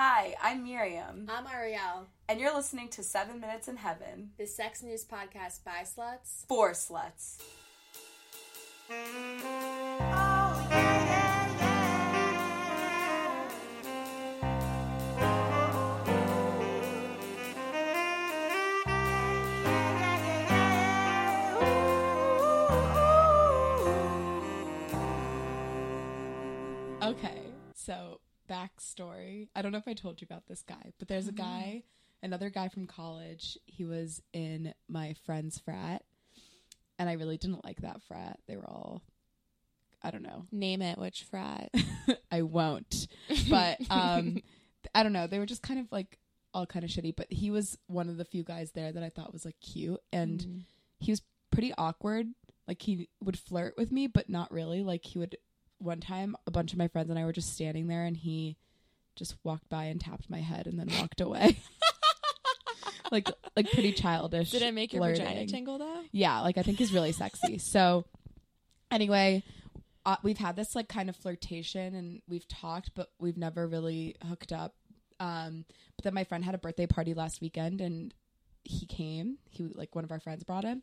Hi, 0.00 0.36
I'm 0.40 0.62
Miriam, 0.62 1.26
I'm 1.28 1.44
Ariel, 1.52 2.06
and 2.28 2.38
you're 2.38 2.54
listening 2.54 2.88
to 2.90 3.02
Seven 3.02 3.40
Minutes 3.40 3.66
in 3.66 3.78
Heaven 3.78 4.30
the 4.38 4.46
sex 4.46 4.80
news 4.80 5.04
podcast 5.04 5.64
by 5.64 5.82
sluts. 5.82 6.46
for 6.46 6.70
sluts. 6.70 7.38
Okay, 27.02 27.42
so 27.74 28.20
backstory. 28.48 29.48
I 29.54 29.62
don't 29.62 29.72
know 29.72 29.78
if 29.78 29.88
I 29.88 29.94
told 29.94 30.20
you 30.20 30.26
about 30.28 30.46
this 30.46 30.62
guy, 30.62 30.92
but 30.98 31.08
there's 31.08 31.28
a 31.28 31.32
guy, 31.32 31.82
another 32.22 32.50
guy 32.50 32.68
from 32.68 32.86
college. 32.86 33.58
He 33.66 33.84
was 33.84 34.22
in 34.32 34.74
my 34.88 35.14
friend's 35.24 35.58
frat, 35.58 36.02
and 36.98 37.08
I 37.08 37.14
really 37.14 37.36
didn't 37.38 37.64
like 37.64 37.82
that 37.82 38.02
frat. 38.02 38.38
They 38.46 38.56
were 38.56 38.68
all, 38.68 39.02
I 40.02 40.10
don't 40.10 40.22
know. 40.22 40.46
Name 40.52 40.82
it, 40.82 40.98
which 40.98 41.24
frat? 41.24 41.70
I 42.30 42.42
won't. 42.42 43.08
But 43.50 43.78
um, 43.90 44.42
I 44.94 45.02
don't 45.02 45.12
know. 45.12 45.26
They 45.26 45.38
were 45.38 45.46
just 45.46 45.62
kind 45.62 45.80
of 45.80 45.90
like 45.92 46.18
all 46.54 46.66
kind 46.66 46.84
of 46.84 46.90
shitty. 46.90 47.14
But 47.16 47.32
he 47.32 47.50
was 47.50 47.76
one 47.86 48.08
of 48.08 48.16
the 48.16 48.24
few 48.24 48.42
guys 48.42 48.72
there 48.72 48.90
that 48.92 49.02
I 49.02 49.10
thought 49.10 49.32
was 49.32 49.44
like 49.44 49.60
cute, 49.60 50.00
and 50.12 50.40
Mm. 50.40 50.60
he 51.00 51.12
was 51.12 51.22
pretty 51.50 51.72
awkward. 51.76 52.28
Like 52.66 52.82
he 52.82 53.08
would 53.22 53.38
flirt 53.38 53.74
with 53.78 53.90
me, 53.92 54.06
but 54.08 54.28
not 54.28 54.50
really. 54.52 54.82
Like 54.82 55.04
he 55.04 55.18
would. 55.18 55.36
One 55.78 56.00
time, 56.00 56.36
a 56.46 56.50
bunch 56.50 56.72
of 56.72 56.78
my 56.78 56.88
friends 56.88 57.10
and 57.10 57.18
I 57.18 57.24
were 57.24 57.32
just 57.32 57.52
standing 57.54 57.86
there, 57.86 58.04
and 58.04 58.16
he 58.16 58.56
just 59.16 59.36
walked 59.44 59.68
by 59.68 59.84
and 59.84 60.00
tapped 60.00 60.28
my 60.30 60.40
head, 60.40 60.66
and 60.66 60.78
then 60.78 60.88
walked 60.98 61.20
away. 61.20 61.58
like, 63.12 63.28
like 63.56 63.70
pretty 63.70 63.92
childish. 63.92 64.50
Did 64.50 64.62
it 64.62 64.74
make 64.74 64.92
your 64.92 65.02
vagina 65.02 65.46
tingle 65.46 65.78
though? 65.78 66.02
Yeah, 66.12 66.40
like 66.40 66.58
I 66.58 66.62
think 66.62 66.78
he's 66.78 66.92
really 66.92 67.12
sexy. 67.12 67.58
So, 67.68 68.04
anyway, 68.90 69.42
uh, 70.04 70.16
we've 70.22 70.38
had 70.38 70.56
this 70.56 70.74
like 70.74 70.88
kind 70.88 71.08
of 71.08 71.16
flirtation, 71.16 71.94
and 71.94 72.22
we've 72.28 72.46
talked, 72.48 72.92
but 72.94 73.10
we've 73.18 73.36
never 73.36 73.66
really 73.66 74.16
hooked 74.26 74.52
up. 74.52 74.74
Um, 75.20 75.64
but 75.96 76.04
then 76.04 76.14
my 76.14 76.24
friend 76.24 76.44
had 76.44 76.54
a 76.54 76.58
birthday 76.58 76.86
party 76.86 77.14
last 77.14 77.40
weekend, 77.40 77.80
and 77.80 78.14
he 78.64 78.86
came. 78.86 79.38
He 79.50 79.64
like 79.64 79.94
one 79.94 80.04
of 80.04 80.12
our 80.12 80.20
friends 80.20 80.44
brought 80.44 80.64
him, 80.64 80.82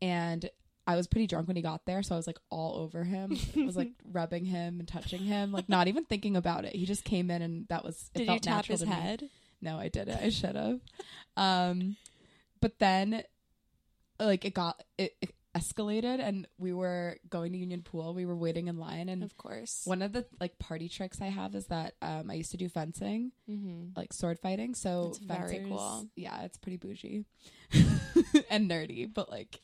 and 0.00 0.48
I 0.90 0.96
was 0.96 1.06
pretty 1.06 1.26
drunk 1.26 1.46
when 1.48 1.56
he 1.56 1.62
got 1.62 1.86
there, 1.86 2.02
so 2.02 2.14
I 2.14 2.18
was 2.18 2.26
like 2.26 2.38
all 2.50 2.76
over 2.78 3.04
him. 3.04 3.36
I 3.56 3.64
was 3.64 3.76
like 3.76 3.92
rubbing 4.12 4.44
him 4.44 4.78
and 4.80 4.88
touching 4.88 5.20
him, 5.20 5.52
like 5.52 5.68
not 5.68 5.88
even 5.88 6.04
thinking 6.04 6.36
about 6.36 6.64
it. 6.64 6.74
He 6.74 6.86
just 6.86 7.04
came 7.04 7.30
in, 7.30 7.42
and 7.42 7.66
that 7.68 7.84
was. 7.84 8.10
It 8.14 8.18
Did 8.18 8.24
you 8.24 8.26
felt 8.32 8.42
tap 8.42 8.64
his 8.66 8.80
to 8.80 8.86
me. 8.86 8.92
head? 8.92 9.28
No, 9.62 9.78
I 9.78 9.88
didn't. 9.88 10.18
I 10.22 10.30
should 10.30 10.56
have. 10.56 10.80
Um, 11.36 11.96
but 12.60 12.78
then, 12.78 13.22
like, 14.18 14.44
it 14.44 14.54
got 14.54 14.82
it, 14.98 15.14
it 15.20 15.34
escalated, 15.54 16.20
and 16.20 16.46
we 16.58 16.72
were 16.72 17.16
going 17.28 17.52
to 17.52 17.58
Union 17.58 17.82
Pool. 17.82 18.14
We 18.14 18.24
were 18.24 18.36
waiting 18.36 18.68
in 18.68 18.78
line, 18.78 19.08
and 19.08 19.22
Of 19.22 19.36
course. 19.36 19.82
one 19.84 20.00
of 20.00 20.12
the 20.12 20.24
like 20.40 20.58
party 20.58 20.88
tricks 20.88 21.20
I 21.20 21.26
have 21.26 21.54
is 21.54 21.66
that 21.66 21.94
um, 22.00 22.30
I 22.30 22.34
used 22.34 22.52
to 22.52 22.56
do 22.56 22.68
fencing, 22.68 23.32
Mm-hmm. 23.50 23.88
like 23.96 24.12
sword 24.12 24.38
fighting. 24.38 24.74
So 24.74 25.06
That's 25.06 25.18
very 25.18 25.64
cool. 25.68 26.06
Yeah, 26.16 26.42
it's 26.42 26.56
pretty 26.56 26.76
bougie 26.76 27.24
and 28.50 28.70
nerdy, 28.70 29.12
but 29.12 29.28
like 29.30 29.60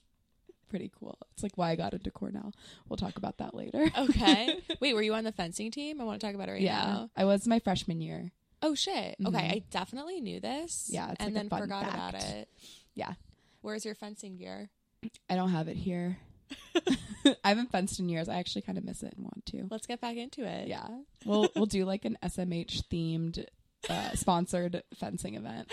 pretty 0.68 0.90
cool. 0.98 1.18
It's 1.32 1.42
like 1.42 1.56
why 1.56 1.70
I 1.70 1.76
got 1.76 1.92
into 1.92 2.10
Cornell. 2.10 2.52
We'll 2.88 2.96
talk 2.96 3.16
about 3.16 3.38
that 3.38 3.54
later. 3.54 3.90
Okay. 3.96 4.58
Wait, 4.80 4.94
were 4.94 5.02
you 5.02 5.14
on 5.14 5.24
the 5.24 5.32
fencing 5.32 5.70
team? 5.70 6.00
I 6.00 6.04
want 6.04 6.20
to 6.20 6.26
talk 6.26 6.34
about 6.34 6.48
it 6.48 6.52
right 6.52 6.60
yeah, 6.60 6.84
now. 6.84 7.10
I 7.16 7.24
was 7.24 7.46
my 7.46 7.58
freshman 7.58 8.00
year. 8.00 8.32
Oh 8.62 8.74
shit. 8.74 9.16
Mhm. 9.20 9.28
Okay, 9.28 9.46
I 9.46 9.62
definitely 9.70 10.20
knew 10.20 10.40
this. 10.40 10.88
Yeah, 10.90 11.14
and 11.18 11.34
like 11.34 11.34
then 11.34 11.48
forgot 11.48 11.92
about 11.92 12.14
it. 12.14 12.48
Yeah. 12.94 13.14
Where's 13.60 13.84
your 13.84 13.94
fencing 13.94 14.36
gear? 14.36 14.70
I 15.28 15.36
don't 15.36 15.50
have 15.50 15.68
it 15.68 15.76
here. 15.76 16.18
I 17.44 17.48
haven't 17.48 17.70
fenced 17.70 17.98
in 18.00 18.08
years. 18.08 18.28
I 18.28 18.36
actually 18.36 18.62
kind 18.62 18.78
of 18.78 18.84
miss 18.84 19.02
it 19.02 19.14
and 19.16 19.24
want 19.24 19.46
to. 19.46 19.66
Let's 19.70 19.86
get 19.86 20.00
back 20.00 20.16
into 20.16 20.44
it. 20.44 20.68
Yeah, 20.68 20.86
we'll 21.24 21.48
we'll 21.56 21.66
do 21.66 21.84
like 21.84 22.04
an 22.04 22.16
SMH 22.22 22.84
themed 22.90 23.44
uh, 23.88 24.10
sponsored 24.14 24.82
fencing 24.94 25.34
event. 25.34 25.70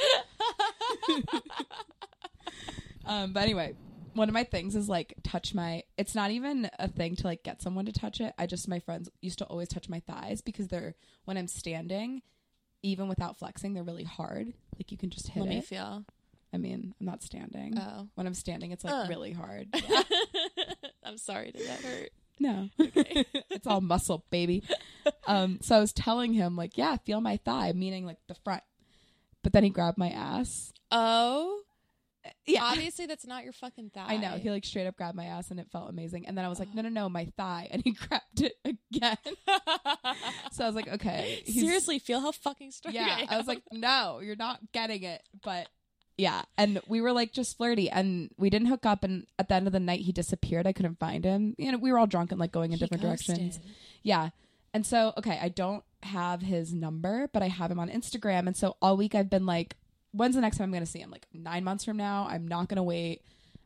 um, 3.05 3.33
but 3.33 3.43
anyway, 3.43 3.75
one 4.15 4.29
of 4.29 4.33
my 4.33 4.43
things 4.43 4.75
is 4.75 4.87
like 4.89 5.13
touch 5.23 5.53
my. 5.53 5.83
It's 5.97 6.15
not 6.15 6.31
even 6.31 6.69
a 6.79 6.87
thing 6.87 7.15
to 7.17 7.27
like 7.27 7.43
get 7.43 7.61
someone 7.61 7.85
to 7.85 7.91
touch 7.91 8.21
it. 8.21 8.33
I 8.37 8.45
just 8.45 8.67
my 8.67 8.79
friends 8.79 9.09
used 9.21 9.39
to 9.39 9.45
always 9.45 9.67
touch 9.67 9.89
my 9.89 9.99
thighs 10.01 10.41
because 10.41 10.67
they're 10.67 10.95
when 11.25 11.37
I'm 11.37 11.47
standing, 11.47 12.21
even 12.81 13.07
without 13.07 13.37
flexing, 13.37 13.73
they're 13.73 13.83
really 13.83 14.03
hard. 14.03 14.53
Like 14.77 14.91
you 14.91 14.97
can 14.97 15.09
just 15.09 15.27
hit 15.29 15.41
Let 15.41 15.49
me 15.49 15.61
feel. 15.61 16.05
I 16.53 16.57
mean, 16.57 16.93
I'm 16.99 17.05
not 17.05 17.23
standing. 17.23 17.77
Oh. 17.79 18.07
When 18.15 18.27
I'm 18.27 18.35
standing, 18.35 18.71
it's 18.71 18.83
like 18.83 18.93
Uh. 18.93 19.05
really 19.09 19.31
hard. 19.33 19.67
I'm 21.03 21.17
sorry. 21.17 21.51
Did 21.51 21.67
that 21.67 21.81
hurt? 21.81 22.09
No. 22.39 22.69
Okay. 22.79 23.25
It's 23.49 23.67
all 23.67 23.81
muscle, 23.81 24.25
baby. 24.29 24.63
Um, 25.27 25.59
so 25.61 25.75
I 25.75 25.79
was 25.79 25.93
telling 25.93 26.33
him, 26.33 26.55
like, 26.55 26.77
yeah, 26.77 26.97
feel 26.97 27.21
my 27.21 27.37
thigh, 27.37 27.71
meaning 27.73 28.05
like 28.05 28.17
the 28.27 28.35
front. 28.35 28.63
But 29.41 29.53
then 29.53 29.63
he 29.63 29.69
grabbed 29.69 29.97
my 29.97 30.09
ass. 30.09 30.73
Oh. 30.91 31.61
Yeah. 32.45 32.63
Obviously, 32.63 33.05
that's 33.05 33.25
not 33.25 33.43
your 33.43 33.53
fucking 33.53 33.91
thigh. 33.93 34.05
I 34.07 34.17
know. 34.17 34.31
He 34.31 34.49
like 34.49 34.65
straight 34.65 34.87
up 34.87 34.97
grabbed 34.97 35.15
my 35.15 35.25
ass 35.25 35.51
and 35.51 35.59
it 35.59 35.67
felt 35.71 35.89
amazing. 35.89 36.27
And 36.27 36.37
then 36.37 36.45
I 36.45 36.49
was 36.49 36.59
like, 36.59 36.71
no, 36.75 36.81
no, 36.81 36.89
no, 36.89 37.09
my 37.09 37.25
thigh. 37.37 37.67
And 37.71 37.81
he 37.83 37.91
grabbed 38.07 38.41
it 38.41 38.53
again. 38.65 39.17
So 40.51 40.63
I 40.63 40.67
was 40.67 40.75
like, 40.75 40.87
okay. 40.87 41.43
Seriously, 41.45 41.99
feel 41.99 42.21
how 42.21 42.31
fucking 42.31 42.71
strong 42.71 42.93
Yeah. 42.93 43.25
I, 43.29 43.35
I 43.35 43.37
was 43.37 43.47
like, 43.47 43.61
no, 43.71 44.19
you're 44.21 44.35
not 44.35 44.59
getting 44.71 45.03
it. 45.03 45.21
But 45.43 45.67
yeah. 46.17 46.43
And 46.57 46.79
we 46.87 47.01
were 47.01 47.11
like 47.11 47.33
just 47.33 47.57
flirty 47.57 47.89
and 47.89 48.29
we 48.37 48.49
didn't 48.49 48.67
hook 48.67 48.85
up. 48.85 49.03
And 49.03 49.25
at 49.39 49.49
the 49.49 49.55
end 49.55 49.67
of 49.67 49.73
the 49.73 49.79
night, 49.79 50.01
he 50.01 50.11
disappeared. 50.11 50.67
I 50.67 50.73
couldn't 50.73 50.99
find 50.99 51.23
him. 51.23 51.55
You 51.57 51.71
know, 51.71 51.77
we 51.77 51.91
were 51.91 51.99
all 51.99 52.07
drunk 52.07 52.31
and 52.31 52.39
like 52.39 52.51
going 52.51 52.71
in 52.71 52.77
He 52.77 52.85
different 52.85 53.01
directions. 53.03 53.59
Yeah. 54.03 54.29
And 54.73 54.85
so, 54.85 55.13
okay, 55.17 55.39
I 55.41 55.49
don't 55.49 55.83
have 56.03 56.41
his 56.41 56.73
number, 56.73 57.29
but 57.31 57.41
I 57.43 57.47
have 57.47 57.71
him 57.71 57.79
on 57.79 57.89
Instagram. 57.89 58.47
And 58.47 58.57
so 58.57 58.75
all 58.81 58.97
week 58.97 59.15
I've 59.15 59.29
been 59.29 59.45
like, 59.45 59.75
when's 60.13 60.35
the 60.35 60.41
next 60.41 60.57
time 60.57 60.65
I'm 60.65 60.71
going 60.71 60.85
to 60.85 60.89
see 60.89 60.99
him? 60.99 61.11
Like 61.11 61.27
nine 61.33 61.63
months 61.63 61.83
from 61.83 61.97
now. 61.97 62.27
I'm 62.29 62.47
not 62.47 62.69
going 62.69 62.77
to 62.77 62.83
wait. 62.83 63.23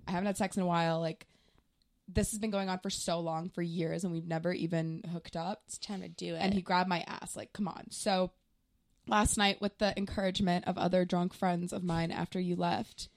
I 0.07 0.11
haven't 0.11 0.27
had 0.27 0.37
sex 0.37 0.57
in 0.57 0.63
a 0.63 0.67
while. 0.67 0.99
Like, 0.99 1.27
this 2.07 2.31
has 2.31 2.39
been 2.39 2.51
going 2.51 2.69
on 2.69 2.79
for 2.79 2.89
so 2.89 3.19
long, 3.19 3.49
for 3.49 3.61
years, 3.61 4.03
and 4.03 4.13
we've 4.13 4.27
never 4.27 4.53
even 4.53 5.03
hooked 5.11 5.35
up. 5.35 5.63
It's 5.67 5.77
time 5.77 6.01
to 6.01 6.07
do 6.07 6.35
it. 6.35 6.39
And 6.39 6.53
he 6.53 6.61
grabbed 6.61 6.89
my 6.89 7.03
ass. 7.05 7.35
Like, 7.35 7.51
come 7.51 7.67
on. 7.67 7.87
So 7.91 8.31
last 9.07 9.37
night, 9.37 9.61
with 9.61 9.77
the 9.77 9.93
encouragement 9.97 10.65
of 10.65 10.77
other 10.77 11.03
drunk 11.03 11.33
friends 11.33 11.73
of 11.73 11.83
mine 11.83 12.11
after 12.11 12.39
you 12.39 12.55
left, 12.55 13.09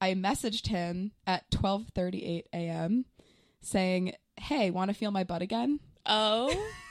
I 0.00 0.14
messaged 0.14 0.68
him 0.68 1.10
at 1.26 1.50
12:38 1.50 2.44
a.m. 2.52 3.04
saying, 3.60 4.12
"Hey, 4.36 4.70
want 4.70 4.90
to 4.90 4.94
feel 4.94 5.10
my 5.10 5.24
butt 5.24 5.42
again?" 5.42 5.80
oh, 6.06 6.70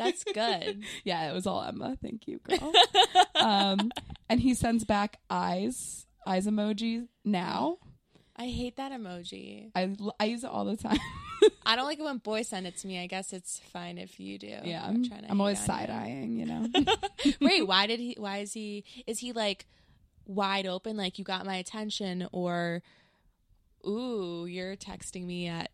that's 0.00 0.24
good. 0.24 0.82
Yeah, 1.04 1.30
it 1.30 1.34
was 1.34 1.46
all 1.46 1.62
Emma. 1.62 1.96
Thank 2.02 2.26
you, 2.26 2.38
girl. 2.38 2.72
um, 3.34 3.90
and 4.28 4.40
he 4.40 4.54
sends 4.54 4.84
back 4.84 5.18
eyes, 5.28 6.06
eyes 6.26 6.46
emojis 6.46 7.06
now. 7.24 7.78
I 8.36 8.46
hate 8.46 8.76
that 8.76 8.92
emoji. 8.92 9.70
I, 9.74 9.94
I 10.18 10.24
use 10.24 10.44
it 10.44 10.50
all 10.50 10.64
the 10.64 10.76
time. 10.76 10.98
I 11.66 11.76
don't 11.76 11.84
like 11.84 11.98
it 11.98 12.02
when 12.02 12.18
boys 12.18 12.48
send 12.48 12.66
it 12.66 12.76
to 12.78 12.86
me. 12.86 13.02
I 13.02 13.06
guess 13.06 13.32
it's 13.32 13.60
fine 13.72 13.98
if 13.98 14.18
you 14.18 14.38
do. 14.38 14.58
yeah, 14.64 14.84
I'm, 14.86 15.06
trying 15.06 15.22
to 15.22 15.30
I'm 15.30 15.40
always 15.40 15.58
hate 15.60 15.70
on 15.70 15.80
you. 15.80 15.86
side 15.86 15.90
eyeing, 15.90 16.36
you 16.36 16.46
know. 16.46 16.66
Wait, 17.40 17.66
why 17.66 17.86
did 17.86 18.00
he? 18.00 18.16
Why 18.18 18.38
is 18.38 18.52
he? 18.52 18.84
Is 19.06 19.18
he 19.18 19.32
like 19.32 19.66
wide 20.26 20.66
open? 20.66 20.96
Like 20.96 21.18
you 21.18 21.24
got 21.24 21.46
my 21.46 21.56
attention, 21.56 22.28
or 22.32 22.82
ooh, 23.86 24.46
you're 24.46 24.76
texting 24.76 25.26
me 25.26 25.46
at 25.46 25.70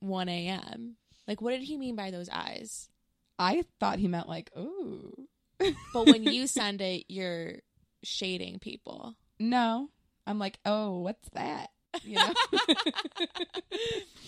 one 0.00 0.28
a.m. 0.28 0.96
Like, 1.28 1.40
what 1.40 1.52
did 1.52 1.62
he 1.62 1.76
mean 1.76 1.96
by 1.96 2.10
those 2.10 2.28
eyes? 2.30 2.88
I 3.38 3.64
thought 3.80 3.98
he 3.98 4.08
meant 4.08 4.28
like, 4.28 4.50
ooh. 4.58 5.26
But 5.92 6.06
when 6.06 6.24
you 6.24 6.46
send 6.46 6.80
it, 6.80 7.04
you're 7.08 7.56
shading 8.02 8.58
people. 8.58 9.14
No, 9.38 9.88
I'm 10.26 10.38
like, 10.38 10.58
oh, 10.64 11.00
what's 11.00 11.28
that? 11.34 11.70
You 12.02 12.16
know. 12.16 12.32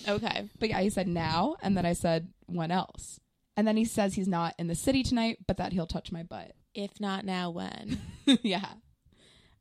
Okay. 0.06 0.48
but 0.58 0.68
yeah, 0.68 0.80
he 0.80 0.90
said 0.90 1.08
now, 1.08 1.56
and 1.62 1.76
then 1.76 1.86
I 1.86 1.94
said 1.94 2.28
when 2.46 2.70
else, 2.70 3.20
and 3.56 3.66
then 3.66 3.76
he 3.76 3.84
says 3.86 4.14
he's 4.14 4.28
not 4.28 4.54
in 4.58 4.66
the 4.66 4.74
city 4.74 5.02
tonight, 5.02 5.38
but 5.46 5.56
that 5.56 5.72
he'll 5.72 5.86
touch 5.86 6.12
my 6.12 6.22
butt. 6.22 6.52
If 6.74 7.00
not 7.00 7.24
now, 7.24 7.50
when? 7.50 8.00
yeah. 8.42 8.66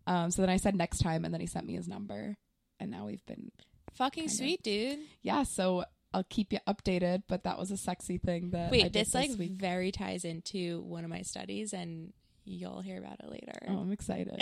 Um. 0.05 0.31
So 0.31 0.41
then 0.41 0.49
I 0.49 0.57
said 0.57 0.75
next 0.75 0.99
time, 0.99 1.23
and 1.23 1.33
then 1.33 1.39
he 1.39 1.47
sent 1.47 1.65
me 1.65 1.75
his 1.75 1.87
number, 1.87 2.35
and 2.79 2.91
now 2.91 3.05
we've 3.05 3.25
been 3.25 3.51
Fucking 3.93 4.27
sweet, 4.27 4.61
dude. 4.63 4.99
yeah. 5.21 5.43
So 5.43 5.85
I'll 6.13 6.23
keep 6.23 6.53
you 6.53 6.59
updated. 6.67 7.23
But 7.27 7.43
that 7.43 7.57
was 7.57 7.71
a 7.71 7.77
sexy 7.77 8.17
thing 8.17 8.51
that 8.51 8.67
I 8.67 8.71
Wait, 8.71 8.83
did 8.83 8.93
this 8.93 9.13
like 9.13 9.31
week. 9.37 9.53
very 9.53 9.91
ties 9.91 10.23
into 10.25 10.81
one 10.81 11.03
of 11.03 11.09
my 11.09 11.21
studies, 11.21 11.73
and 11.73 12.13
you'll 12.45 12.81
hear 12.81 12.97
about 12.97 13.19
it 13.19 13.29
later. 13.31 13.53
Oh, 13.69 13.79
I'm 13.79 13.91
excited. 13.91 14.41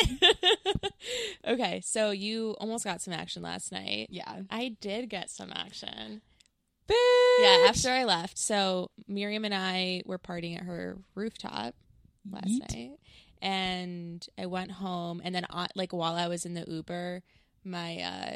okay, 1.47 1.81
so 1.83 2.11
you 2.11 2.55
almost 2.59 2.83
got 2.83 3.01
some 3.01 3.13
action 3.13 3.41
last 3.43 3.71
night. 3.71 4.07
yeah. 4.09 4.41
I 4.49 4.75
did 4.81 5.09
get 5.09 5.29
some 5.29 5.51
action. 5.53 6.21
Bitch! 6.87 7.39
Yeah, 7.39 7.67
after 7.69 7.89
I 7.89 8.03
left. 8.03 8.37
So 8.37 8.89
Miriam 9.07 9.45
and 9.45 9.53
I 9.53 10.01
were 10.05 10.19
partying 10.19 10.57
at 10.57 10.63
her 10.63 10.97
rooftop 11.15 11.75
last 12.29 12.47
Yeet. 12.47 12.75
night. 12.75 12.91
And 13.41 14.25
I 14.37 14.45
went 14.45 14.71
home, 14.71 15.21
and 15.23 15.33
then 15.33 15.45
like 15.75 15.93
while 15.93 16.15
I 16.15 16.27
was 16.27 16.45
in 16.45 16.53
the 16.53 16.65
Uber, 16.67 17.23
my 17.63 17.97
uh 18.01 18.35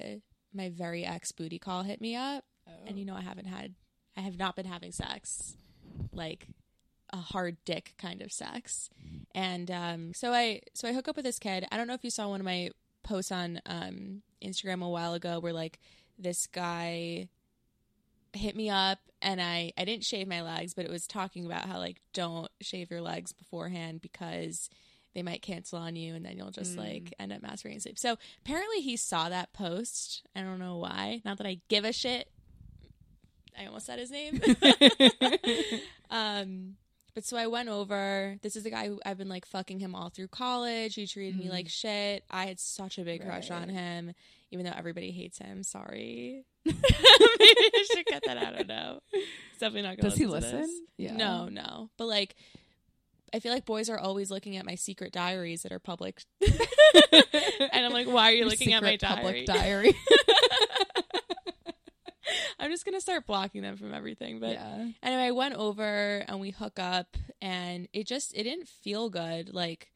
my 0.53 0.69
very 0.69 1.05
ex 1.05 1.31
booty 1.31 1.59
call 1.59 1.83
hit 1.83 2.01
me 2.01 2.15
up, 2.15 2.43
and 2.88 2.97
you 3.00 3.06
know 3.06 3.15
I 3.15 3.21
haven't 3.21 3.45
had, 3.47 3.73
I 4.17 4.21
have 4.21 4.38
not 4.38 4.56
been 4.56 4.65
having 4.65 4.91
sex, 4.91 5.56
like 6.12 6.47
a 7.13 7.17
hard 7.17 7.57
dick 7.65 7.94
kind 7.97 8.21
of 8.21 8.31
sex, 8.31 8.89
and 9.33 9.69
um 9.71 10.13
so 10.13 10.33
I 10.33 10.62
so 10.73 10.88
I 10.88 10.94
hook 10.94 11.07
up 11.07 11.15
with 11.15 11.25
this 11.25 11.39
kid. 11.39 11.67
I 11.71 11.77
don't 11.77 11.88
know 11.88 11.94
if 11.94 12.03
you 12.03 12.09
saw 12.09 12.27
one 12.27 12.39
of 12.41 12.45
my 12.45 12.71
posts 13.03 13.31
on 13.31 13.62
um 13.65 14.21
Instagram 14.44 14.83
a 14.83 14.89
while 14.89 15.13
ago 15.13 15.39
where 15.39 15.53
like 15.53 15.79
this 16.17 16.47
guy 16.47 17.27
hit 18.33 18.56
me 18.56 18.69
up 18.69 19.00
and 19.21 19.41
I 19.41 19.71
I 19.77 19.85
didn't 19.85 20.03
shave 20.06 20.27
my 20.27 20.41
legs, 20.41 20.73
but 20.73 20.85
it 20.85 20.91
was 20.91 21.07
talking 21.07 21.45
about 21.45 21.65
how 21.65 21.77
like 21.79 22.01
don't 22.13 22.50
shave 22.61 22.89
your 22.91 23.01
legs 23.01 23.31
beforehand 23.31 24.01
because 24.01 24.69
they 25.13 25.23
might 25.23 25.41
cancel 25.41 25.79
on 25.79 25.95
you 25.95 26.13
and 26.15 26.25
then 26.25 26.38
you'll 26.38 26.51
just 26.51 26.75
Mm. 26.75 26.79
like 26.79 27.13
end 27.19 27.31
up 27.31 27.41
masturbating 27.41 27.81
sleep. 27.81 27.97
So 27.97 28.18
apparently 28.44 28.81
he 28.81 28.97
saw 28.97 29.29
that 29.29 29.53
post. 29.53 30.23
I 30.35 30.41
don't 30.41 30.59
know 30.59 30.77
why. 30.77 31.21
Not 31.23 31.38
that 31.38 31.47
I 31.47 31.59
give 31.69 31.85
a 31.85 31.94
shit. 31.94 32.29
I 33.60 33.66
almost 33.68 33.86
said 33.86 34.00
his 34.00 34.12
name. 34.12 34.42
um 36.10 36.75
but 37.13 37.24
so 37.24 37.38
I 37.38 37.48
went 37.48 37.69
over. 37.69 38.36
This 38.42 38.57
is 38.57 38.63
the 38.63 38.69
guy 38.69 38.88
who 38.88 39.00
I've 39.06 39.18
been 39.18 39.30
like 39.30 39.46
fucking 39.46 39.80
him 39.80 39.96
all 39.96 40.10
through 40.10 40.28
college. 40.28 40.96
He 40.96 41.07
treated 41.07 41.38
me 41.40 41.46
Mhm. 41.46 41.50
like 41.52 41.69
shit. 41.69 42.25
I 42.30 42.46
had 42.46 42.60
such 42.60 42.98
a 42.98 43.04
big 43.04 43.24
crush 43.24 43.50
on 43.52 43.69
him, 43.69 44.12
even 44.52 44.66
though 44.66 44.74
everybody 44.75 45.12
hates 45.12 45.38
him. 45.38 45.63
Sorry. 45.63 46.44
Maybe 46.66 46.78
I 46.86 47.86
should 47.94 48.06
cut 48.07 48.24
that 48.25 48.36
out. 48.36 48.54
I 48.56 48.57
don't 48.57 48.68
know. 48.68 49.00
He's 49.13 49.24
definitely 49.62 49.84
not 49.84 49.96
going 49.98 50.10
Does 50.10 50.13
to 50.16 50.19
he 50.19 50.25
listen? 50.25 50.62
this. 50.63 50.72
Yeah. 50.98 51.16
No, 51.16 51.48
no. 51.48 51.90
But 51.98 52.07
like, 52.07 52.36
I 53.34 53.40
feel 53.40 53.54
like 53.54 53.66
boys 53.66 53.90
are 53.90 53.98
always 54.00 54.30
looking 54.30 54.57
at 54.57 54.66
my 54.66 54.75
secret 54.75 55.13
diaries 55.13 55.63
that 55.63 55.72
are 55.72 55.80
public, 55.80 56.22
and 56.42 56.54
I'm 57.86 57.92
like, 57.94 58.07
why 58.07 58.30
are 58.30 58.31
you 58.31 58.40
Your 58.40 58.48
looking 58.50 58.74
at 58.74 58.84
my 58.84 58.96
diary? 58.98 59.16
public 59.16 59.46
diary. 59.46 59.94
I'm 62.60 62.72
just 62.72 62.86
gonna 62.86 63.02
start 63.02 63.25
blocking 63.25 63.62
them 63.62 63.78
from 63.78 63.94
everything. 63.94 64.40
But 64.40 64.54
yeah. 64.54 64.88
anyway, 65.04 65.24
I 65.24 65.31
went 65.31 65.56
over 65.56 66.24
and 66.28 66.40
we 66.40 66.52
hook 66.52 66.80
up, 66.80 67.18
and 67.42 67.88
it 67.94 68.07
just 68.07 68.36
it 68.36 68.44
didn't 68.44 68.68
feel 68.68 69.10
good. 69.10 69.54
Like 69.54 69.92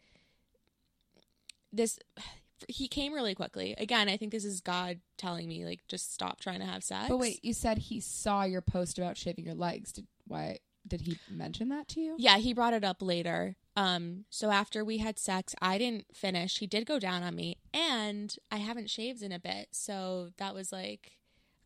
this, 1.71 1.99
he 2.67 2.87
came 2.87 3.13
really 3.13 3.35
quickly. 3.35 3.75
Again, 3.77 4.09
I 4.09 4.17
think 4.17 4.31
this 4.31 4.45
is 4.45 4.61
God 4.61 4.99
telling 5.17 5.47
me 5.47 5.65
like 5.65 5.81
just 5.87 6.13
stop 6.13 6.39
trying 6.39 6.59
to 6.59 6.65
have 6.65 6.83
sex. 6.83 7.07
But 7.09 7.17
wait, 7.17 7.43
you 7.43 7.53
said 7.53 7.77
he 7.77 7.99
saw 7.99 8.43
your 8.43 8.61
post 8.61 8.97
about 8.97 9.17
shaving 9.17 9.45
your 9.45 9.55
legs. 9.55 9.91
Did 9.91 10.07
why 10.27 10.59
did 10.87 11.01
he 11.01 11.17
mention 11.29 11.69
that 11.69 11.87
to 11.89 12.01
you? 12.01 12.15
Yeah, 12.17 12.37
he 12.37 12.53
brought 12.53 12.73
it 12.73 12.83
up 12.83 13.01
later. 13.01 13.55
Um, 13.75 14.25
so 14.29 14.51
after 14.51 14.83
we 14.83 14.97
had 14.97 15.19
sex, 15.19 15.55
I 15.61 15.77
didn't 15.77 16.05
finish. 16.13 16.59
He 16.59 16.67
did 16.67 16.85
go 16.85 16.99
down 16.99 17.23
on 17.23 17.35
me, 17.35 17.57
and 17.73 18.35
I 18.51 18.57
haven't 18.57 18.89
shaved 18.89 19.21
in 19.21 19.31
a 19.31 19.39
bit. 19.39 19.69
So 19.71 20.29
that 20.37 20.53
was 20.53 20.71
like, 20.71 21.18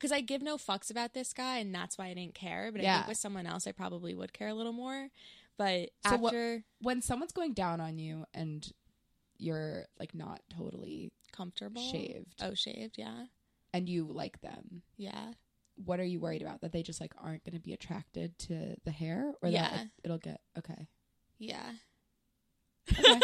because 0.03 0.11
I 0.11 0.19
give 0.19 0.41
no 0.41 0.57
fucks 0.57 0.91
about 0.91 1.13
this 1.13 1.31
guy, 1.31 1.59
and 1.59 1.73
that's 1.73 1.97
why 1.97 2.07
I 2.07 2.13
didn't 2.13 2.35
care. 2.35 2.69
But 2.73 2.81
I 2.81 2.95
think 2.95 3.07
with 3.07 3.17
someone 3.17 3.45
else, 3.45 3.65
I 3.67 3.71
probably 3.71 4.13
would 4.13 4.33
care 4.33 4.49
a 4.49 4.53
little 4.53 4.73
more. 4.73 5.07
But 5.57 5.91
So 6.05 6.15
after 6.25 6.63
When 6.81 7.01
someone's 7.01 7.31
going 7.31 7.53
down 7.53 7.79
on 7.79 7.97
you 7.99 8.25
and 8.33 8.69
you're 9.37 9.85
like 9.97 10.13
not 10.13 10.41
totally 10.49 11.13
comfortable, 11.31 11.81
shaved 11.89 12.35
Oh, 12.41 12.53
shaved, 12.53 12.97
yeah, 12.97 13.27
and 13.73 13.87
you 13.87 14.05
like 14.11 14.41
them, 14.41 14.81
yeah. 14.97 15.31
what 15.85 15.99
are 16.01 16.03
you 16.03 16.19
worried 16.19 16.41
about? 16.41 16.59
That 16.61 16.73
they 16.73 16.83
just 16.83 16.99
like 16.99 17.13
aren't 17.17 17.45
going 17.45 17.53
to 17.53 17.61
be 17.61 17.71
attracted 17.73 18.37
to 18.39 18.75
the 18.83 18.91
hair, 18.91 19.33
or 19.41 19.47
Yeah. 19.49 19.69
that 19.69 19.81
it- 19.85 19.91
it'll 20.03 20.17
get 20.17 20.41
okay. 20.57 20.87
Yeah. 21.39 21.71
Okay. 22.91 23.19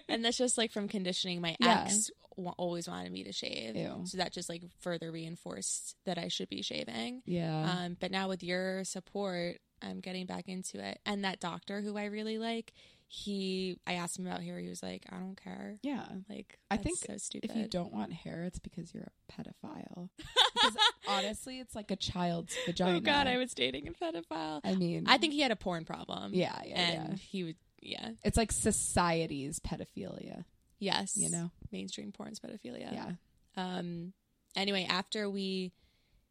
And 0.08 0.24
that's 0.24 0.38
just 0.38 0.56
like 0.56 0.72
from 0.72 0.88
conditioning. 0.88 1.40
My 1.40 1.56
Yeah. 1.60 1.84
ex 1.86 2.10
always 2.58 2.88
wanted 2.88 3.12
me 3.12 3.24
to 3.24 3.32
shave. 3.32 3.76
Ew. 3.76 4.02
So 4.04 4.18
that 4.18 4.32
just 4.32 4.48
like 4.48 4.62
further 4.80 5.10
reinforced 5.10 5.96
that 6.04 6.18
I 6.18 6.28
should 6.28 6.48
be 6.48 6.62
shaving. 6.62 7.22
yeah. 7.26 7.76
Um, 7.78 7.96
but 7.98 8.10
now 8.10 8.28
with 8.28 8.42
your 8.42 8.84
support, 8.84 9.58
I'm 9.82 10.00
getting 10.00 10.26
back 10.26 10.48
into 10.48 10.84
it. 10.86 10.98
And 11.04 11.24
that 11.24 11.40
doctor 11.40 11.80
who 11.80 11.96
I 11.96 12.06
really 12.06 12.38
like, 12.38 12.72
he, 13.08 13.78
I 13.86 13.94
asked 13.94 14.18
him 14.18 14.26
about 14.26 14.42
hair. 14.42 14.58
He 14.58 14.68
was 14.68 14.82
like, 14.82 15.04
I 15.10 15.16
don't 15.18 15.40
care. 15.40 15.76
yeah. 15.82 16.06
Like, 16.28 16.58
I 16.70 16.76
think 16.76 16.98
so 16.98 17.16
stupid. 17.18 17.50
If 17.50 17.56
you 17.56 17.68
don't 17.68 17.92
want 17.92 18.12
hair, 18.12 18.42
it's 18.44 18.58
because 18.58 18.92
you're 18.92 19.04
a 19.06 19.32
pedophile. 19.32 20.08
Because 20.56 20.76
honestly, 21.06 21.60
it's 21.60 21.74
like 21.74 21.90
a 21.90 21.96
child's 21.96 22.56
vagina. 22.64 22.96
oh 22.96 23.00
God, 23.00 23.26
I 23.26 23.36
was 23.36 23.52
dating 23.52 23.88
a 23.88 23.92
pedophile. 23.92 24.62
I 24.64 24.74
mean, 24.74 25.04
I 25.06 25.18
think 25.18 25.34
he 25.34 25.40
had 25.40 25.50
a 25.50 25.56
porn 25.56 25.84
problem. 25.84 26.32
Yeah, 26.32 26.58
yeah, 26.64 26.74
and 26.74 27.08
yeah. 27.10 27.16
he 27.16 27.44
would, 27.44 27.56
yeah, 27.82 28.08
It's 28.24 28.38
like 28.38 28.50
society's 28.50 29.60
pedophilia. 29.60 30.44
Yes, 30.78 31.16
You 31.16 31.30
know? 31.30 31.50
mainstream 31.72 32.12
porn's 32.12 32.40
pedophilia. 32.40 32.92
Yeah. 32.92 33.10
Um. 33.56 34.12
Anyway, 34.54 34.86
after 34.88 35.28
we 35.28 35.72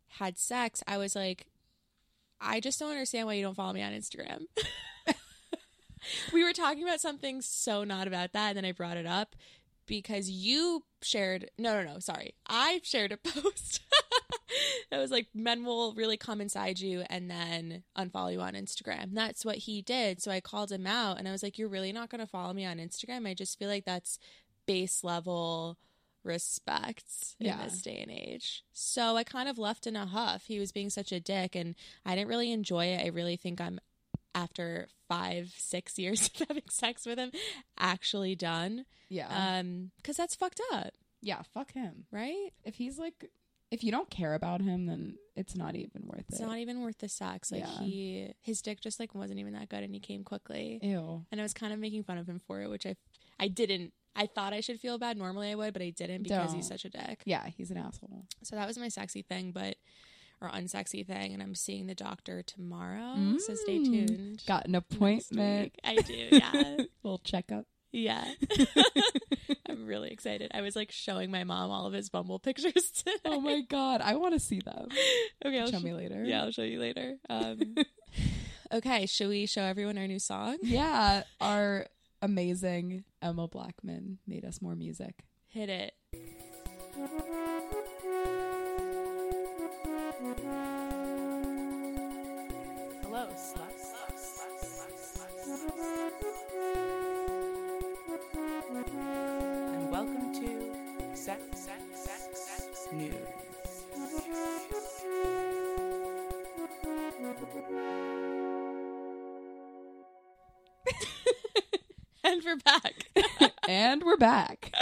had 0.08 0.38
sex, 0.38 0.84
I 0.88 0.98
was 0.98 1.16
like, 1.16 1.46
I 2.42 2.60
just 2.60 2.80
don't 2.80 2.92
understand 2.92 3.28
why 3.28 3.34
you 3.34 3.44
don't 3.44 3.56
follow 3.56 3.74
me 3.74 3.84
on 3.84 3.94
Instagram. 3.94 4.46
we 6.34 6.44
were 6.44 6.54
talking 6.54 6.84
about 6.84 7.02
something 7.02 7.42
so 7.42 7.84
not 7.84 8.08
about 8.08 8.34
that, 8.34 8.50
and 8.50 8.58
then 8.58 8.66
I 8.66 8.72
brought 8.72 8.98
it 8.98 9.06
up 9.06 9.36
because 9.86 10.30
you 10.30 10.84
shared. 11.02 11.52
No, 11.58 11.82
no, 11.82 11.94
no. 11.94 12.00
Sorry, 12.00 12.34
I 12.48 12.82
shared 12.84 13.12
a 13.12 13.18
post. 13.18 13.82
that 14.92 15.00
was 15.00 15.12
like 15.12 15.28
men 15.34 15.64
will 15.64 15.94
really 15.94 16.18
come 16.18 16.42
inside 16.42 16.80
you 16.80 17.04
and 17.10 17.30
then 17.30 17.84
unfollow 17.98 18.32
you 18.32 18.42
on 18.42 18.54
Instagram. 18.54 19.14
That's 19.14 19.46
what 19.46 19.58
he 19.58 19.82
did. 19.82 20.22
So 20.22 20.32
I 20.32 20.40
called 20.42 20.72
him 20.72 20.88
out 20.88 21.18
and 21.18 21.28
I 21.28 21.32
was 21.32 21.44
like, 21.44 21.58
You're 21.58 21.70
really 21.70 21.92
not 21.92 22.10
going 22.10 22.22
to 22.22 22.28
follow 22.28 22.54
me 22.54 22.66
on 22.66 22.78
Instagram? 22.78 23.28
I 23.28 23.34
just 23.34 23.58
feel 23.58 23.70
like 23.70 23.86
that's 23.86 24.20
base 24.66 25.04
level 25.04 25.78
respect 26.24 27.36
in 27.40 27.56
this 27.64 27.82
day 27.82 28.00
and 28.02 28.12
age. 28.12 28.64
So 28.74 29.16
I 29.16 29.24
kind 29.24 29.48
of 29.48 29.58
left 29.58 29.86
in 29.86 29.96
a 29.96 30.06
huff. 30.06 30.46
He 30.48 30.60
was 30.60 30.72
being 30.72 30.90
such 30.90 31.12
a 31.12 31.20
dick 31.20 31.56
and 31.56 31.76
I 32.06 32.16
didn't 32.16 32.30
really 32.30 32.52
enjoy 32.52 32.86
it. 32.88 33.04
I 33.06 33.10
really 33.10 33.38
think 33.38 33.62
I'm 33.62 33.80
after 34.34 34.88
five, 35.08 35.54
six 35.58 35.98
years 35.98 36.30
of 36.42 36.48
having 36.48 36.64
sex 36.70 37.06
with 37.06 37.18
him, 37.18 37.32
actually 37.78 38.36
done. 38.36 38.86
Yeah. 39.10 39.28
Um, 39.30 39.92
because 39.98 40.18
that's 40.18 40.36
fucked 40.36 40.62
up, 40.74 40.94
yeah. 41.22 41.42
Fuck 41.54 41.74
him. 41.74 42.06
right? 42.12 42.52
If 42.64 42.76
he's 42.76 42.98
like, 43.00 43.30
if 43.72 43.84
you 43.84 43.92
don't 43.92 44.10
care 44.10 44.34
about 44.36 44.62
him, 44.62 44.86
then 44.86 45.16
it's 45.36 45.56
not 45.56 45.76
even 45.76 46.04
worth 46.06 46.22
It's 46.30 46.40
it. 46.40 46.44
It's 46.44 46.50
not 46.50 46.58
even 46.60 46.82
worth 46.82 46.98
the 47.00 47.10
sex. 47.10 47.52
Like 47.52 47.62
Yeah. 47.62 47.80
he, 47.80 48.32
his 48.42 48.62
dick 48.62 48.80
just 48.82 49.00
like 49.00 49.14
wasn't 49.16 49.40
even 49.40 49.54
that 49.54 49.70
good, 49.70 49.84
and 49.84 49.94
he 49.94 50.00
came 50.00 50.24
quickly. 50.24 50.80
Ew. 50.82 51.26
And 51.32 51.42
I 51.42 51.44
was 51.44 51.54
kind 51.54 51.74
of 51.74 51.80
making 51.80 52.04
fun 52.04 52.18
of 52.18 52.28
him 52.28 52.40
for 52.40 52.62
it, 52.62 52.70
which 52.70 52.86
I, 52.86 52.96
I 53.40 53.48
didn't. 53.48 53.92
I 54.16 54.28
thought 54.28 54.54
I 54.54 54.62
should 54.62 54.80
feel 54.80 54.98
bad. 54.98 55.18
Normally 55.18 55.52
I 55.52 55.56
would, 55.56 55.74
but 55.74 55.82
I 55.82 55.90
didn't 55.90 56.24
because 56.24 56.54
he's 56.54 56.70
Don't. 56.70 56.80
such 56.80 56.86
a 56.86 56.90
dick. 56.90 57.22
Yeah, 57.26 57.48
he's 57.48 57.70
an 57.70 57.78
asshole. 57.78 58.24
So 58.44 58.56
that 58.56 58.66
was 58.66 58.78
my 58.78 58.88
sexy 58.88 59.24
thing, 59.24 59.52
but 59.52 59.76
or 60.42 60.50
unsexy 60.50 61.06
thing. 61.06 61.34
And 61.34 61.42
I'm 61.44 61.54
seeing 61.56 61.88
the 61.88 61.96
doctor 61.96 62.42
tomorrow, 62.42 63.36
so 63.40 63.56
stay 63.56 63.80
Mm. 63.80 63.86
tuned. 64.08 64.44
Got 64.48 64.68
an 64.68 64.76
appointment. 64.76 65.74
I 65.84 65.96
do, 65.98 66.14
yeah, 66.32 66.52
Little 67.04 67.18
checkup. 67.26 67.66
yeah. 67.92 68.26
I'm 69.68 69.86
really 69.86 70.10
excited. 70.12 70.52
I 70.54 70.62
was 70.62 70.76
like 70.76 70.92
showing 70.92 71.32
my 71.32 71.44
mom 71.44 71.72
all 71.72 71.88
of 71.88 71.94
his 71.94 72.10
Bumble 72.10 72.40
pictures 72.48 72.92
today. 72.92 73.18
Oh 73.26 73.40
my 73.40 73.62
god, 73.62 74.02
I 74.02 74.16
want 74.16 74.34
to 74.34 74.40
see 74.40 74.60
them. 74.62 74.88
okay, 75.46 75.60
I'll 75.60 75.72
Show 75.72 75.80
sh- 75.80 75.84
me 75.84 75.94
later. 75.94 76.24
Yeah, 76.24 76.44
I'll 76.44 76.52
show 76.52 76.64
you 76.64 76.80
later. 76.80 77.16
Um, 77.30 77.76
okay, 78.74 79.06
should 79.06 79.30
we 79.30 79.46
show 79.46 79.62
everyone 79.64 79.98
our 79.98 80.08
new 80.08 80.20
song? 80.20 80.58
Yeah, 80.62 81.24
our 81.42 81.88
amazing 82.22 83.04
Emma 83.22 83.48
Blackman 83.48 84.20
made 84.28 84.46
us 84.46 84.62
more 84.62 84.76
music. 84.76 85.16
Hit 85.48 85.70
it. 85.70 85.94
And 112.24 112.44
we're 112.44 112.58
back. 112.58 113.52
and 113.70 114.04
we're 114.04 114.18
back 114.18 114.74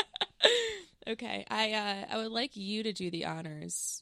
okay, 1.08 1.46
I 1.50 1.74
uh, 1.74 2.06
I 2.14 2.18
would 2.18 2.32
like 2.32 2.56
you 2.56 2.84
to 2.84 2.94
do 2.94 3.12
the 3.12 3.26
honors. 3.26 4.02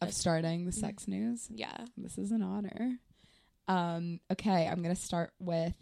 of 0.00 0.12
starting 0.12 0.66
the 0.66 0.72
sex 0.72 1.06
news. 1.06 1.46
Yeah. 1.50 1.76
This 1.96 2.18
is 2.18 2.32
an 2.32 2.42
honor. 2.42 2.98
Um, 3.68 4.18
okay, 4.32 4.66
I'm 4.66 4.82
gonna 4.82 4.96
start 4.96 5.32
with 5.38 5.76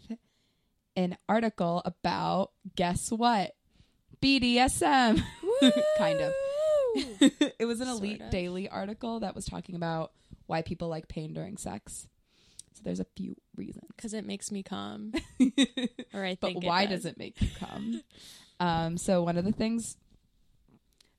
an 0.95 1.17
article 1.27 1.81
about 1.83 2.51
guess 2.75 3.11
what? 3.11 3.53
BDSM. 4.21 5.23
kind 5.97 6.19
of. 6.21 6.31
it 7.59 7.65
was 7.65 7.81
an 7.81 7.87
Sort 7.87 7.97
elite 7.99 8.21
of. 8.21 8.29
daily 8.29 8.69
article 8.69 9.19
that 9.21 9.33
was 9.35 9.45
talking 9.45 9.75
about 9.75 10.11
why 10.47 10.61
people 10.61 10.87
like 10.87 11.07
pain 11.07 11.33
during 11.33 11.57
sex. 11.57 12.07
So 12.73 12.81
there's 12.83 12.99
a 12.99 13.05
few 13.15 13.35
reasons. 13.55 13.85
Because 13.95 14.13
it 14.13 14.25
makes 14.25 14.51
me 14.51 14.63
come. 14.63 15.13
Or 16.13 16.25
I 16.25 16.37
but 16.39 16.63
why 16.63 16.83
it 16.83 16.89
does 16.89 17.05
it 17.05 17.17
make 17.17 17.39
you 17.41 17.49
come? 17.59 18.01
um, 18.59 18.97
so 18.97 19.21
one 19.23 19.37
of 19.37 19.45
the 19.45 19.51
things 19.51 19.97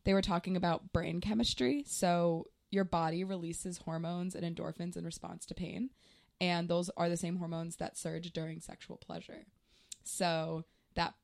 they 0.04 0.14
were 0.14 0.22
talking 0.22 0.56
about 0.56 0.92
brain 0.92 1.20
chemistry. 1.20 1.84
So 1.86 2.46
your 2.70 2.84
body 2.84 3.24
releases 3.24 3.78
hormones 3.78 4.34
and 4.34 4.44
endorphins 4.44 4.96
in 4.96 5.04
response 5.04 5.44
to 5.46 5.54
pain, 5.54 5.90
and 6.40 6.68
those 6.68 6.90
are 6.96 7.08
the 7.08 7.16
same 7.16 7.36
hormones 7.36 7.76
that 7.76 7.98
surge 7.98 8.32
during 8.32 8.60
sexual 8.60 8.96
pleasure. 8.96 9.46
So 10.04 10.64
that 10.94 11.14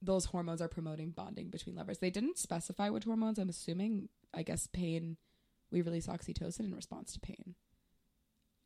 those 0.00 0.26
hormones 0.26 0.62
are 0.62 0.68
promoting 0.68 1.10
bonding 1.10 1.48
between 1.48 1.76
lovers. 1.76 1.98
They 1.98 2.10
didn't 2.10 2.38
specify 2.38 2.90
which 2.90 3.04
hormones. 3.04 3.38
I'm 3.38 3.48
assuming, 3.48 4.08
I 4.32 4.42
guess, 4.42 4.68
pain. 4.68 5.16
We 5.74 5.82
release 5.82 6.06
oxytocin 6.06 6.60
in 6.60 6.74
response 6.74 7.12
to 7.14 7.20
pain. 7.20 7.54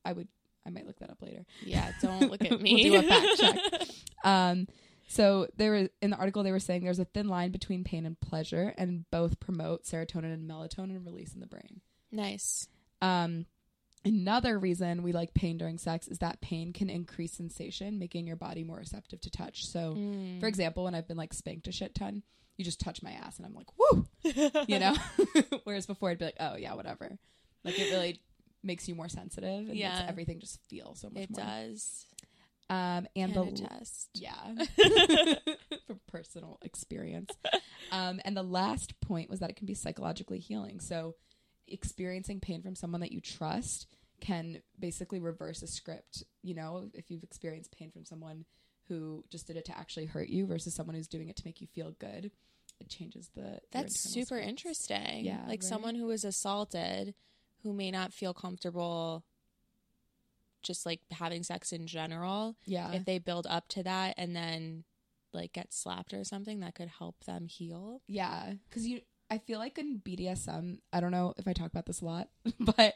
I 0.04 0.12
would. 0.12 0.28
I 0.66 0.70
might 0.70 0.86
look 0.86 0.98
that 0.98 1.08
up 1.10 1.22
later. 1.22 1.46
Yeah, 1.64 1.90
don't 2.02 2.30
look 2.30 2.42
at 2.44 2.50
We'll 2.50 2.58
me. 2.60 2.82
do 2.84 2.96
a 2.96 3.02
fact 3.02 3.26
check. 3.38 3.58
Um, 4.22 4.68
so 5.08 5.46
there 5.56 5.72
was 5.72 5.88
in 6.02 6.10
the 6.10 6.16
article 6.18 6.42
they 6.42 6.52
were 6.52 6.60
saying 6.60 6.84
there's 6.84 6.98
a 6.98 7.06
thin 7.06 7.28
line 7.28 7.50
between 7.50 7.82
pain 7.82 8.04
and 8.04 8.20
pleasure, 8.20 8.74
and 8.76 9.04
both 9.10 9.40
promote 9.40 9.84
serotonin 9.84 10.34
and 10.34 10.48
melatonin 10.48 11.04
release 11.06 11.32
in 11.34 11.40
the 11.40 11.46
brain. 11.46 11.80
nice. 12.12 12.68
Um, 13.00 13.46
another 14.08 14.58
reason 14.58 15.02
we 15.02 15.12
like 15.12 15.34
pain 15.34 15.58
during 15.58 15.78
sex 15.78 16.08
is 16.08 16.18
that 16.18 16.40
pain 16.40 16.72
can 16.72 16.90
increase 16.90 17.32
sensation, 17.32 17.98
making 17.98 18.26
your 18.26 18.36
body 18.36 18.64
more 18.64 18.78
receptive 18.78 19.20
to 19.22 19.30
touch. 19.30 19.66
So, 19.66 19.94
Mm. 19.94 20.40
for 20.40 20.46
example, 20.46 20.84
when 20.84 20.94
I've 20.94 21.06
been 21.08 21.16
like 21.16 21.32
spanked 21.34 21.68
a 21.68 21.72
shit 21.72 21.94
ton, 21.94 22.22
you 22.56 22.64
just 22.64 22.80
touch 22.80 23.02
my 23.02 23.12
ass, 23.12 23.36
and 23.36 23.46
I'm 23.46 23.54
like, 23.54 23.68
woo, 23.78 24.04
you 24.66 24.78
know. 24.80 24.94
Whereas 25.64 25.86
before 25.86 26.10
I'd 26.10 26.18
be 26.18 26.24
like, 26.24 26.36
oh 26.40 26.56
yeah, 26.56 26.74
whatever. 26.74 27.16
Like 27.64 27.78
it 27.78 27.92
really 27.92 28.20
makes 28.64 28.88
you 28.88 28.94
more 28.96 29.08
sensitive, 29.08 29.58
and 29.60 29.68
makes 29.68 29.78
Yeah. 29.80 30.06
everything 30.08 30.40
just 30.40 30.58
feel 30.68 30.94
so 30.96 31.08
much 31.10 31.22
it 31.24 31.30
more. 31.30 31.44
does. 31.44 32.04
Um, 32.70 33.06
and 33.16 33.32
Can 33.32 33.34
the 33.34 33.42
attest. 33.64 34.10
yeah. 34.14 34.64
From 35.86 36.00
personal 36.06 36.58
experience. 36.62 37.30
Um, 37.92 38.20
and 38.24 38.36
the 38.36 38.42
last 38.42 39.00
point 39.00 39.30
was 39.30 39.40
that 39.40 39.48
it 39.50 39.56
can 39.56 39.66
be 39.66 39.74
psychologically 39.74 40.38
healing. 40.38 40.80
So, 40.80 41.14
experiencing 41.66 42.40
pain 42.40 42.62
from 42.62 42.74
someone 42.74 43.00
that 43.02 43.12
you 43.12 43.20
trust 43.20 43.86
can 44.20 44.62
basically 44.78 45.18
reverse 45.20 45.62
a 45.62 45.66
script. 45.66 46.24
You 46.42 46.54
know, 46.54 46.90
if 46.94 47.10
you've 47.10 47.22
experienced 47.22 47.76
pain 47.76 47.90
from 47.90 48.04
someone 48.04 48.44
who 48.88 49.24
just 49.30 49.46
did 49.46 49.56
it 49.56 49.64
to 49.66 49.78
actually 49.78 50.06
hurt 50.06 50.28
you 50.28 50.46
versus 50.46 50.74
someone 50.74 50.94
who's 50.96 51.08
doing 51.08 51.28
it 51.28 51.36
to 51.36 51.42
make 51.44 51.60
you 51.60 51.66
feel 51.66 51.94
good, 51.98 52.30
it 52.80 52.88
changes 52.88 53.30
the. 53.34 53.60
That's 53.72 53.98
super 54.00 54.26
scripts. 54.26 54.48
interesting. 54.48 55.24
Yeah, 55.24 55.40
Like 55.42 55.48
right? 55.48 55.62
someone 55.64 55.94
who 55.94 56.06
was 56.06 56.24
assaulted 56.24 57.14
who 57.62 57.72
may 57.72 57.90
not 57.90 58.12
feel 58.12 58.32
comfortable 58.32 59.24
just 60.62 60.84
like 60.86 61.00
having 61.10 61.42
sex 61.42 61.72
in 61.72 61.86
general. 61.86 62.56
Yeah. 62.66 62.92
If 62.92 63.04
they 63.04 63.18
build 63.18 63.46
up 63.48 63.68
to 63.68 63.82
that 63.84 64.14
and 64.16 64.34
then 64.34 64.84
like 65.32 65.52
get 65.52 65.72
slapped 65.72 66.12
or 66.14 66.24
something, 66.24 66.60
that 66.60 66.74
could 66.74 66.88
help 66.88 67.16
them 67.24 67.46
heal. 67.46 68.00
Yeah, 68.08 68.54
because 68.68 68.86
you, 68.86 69.00
I 69.30 69.38
feel 69.38 69.58
like 69.58 69.78
in 69.78 70.00
BDSM, 70.04 70.78
I 70.92 71.00
don't 71.00 71.12
know 71.12 71.34
if 71.36 71.46
I 71.46 71.52
talk 71.52 71.70
about 71.70 71.86
this 71.86 72.00
a 72.00 72.04
lot, 72.06 72.28
but 72.60 72.94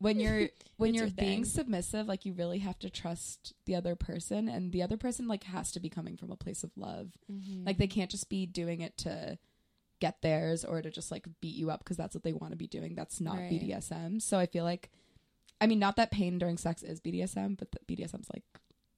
when 0.00 0.18
you're 0.18 0.48
when 0.76 0.94
you're 0.94 1.06
being 1.10 1.44
submissive, 1.44 2.08
like 2.08 2.24
you 2.24 2.32
really 2.32 2.58
have 2.58 2.78
to 2.80 2.90
trust 2.90 3.54
the 3.66 3.74
other 3.76 3.94
person, 3.94 4.48
and 4.48 4.72
the 4.72 4.82
other 4.82 4.96
person 4.96 5.28
like 5.28 5.44
has 5.44 5.70
to 5.72 5.80
be 5.80 5.88
coming 5.88 6.16
from 6.16 6.30
a 6.32 6.36
place 6.36 6.64
of 6.64 6.70
love. 6.76 7.12
Like 7.66 7.78
they 7.78 7.86
can't 7.86 8.10
just 8.10 8.28
be 8.28 8.46
doing 8.46 8.80
it 8.80 8.96
to 8.98 9.38
get 10.00 10.22
theirs 10.22 10.64
or 10.64 10.80
to 10.80 10.90
just 10.90 11.10
like 11.10 11.26
beat 11.42 11.54
you 11.54 11.70
up 11.70 11.80
because 11.84 11.96
that's 11.98 12.14
what 12.14 12.24
they 12.24 12.32
want 12.32 12.52
to 12.52 12.56
be 12.56 12.66
doing. 12.66 12.94
That's 12.94 13.20
not 13.20 13.36
Right. 13.36 13.50
BDSM. 13.52 14.22
So 14.22 14.38
I 14.38 14.46
feel 14.46 14.64
like, 14.64 14.90
I 15.60 15.66
mean, 15.66 15.78
not 15.78 15.96
that 15.96 16.10
pain 16.10 16.38
during 16.38 16.56
sex 16.56 16.82
is 16.82 17.00
BDSM, 17.02 17.58
but 17.58 17.68
the 17.70 17.78
BDSM's 17.86 18.28
like 18.32 18.44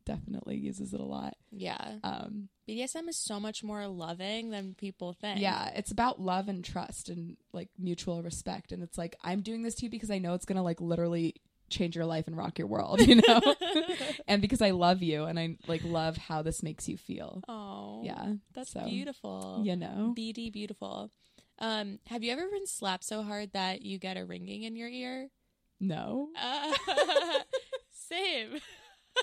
definitely 0.05 0.57
uses 0.57 0.93
it 0.93 1.01
a 1.01 1.05
lot. 1.05 1.35
yeah. 1.51 1.97
Um, 2.03 2.49
BDSM 2.69 3.09
is 3.09 3.17
so 3.17 3.41
much 3.41 3.65
more 3.65 3.87
loving 3.87 4.51
than 4.51 4.75
people 4.75 5.13
think. 5.13 5.41
Yeah, 5.41 5.71
it's 5.75 5.91
about 5.91 6.21
love 6.21 6.49
and 6.49 6.65
trust 6.65 7.09
and 7.09 7.37
like 7.53 7.69
mutual 7.79 8.23
respect. 8.23 8.73
And 8.73 8.83
it's 8.83 8.97
like, 8.97 9.17
I'm 9.23 9.41
doing 9.43 9.63
this 9.63 9.75
to 9.77 9.85
you 9.85 9.91
because 9.91 10.11
I 10.11 10.19
know 10.19 10.35
it's 10.35 10.45
going 10.45 10.57
to 10.57 10.63
like 10.63 10.81
literally 10.81 11.35
change 11.71 11.97
your 11.97 12.07
life 12.07 12.27
and 12.29 12.37
rock 12.37 12.59
your 12.59 12.69
world, 12.69 13.01
you 13.01 13.17
know? 13.17 13.41
and 14.29 14.41
because 14.41 14.63
I 14.63 14.71
love 14.71 15.03
you 15.03 15.25
and 15.25 15.39
I 15.39 15.57
like 15.67 15.83
love 15.85 16.17
how 16.17 16.43
this 16.43 16.63
makes 16.63 16.89
you 16.89 16.97
feel. 16.97 17.43
Oh. 17.49 18.03
Yeah. 18.05 18.35
That's 18.55 18.73
so, 18.73 18.85
beautiful. 18.85 19.63
You 19.65 19.77
know? 19.77 20.15
BD 20.17 20.53
beautiful. 20.53 21.11
Um, 21.59 21.99
have 22.07 22.23
you 22.23 22.33
ever 22.33 22.49
been 22.49 22.67
slapped 22.67 23.05
so 23.05 23.23
hard 23.23 23.53
that 23.53 23.83
you 23.83 23.99
get 23.99 24.17
a 24.17 24.25
ringing 24.25 24.63
in 24.63 24.77
your 24.77 24.89
ear? 24.89 25.31
No. 25.81 26.29
Uh, 26.41 26.73
same. 27.91 28.61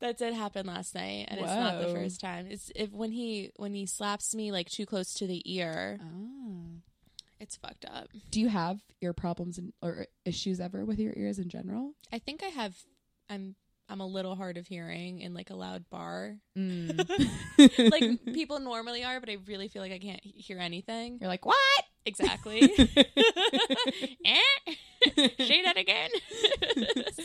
that 0.00 0.18
did 0.18 0.34
happen 0.34 0.66
last 0.66 0.94
night, 0.94 1.26
and 1.28 1.40
it's 1.40 1.48
not 1.48 1.80
the 1.80 1.88
first 1.94 2.20
time. 2.20 2.46
It's 2.50 2.70
if 2.76 2.92
when 2.92 3.12
he 3.12 3.52
when 3.56 3.74
he 3.74 3.86
slaps 3.86 4.34
me 4.34 4.52
like 4.52 4.68
too 4.68 4.86
close 4.86 5.14
to 5.14 5.26
the 5.26 5.42
ear, 5.52 5.98
Oh. 6.02 6.66
it's 7.40 7.56
fucked 7.56 7.86
up. 7.86 8.08
Do 8.30 8.40
you 8.40 8.48
have 8.48 8.80
ear 9.00 9.12
problems 9.12 9.58
and, 9.58 9.72
or 9.82 10.06
issues 10.24 10.60
ever 10.60 10.84
with 10.84 10.98
your 10.98 11.14
ears 11.16 11.38
in 11.38 11.48
general? 11.48 11.92
I 12.12 12.18
think 12.18 12.42
I 12.44 12.48
have. 12.48 12.76
I'm 13.30 13.54
I'm 13.88 14.00
a 14.00 14.06
little 14.06 14.34
hard 14.34 14.56
of 14.58 14.66
hearing 14.66 15.20
in 15.20 15.32
like 15.32 15.50
a 15.50 15.54
loud 15.56 15.84
bar, 15.90 16.36
Mm. 16.56 17.30
like 17.90 18.24
people 18.34 18.60
normally 18.60 19.02
are, 19.04 19.18
but 19.18 19.30
I 19.30 19.38
really 19.46 19.68
feel 19.68 19.82
like 19.82 19.92
I 19.92 19.98
can't 19.98 20.20
hear 20.22 20.58
anything. 20.58 21.18
You're 21.20 21.28
like, 21.30 21.46
what? 21.46 21.84
Exactly. 22.06 22.62
eh? 24.24 24.72
Say 25.38 25.62
that 25.62 25.76
again. 25.76 26.10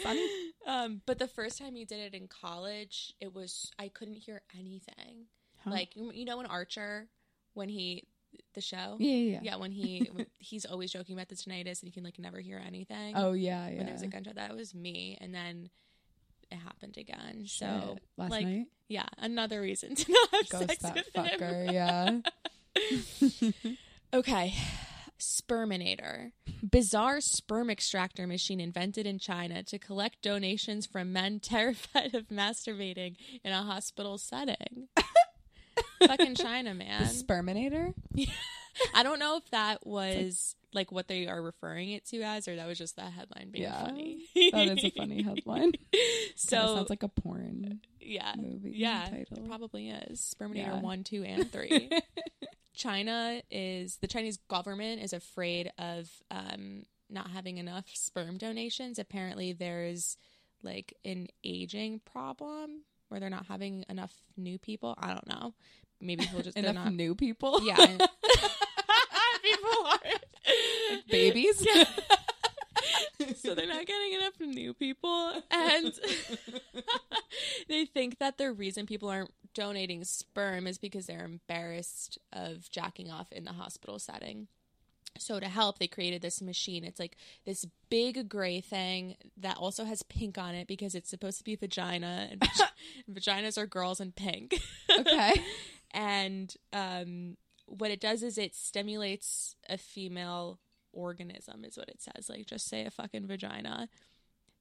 Funny. 0.04 0.30
Um, 0.68 1.02
but 1.06 1.20
the 1.20 1.28
first 1.28 1.58
time 1.58 1.76
you 1.76 1.86
did 1.86 2.00
it 2.00 2.14
in 2.14 2.28
college, 2.28 3.14
it 3.22 3.34
was 3.34 3.72
I 3.80 3.88
couldn't 3.88 4.16
hear 4.16 4.42
anything. 4.58 5.28
Huh. 5.64 5.72
Like 5.72 5.96
you 5.96 6.26
know 6.26 6.40
in 6.40 6.48
Archer 6.48 7.08
when 7.54 7.70
he 7.70 8.06
the 8.54 8.62
show. 8.62 8.98
yeah, 9.00 9.16
yeah, 9.16 9.32
yeah. 9.34 9.40
Yeah, 9.44 9.56
when 9.58 9.72
he 9.72 10.10
he's 10.38 10.66
always 10.66 10.92
joking 10.92 11.16
about 11.16 11.30
the 11.30 11.36
tinnitus 11.36 11.82
and 11.82 11.88
he 11.88 11.92
can 11.92 12.04
like 12.04 12.20
never 12.20 12.40
hear 12.40 12.62
anything. 12.66 13.14
Oh, 13.16 13.34
yeah, 13.34 13.68
yeah. 13.68 13.78
when 13.78 13.86
there 13.86 13.94
was 13.94 14.02
a 14.04 14.08
gunshot, 14.08 14.36
that 14.36 14.56
was 14.56 14.74
me, 14.74 15.18
and 15.22 15.34
then 15.34 15.70
it 16.50 16.58
happened 16.58 16.98
again. 16.98 17.44
So 17.46 17.98
last 18.18 18.32
like, 18.32 18.46
night, 18.46 18.68
yeah, 18.88 19.06
another 19.18 19.62
reason 19.62 19.96
to 19.96 20.12
not 20.12 20.30
have 20.32 20.50
ghost 20.50 20.68
sex 20.68 20.82
that 20.84 20.96
with 20.96 21.16
him. 21.16 21.26
fucker. 21.26 21.72
Yeah. 21.72 22.20
Okay. 24.14 24.54
Sperminator. 25.20 26.32
Bizarre 26.68 27.22
sperm 27.22 27.70
extractor 27.70 28.28
machine 28.28 28.60
invented 28.60 29.06
in 29.06 29.20
China 29.20 29.64
to 29.64 29.80
collect 29.80 30.22
donations 30.22 30.86
from 30.86 31.14
men 31.14 31.40
terrified 31.44 32.14
of 32.16 32.28
masturbating 32.30 33.16
in 33.44 33.52
a 33.52 33.62
hospital 33.64 34.18
setting. 34.18 34.88
Fucking 36.06 36.36
China, 36.36 36.72
the 36.72 36.76
man. 36.76 37.04
sperminator. 37.04 37.94
I 38.96 39.04
don't 39.04 39.20
know 39.20 39.38
if 39.38 39.50
that 39.52 39.86
was 39.86 40.56
like 40.74 40.92
what 40.92 41.08
they 41.08 41.28
are 41.28 41.42
referring 41.42 41.92
it 41.92 42.06
to 42.08 42.22
as 42.22 42.48
or 42.48 42.56
that 42.56 42.66
was 42.68 42.78
just 42.78 42.96
that 42.96 43.12
headline 43.12 43.52
being 43.52 43.64
Yeah. 43.66 43.84
funny. 43.86 44.24
That 44.52 44.68
is 44.78 44.84
a 44.86 44.90
funny 44.92 45.22
headline. 45.22 45.74
so 46.36 46.58
Kinda 46.58 46.74
sounds 46.76 46.90
like 46.90 47.04
a 47.04 47.10
porn 47.10 47.82
yeah. 48.00 48.34
movie 48.38 48.72
Yeah, 48.76 49.04
title. 49.10 49.38
it 49.44 49.48
probably 49.48 49.90
is. 49.90 50.34
Sperminator 50.36 50.56
Yeah. 50.56 50.80
1, 50.82 51.04
2, 51.04 51.24
and 51.24 51.52
3. 51.52 51.90
China 52.74 53.42
is 53.52 53.98
the 53.98 54.08
Chinese 54.08 54.38
government 54.50 55.02
is 55.02 55.14
afraid 55.14 55.72
of 55.78 56.10
um, 56.30 56.84
not 57.10 57.30
having 57.32 57.58
enough 57.58 57.86
sperm 57.94 58.38
donations. 58.38 58.98
Apparently, 59.00 59.54
there's 59.54 60.18
like 60.64 60.96
an 61.06 61.28
aging 61.44 62.00
problem 62.12 62.84
where 63.10 63.20
they're 63.20 63.30
not 63.30 63.48
having 63.48 63.84
enough 63.90 64.14
new 64.38 64.58
people. 64.58 64.96
I 64.98 65.10
don't 65.14 65.28
know. 65.28 65.54
Maybe 66.00 66.24
people 66.26 66.42
just 66.42 66.56
they're 66.62 66.66
Enough 66.66 66.86
not. 66.86 66.94
new 66.94 67.14
people. 67.16 67.62
Yeah, 67.64 67.76
people 69.44 69.86
are 69.86 70.00
babies. 71.10 71.66
Yeah. 71.66 71.84
So 73.36 73.56
they're 73.56 73.68
not 73.68 73.86
getting 73.86 74.14
enough 74.14 74.40
new 74.40 74.74
people 74.74 75.42
and 75.52 75.94
they 77.70 77.86
think 77.86 78.20
that 78.20 78.38
the 78.38 78.52
reason 78.52 78.86
people 78.86 79.10
aren't 79.10 79.32
donating 79.54 80.04
sperm 80.04 80.68
is 80.68 80.78
because 80.78 81.06
they're 81.06 81.26
embarrassed 81.26 82.18
of 82.32 82.70
jacking 82.70 83.12
off 83.12 83.32
in 83.32 83.44
the 83.44 83.54
hospital 83.54 84.00
setting. 84.00 84.48
So 85.18 85.40
to 85.40 85.48
help 85.48 85.78
they 85.78 85.88
created 85.88 86.22
this 86.22 86.42
machine. 86.42 86.84
It's 86.84 87.00
like 87.00 87.18
this 87.46 87.66
big 87.90 88.30
gray 88.30 88.62
thing 88.62 89.16
that 89.38 89.58
also 89.58 89.84
has 89.84 90.04
pink 90.04 90.38
on 90.38 90.56
it 90.56 90.68
because 90.68 90.96
it's 90.96 91.10
supposed 91.10 91.38
to 91.40 91.44
be 91.44 91.56
vagina 91.56 92.30
and 92.32 92.42
vaginas 93.12 93.58
are 93.58 93.68
girls 93.68 94.00
in 94.00 94.14
pink. 94.14 94.60
Okay. 94.90 95.34
and 95.92 96.56
um, 96.72 97.36
what 97.66 97.92
it 97.92 98.00
does 98.00 98.24
is 98.24 98.38
it 98.38 98.56
stimulates 98.56 99.56
a 99.70 99.78
female 99.78 100.60
organism 100.94 101.64
is 101.64 101.78
what 101.78 101.90
it 101.90 102.02
says 102.02 102.30
like 102.30 102.46
just 102.46 102.68
say 102.68 102.86
a 102.86 102.92
fucking 102.92 103.28
vagina 103.28 103.88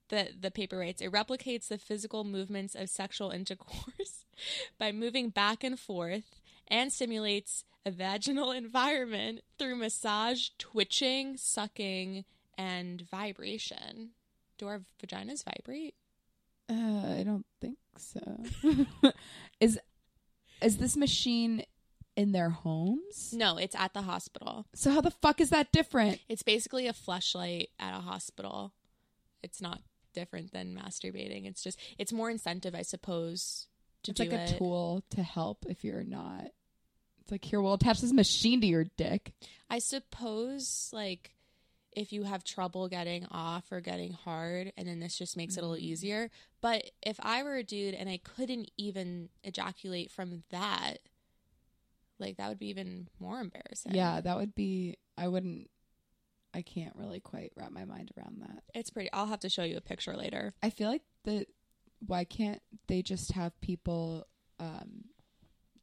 the 0.09 0.29
the 0.39 0.51
paper 0.51 0.79
writes 0.79 1.01
it 1.01 1.13
replicates 1.13 1.69
the 1.69 1.79
physical 1.79 2.25
movements 2.25 2.75
of 2.75 2.89
sexual 2.89 3.31
intercourse 3.41 4.25
by 4.79 4.93
moving 4.93 5.31
back 5.31 5.65
and 5.65 5.79
forth 5.79 6.41
and 6.69 6.93
stimulates 6.93 7.65
a 7.85 7.91
vaginal 7.91 8.51
environment 8.53 9.41
through 9.59 9.77
massage 9.77 10.49
twitching 10.59 11.37
sucking 11.37 12.25
and 12.57 13.01
vibration. 13.01 14.11
Do 14.59 14.67
our 14.67 14.83
vaginas 15.03 15.45
vibrate? 15.45 15.95
Uh, 16.69 17.19
I 17.19 17.23
don't 17.25 17.47
think 17.61 17.79
so. 17.97 18.21
is 19.61 19.79
is 20.61 20.77
this 20.77 20.97
machine 20.97 21.65
in 22.21 22.33
their 22.33 22.51
homes? 22.51 23.33
No, 23.33 23.57
it's 23.57 23.75
at 23.75 23.95
the 23.95 24.03
hospital. 24.03 24.67
So 24.75 24.91
how 24.91 25.01
the 25.01 25.11
fuck 25.11 25.41
is 25.41 25.51
that 25.51 25.73
different? 25.73 26.21
It's 26.29 26.43
basically 26.43 26.87
a 26.87 26.93
Fleshlight 26.93 27.69
at 27.79 27.97
a 27.97 28.01
hospital. 28.01 28.73
It's 29.43 29.61
not 29.61 29.81
different 30.13 30.53
than 30.53 30.75
masturbating. 30.77 31.47
It's 31.47 31.63
just 31.63 31.79
it's 31.99 32.13
more 32.13 32.31
incentive, 32.31 32.75
I 32.75 32.83
suppose, 32.83 33.69
to 34.03 34.11
It's 34.11 34.21
do 34.21 34.29
like 34.29 34.39
a 34.39 34.45
it. 34.55 34.59
tool 34.59 35.03
to 35.11 35.23
help 35.23 35.65
if 35.69 35.83
you're 35.85 36.05
not. 36.05 36.51
It's 37.23 37.31
like 37.31 37.45
here, 37.45 37.61
we'll 37.61 37.75
attach 37.75 38.01
this 38.01 38.13
machine 38.13 38.61
to 38.61 38.67
your 38.67 38.85
dick. 38.97 39.33
I 39.71 39.79
suppose 39.79 40.91
like 40.93 41.31
if 41.93 42.13
you 42.13 42.23
have 42.23 42.45
trouble 42.45 42.89
getting 42.89 43.27
off 43.33 43.73
or 43.73 43.81
getting 43.81 44.13
hard 44.13 44.73
and 44.77 44.87
then 44.87 45.01
this 45.01 45.19
just 45.19 45.37
makes 45.37 45.57
it 45.57 45.65
a 45.65 45.67
little 45.67 45.83
Mm. 45.83 45.89
easier. 45.89 46.31
But 46.61 46.91
if 47.03 47.19
I 47.21 47.43
were 47.43 47.57
a 47.57 47.65
dude 47.65 47.95
and 47.95 48.09
I 48.09 48.19
couldn't 48.19 48.71
even 48.77 49.29
ejaculate 49.43 50.11
from 50.11 50.45
that, 50.51 50.99
like 52.21 52.37
that 52.37 52.49
would 52.49 52.59
be 52.59 52.69
even 52.69 53.09
more 53.19 53.41
embarrassing. 53.41 53.95
Yeah, 53.95 54.21
that 54.21 54.37
would 54.37 54.55
be. 54.55 54.97
I 55.17 55.29
wouldn't. 55.29 55.69
I 56.53 56.63
can't 56.63 56.97
really 56.97 57.21
quite 57.21 57.53
wrap 57.57 57.71
my 57.71 57.85
mind 57.85 58.11
around 58.17 58.41
that. 58.41 58.63
It's 58.75 58.91
pretty 58.91 59.11
I'll 59.13 59.27
have 59.27 59.41
to 59.41 59.49
show 59.49 59.63
you 59.63 59.77
a 59.77 59.81
picture 59.81 60.17
later. 60.17 60.55
I 60.63 60.71
feel 60.71 60.89
like 60.89 61.03
the. 61.25 61.47
Why 62.07 62.25
can't 62.25 62.63
they 62.89 63.03
just 63.03 63.33
have 63.33 63.61
people 63.61 64.27
um, 64.59 65.05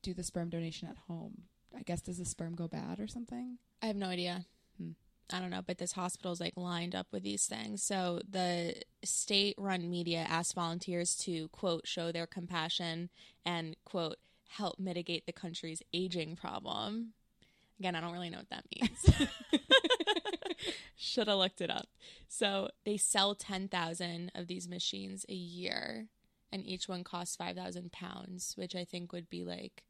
do 0.02 0.16
the 0.16 0.24
sperm 0.24 0.50
donation 0.50 0.88
at 0.88 0.98
home? 1.08 1.44
I 1.78 1.84
guess 1.84 2.02
does 2.02 2.18
the 2.18 2.26
sperm 2.26 2.56
go 2.56 2.68
bad 2.68 3.00
or 3.00 3.08
something? 3.08 3.60
I 3.84 3.86
have 3.88 3.96
no 3.96 4.08
idea. 4.08 4.46
Hmm. 4.78 4.92
I 5.32 5.40
don't 5.40 5.52
know, 5.52 5.62
but 5.66 5.78
this 5.78 5.92
hospital 5.92 6.32
is 6.32 6.40
like 6.40 6.54
lined 6.56 6.96
up 6.96 7.08
with 7.12 7.22
these 7.24 7.46
things. 7.46 7.84
So 7.84 8.22
the 8.28 8.82
state 9.04 9.56
run 9.58 9.90
media 9.90 10.26
asked 10.28 10.56
volunteers 10.56 11.16
to, 11.18 11.50
quote, 11.50 11.86
show 11.86 12.12
their 12.12 12.26
compassion 12.26 13.10
and, 13.46 13.76
quote, 13.84 14.18
help 14.48 14.80
mitigate 14.80 15.26
the 15.26 15.32
country's 15.32 15.82
aging 15.94 16.36
problem. 16.36 17.14
Again, 17.80 17.96
I 17.96 18.02
don't 18.02 18.14
really 18.14 18.30
know 18.30 18.40
what 18.40 18.50
that 18.50 18.66
means. 18.76 19.30
Should 20.96 21.28
have 21.28 21.38
looked 21.38 21.62
it 21.62 21.70
up. 21.70 21.88
So 22.28 22.70
they 22.86 22.98
sell 22.98 23.36
10,000 23.36 24.32
of 24.34 24.48
these 24.48 24.68
machines 24.68 25.26
a 25.30 25.34
year, 25.34 26.08
and 26.52 26.66
each 26.66 26.90
one 26.90 27.04
costs 27.04 27.36
5,000 27.36 27.92
pounds, 27.92 28.54
which 28.56 28.76
I 28.76 28.84
think 28.84 29.14
would 29.14 29.30
be 29.30 29.44
like 29.44 29.84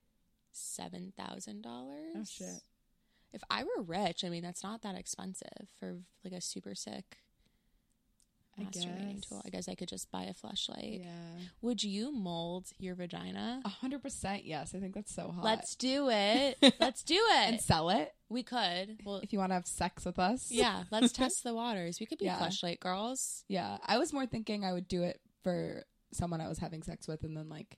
$7,000. 0.54 1.64
Oh, 1.66 2.24
shit. 2.26 2.62
If 3.32 3.44
I 3.50 3.64
were 3.64 3.84
rich, 3.84 4.24
I 4.24 4.30
mean, 4.30 4.44
that's 4.44 4.64
not 4.64 4.82
that 4.82 4.96
expensive 4.96 5.70
for 5.80 5.98
like 6.24 6.34
a 6.34 6.42
super 6.42 6.76
sick 6.76 7.18
masturbating 8.66 9.16
guess. 9.16 9.30
tool. 9.30 9.42
I 9.46 9.50
guess 9.50 9.68
I 9.70 9.76
could 9.76 9.88
just 9.88 10.10
buy 10.12 10.24
a 10.24 10.34
Fleshlight. 10.34 11.04
Yeah, 11.04 11.10
Would 11.62 11.84
you 11.84 12.12
mold 12.12 12.68
your 12.80 12.96
vagina? 12.96 13.62
a 13.66 13.70
hundred 13.70 14.02
percent. 14.02 14.46
Yes, 14.46 14.74
I 14.76 14.80
think 14.80 14.94
that's 14.96 15.14
so 15.14 15.30
hot. 15.32 15.44
Let's 15.44 15.76
do 15.76 16.10
it. 16.10 16.58
Let's 16.80 17.04
do 17.04 17.16
it 17.16 17.48
and 17.50 17.62
sell 17.62 17.90
it 17.90 18.14
We 18.30 18.44
could. 18.44 19.00
Well, 19.06 19.18
if 19.18 19.32
you 19.34 19.40
want 19.40 19.52
to 19.52 19.56
have 19.56 19.68
sex 19.68 20.06
with 20.06 20.20
us. 20.20 20.52
yeah, 20.52 20.84
let's 20.92 21.12
test 21.14 21.44
the 21.44 21.54
waters. 21.54 22.00
We 22.00 22.06
could 22.06 22.18
be 22.20 22.26
Yeah. 22.26 22.40
Fleshlight 22.40 22.80
girls. 22.80 23.44
yeah. 23.48 23.78
I 23.86 23.98
was 23.98 24.12
more 24.14 24.26
thinking 24.26 24.66
I 24.66 24.74
would 24.74 24.88
do 24.88 25.04
it 25.04 25.20
for 25.44 25.84
someone 26.12 26.42
I 26.42 26.48
was 26.48 26.58
having 26.58 26.84
sex 26.84 27.08
with, 27.08 27.24
and 27.24 27.36
then 27.38 27.50
like 27.50 27.78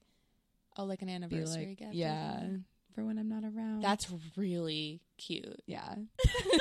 Oh, 0.78 0.86
like 0.86 1.02
an 1.02 1.10
anniversary 1.10 1.66
like, 1.70 1.78
gift. 1.80 1.94
yeah, 1.94 2.40
something. 2.40 2.66
For 2.94 3.04
when 3.06 3.18
I'm 3.18 3.30
not 3.30 3.44
around. 3.44 3.82
That's 3.82 4.08
really 4.36 5.02
cute. 5.18 5.62
yeah. 5.66 5.96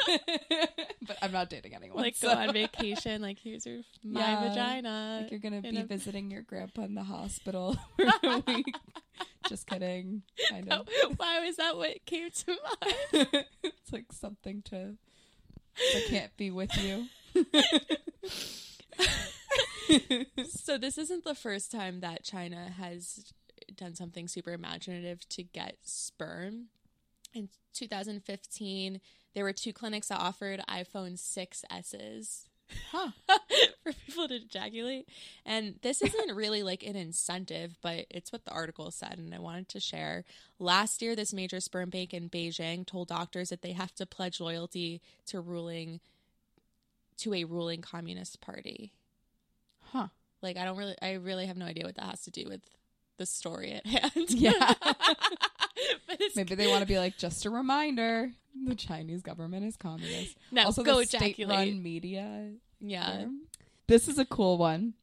but 1.06 1.16
I'm 1.22 1.32
not 1.32 1.48
dating 1.50 1.74
anyone. 1.74 2.02
Like 2.02 2.16
so- 2.16 2.32
go 2.32 2.38
on 2.40 2.52
vacation. 2.52 3.22
Like 3.22 3.38
here's 3.38 3.64
your 3.66 3.80
my 4.04 4.20
Yeah. 4.20 4.48
vagina. 4.48 5.18
Like 5.22 5.30
you're 5.30 5.40
gonna 5.40 5.62
be 5.62 5.76
a- 5.76 5.84
visiting 5.84 6.30
your 6.30 6.42
grandpa 6.42 6.82
in 6.82 6.94
the 6.94 7.04
hospital 7.04 7.76
for 7.96 8.06
a 8.24 8.42
week. 8.46 8.74
Just 9.48 9.66
kidding. 9.66 10.22
Kind 10.50 10.70
of. 10.72 10.88
Why 11.16 11.44
was 11.46 11.56
that 11.56 11.76
what 11.76 12.04
came 12.04 12.30
to 12.30 12.46
mind? 12.48 13.44
it's 13.62 13.92
like 13.92 14.12
something 14.12 14.62
to. 14.66 14.94
I 15.94 16.04
can't 16.08 16.36
be 16.36 16.50
with 16.50 16.76
you. 16.76 17.06
so 20.50 20.76
this 20.76 20.98
isn't 20.98 21.24
the 21.24 21.34
first 21.34 21.70
time 21.70 22.00
that 22.00 22.24
China 22.24 22.68
has 22.78 23.32
done 23.76 23.94
something 23.94 24.28
super 24.28 24.52
imaginative 24.52 25.28
to 25.30 25.42
get 25.42 25.76
sperm. 25.82 26.66
In 27.34 27.48
2015, 27.74 29.00
there 29.34 29.44
were 29.44 29.52
two 29.52 29.72
clinics 29.72 30.08
that 30.08 30.20
offered 30.20 30.60
iPhone 30.68 31.18
6s 31.18 32.44
Huh. 32.90 33.10
for 33.82 33.92
people 33.92 34.28
to 34.28 34.36
ejaculate. 34.36 35.08
And 35.46 35.76
this 35.82 36.02
isn't 36.02 36.34
really 36.34 36.62
like 36.62 36.82
an 36.82 36.96
incentive, 36.96 37.76
but 37.82 38.06
it's 38.10 38.32
what 38.32 38.44
the 38.44 38.52
article 38.52 38.90
said, 38.90 39.18
and 39.18 39.34
I 39.34 39.38
wanted 39.38 39.68
to 39.70 39.80
share. 39.80 40.24
Last 40.58 41.00
year, 41.02 41.16
this 41.16 41.32
major 41.32 41.60
sperm 41.60 41.90
bank 41.90 42.12
in 42.12 42.28
Beijing 42.28 42.86
told 42.86 43.08
doctors 43.08 43.50
that 43.50 43.62
they 43.62 43.72
have 43.72 43.94
to 43.94 44.06
pledge 44.06 44.40
loyalty 44.40 45.00
to 45.26 45.40
ruling 45.40 46.00
to 47.18 47.34
a 47.34 47.44
ruling 47.44 47.82
communist 47.82 48.40
party. 48.40 48.92
Huh. 49.92 50.08
Like 50.40 50.56
I 50.56 50.64
don't 50.64 50.76
really 50.76 50.94
I 51.02 51.14
really 51.14 51.46
have 51.46 51.56
no 51.56 51.66
idea 51.66 51.84
what 51.84 51.96
that 51.96 52.10
has 52.10 52.22
to 52.22 52.30
do 52.30 52.44
with 52.48 52.60
the 53.18 53.26
story 53.26 53.72
at 53.72 53.86
hand. 53.86 54.30
Yeah. 54.30 54.74
Maybe 56.36 56.54
they 56.54 56.66
want 56.66 56.80
to 56.80 56.86
be 56.86 56.98
like, 56.98 57.18
just 57.18 57.44
a 57.44 57.50
reminder: 57.50 58.32
the 58.66 58.74
Chinese 58.74 59.22
government 59.22 59.64
is 59.64 59.76
communist. 59.76 60.36
no, 60.50 60.64
also, 60.64 60.82
go 60.82 60.96
the 60.96 61.02
ejaculate. 61.02 61.58
state-run 61.58 61.82
media. 61.82 62.50
yeah. 62.80 63.18
term. 63.18 63.42
This 63.86 64.08
is 64.08 64.18
a 64.18 64.24
cool 64.24 64.58
one. 64.58 64.94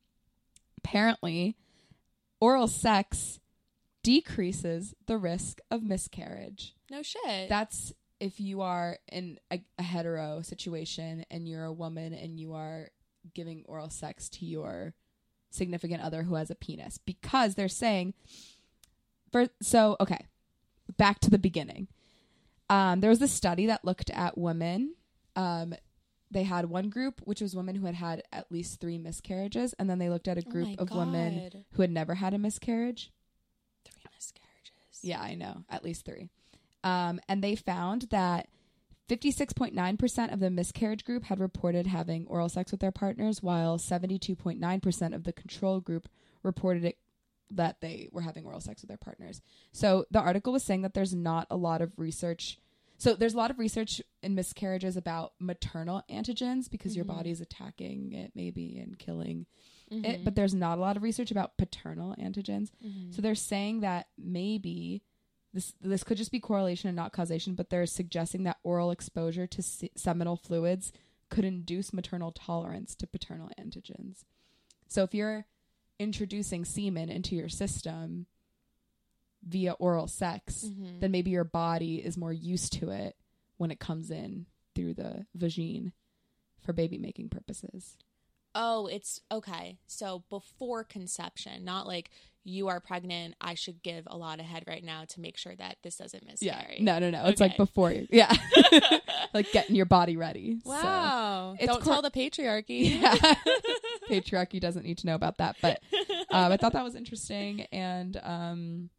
Apparently, 0.78 1.56
oral 2.40 2.68
sex 2.68 3.40
decreases 4.04 4.94
the 5.08 5.18
risk 5.18 5.60
of 5.72 5.82
miscarriage. 5.82 6.76
No 6.92 7.02
shit. 7.02 7.50
That's 7.50 7.94
if 8.20 8.40
you 8.40 8.62
are 8.62 9.00
in 9.12 9.40
a, 9.52 9.62
a 9.78 9.84
hetero 9.84 10.42
situation 10.42 11.26
and 11.32 11.48
you're 11.48 11.66
a 11.66 11.74
woman 11.74 12.14
and 12.14 12.40
you 12.40 12.54
are 12.54 12.90
giving 13.34 13.64
oral 13.66 13.90
sex 13.90 14.30
to 14.30 14.46
your 14.46 14.94
significant 15.56 16.02
other 16.02 16.24
who 16.24 16.36
has 16.36 16.50
a 16.52 16.56
penis 16.56 16.98
because 16.98 17.56
they're 17.56 17.68
saying 17.68 18.14
for 19.32 19.48
so 19.62 19.96
okay 20.00 20.26
back 20.98 21.20
to 21.20 21.30
the 21.30 21.40
beginning 21.40 21.88
um, 22.70 23.00
there 23.00 23.10
was 23.10 23.22
a 23.22 23.28
study 23.28 23.66
that 23.68 23.86
looked 23.86 24.10
at 24.12 24.38
women 24.38 24.96
um, 25.36 25.74
they 26.32 26.44
had 26.44 26.66
one 26.66 26.90
group 26.90 27.22
which 27.24 27.42
was 27.42 27.56
women 27.56 27.76
who 27.76 27.86
had 27.86 27.96
had 27.96 28.24
at 28.32 28.52
least 28.52 28.80
three 28.80 28.98
miscarriages 28.98 29.74
and 29.80 29.90
then 29.90 30.00
they 30.00 30.10
looked 30.10 30.28
at 30.28 30.38
a 30.38 30.44
Oh 30.48 30.52
group 30.52 30.68
my 30.68 30.76
of 30.80 30.92
women 30.92 31.64
who 31.74 31.82
had 31.82 31.92
never 31.92 32.16
had 32.16 32.34
a 32.34 32.38
miscarriage 32.38 33.12
Three 33.84 34.02
miscarriages. 34.16 35.00
yeah, 35.02 35.22
I 35.22 35.36
know. 35.36 35.64
At 35.70 35.84
least 35.84 36.06
three. 36.06 36.30
Um, 36.84 37.20
and 37.28 37.44
they 37.44 37.56
found 37.56 38.04
that 38.12 38.48
56.9% 39.10 40.34
of 40.34 40.40
the 40.40 40.50
miscarriage 40.50 41.06
group 41.06 41.26
had 41.26 41.40
reported 41.40 41.88
having 41.88 42.26
oral 42.28 42.50
sex 42.50 42.72
with 42.72 42.80
their 42.82 42.92
partners, 42.92 43.44
while 43.44 43.78
72.9% 43.78 45.16
of 45.16 45.24
the 45.24 45.34
control 45.34 45.80
group 45.80 46.08
reported 46.44 46.84
it 46.86 46.98
that 47.52 47.80
they 47.82 48.10
were 48.12 48.22
having 48.22 48.46
oral 48.46 48.60
sex 48.60 48.82
with 48.82 48.88
their 48.88 48.98
partners. 48.98 49.42
So 49.72 50.06
the 50.10 50.20
article 50.20 50.52
was 50.52 50.64
saying 50.64 50.82
that 50.82 50.96
there's 50.96 51.14
not 51.14 51.46
a 51.52 51.56
lot 51.56 51.82
of 51.82 51.92
research. 51.98 52.60
So 52.98 53.14
there's 53.14 53.36
a 53.36 53.38
lot 53.38 53.52
of 53.52 53.60
research 53.60 54.02
in 54.24 54.34
miscarriages 54.34 54.98
about 54.98 55.34
maternal 55.40 56.02
antigens 56.10 56.70
because 56.70 56.96
your 56.96 57.06
Mhm. 57.06 57.10
body 57.10 57.30
is 57.30 57.42
attacking 57.42 58.14
it 58.14 58.32
maybe 58.34 58.80
and 58.80 58.98
killing 58.98 59.46
Mhm. 59.92 60.06
it, 60.06 60.24
but 60.24 60.34
there's 60.36 60.56
not 60.56 60.80
a 60.80 60.82
lot 60.82 60.98
of 60.98 61.04
research 61.04 61.30
about 61.30 61.58
paternal 61.58 62.16
antigens. 62.16 62.72
Mhm. 62.84 63.14
So 63.14 63.22
they're 63.22 63.36
saying 63.36 63.82
that 63.82 64.08
maybe 64.18 65.04
this 65.56 65.74
this 65.82 66.04
could 66.04 66.18
just 66.18 66.32
be 66.32 66.40
correlation 66.40 66.90
and 66.90 66.96
not 66.96 67.14
causation, 67.14 67.56
but 67.56 67.70
they're 67.72 67.86
suggesting 67.88 68.44
that 68.44 68.58
oral 68.62 68.92
exposure 68.92 69.48
to 69.48 69.62
se- 69.64 69.90
seminal 69.96 70.36
fluids 70.36 70.92
could 71.30 71.46
induce 71.46 71.92
maternal 71.94 72.32
tolerance 72.32 72.94
to 72.96 73.08
paternal 73.08 73.50
antigens. 73.60 74.26
So 74.88 75.02
if 75.04 75.16
you're 75.16 75.48
introducing 75.98 76.66
semen 76.66 77.10
into 77.10 77.36
your 77.36 77.50
system 77.50 78.28
via 79.42 79.74
oral 79.74 80.08
sex, 80.08 80.66
Mhm. 80.66 81.00
then 81.00 81.12
maybe 81.12 81.32
your 81.32 81.44
body 81.44 82.04
is 82.04 82.18
more 82.18 82.34
used 82.34 82.74
to 82.74 82.90
it 82.90 83.16
when 83.58 83.72
it 83.72 83.80
comes 83.80 84.12
in 84.12 84.46
through 84.76 84.94
the 84.96 85.26
vagine 85.38 85.94
for 86.60 86.74
baby 86.74 86.98
making 86.98 87.30
purposes. 87.30 87.98
Oh, 88.56 88.88
it's 88.88 89.20
okay. 89.32 89.78
So 89.86 90.24
before 90.30 90.84
conception, 90.86 91.66
not 91.66 91.86
like 91.86 92.10
you 92.46 92.68
are 92.70 92.80
pregnant. 92.80 93.36
I 93.42 93.56
should 93.56 93.82
give 93.84 94.08
a 94.08 94.16
lot 94.16 94.40
of 94.40 94.46
head 94.46 94.64
right 94.68 94.84
now 94.84 95.04
to 95.10 95.20
make 95.20 95.36
sure 95.36 95.56
that 95.56 95.78
this 95.84 95.98
doesn't 95.98 96.26
miscarry. 96.26 96.76
Yeah. 96.78 96.84
No, 96.84 97.00
no, 97.00 97.10
no. 97.10 97.26
It's 97.26 97.42
like 97.42 97.58
before 97.58 97.92
you. 97.92 98.08
Yeah. 98.10 98.32
like 99.34 99.52
getting 99.52 99.76
your 99.76 99.88
body 99.88 100.16
ready. 100.16 100.60
So, 100.64 100.70
Wow. 100.70 101.56
It's 101.60 101.66
Don't 101.66 101.84
cor- 101.84 101.94
tell 101.94 102.02
the 102.02 102.12
patriarchy. 102.12 103.02
yeah. 103.02 103.16
Patriarchy 104.10 104.60
doesn't 104.60 104.86
need 104.86 105.00
to 105.00 105.08
know 105.08 105.16
about 105.16 105.40
that. 105.40 105.56
But 105.62 105.82
um, 106.30 106.52
I 106.52 106.58
thought 106.58 106.74
that 106.74 106.84
was 106.84 106.96
interesting 106.96 107.62
and 107.72 108.20
um, 108.24 108.90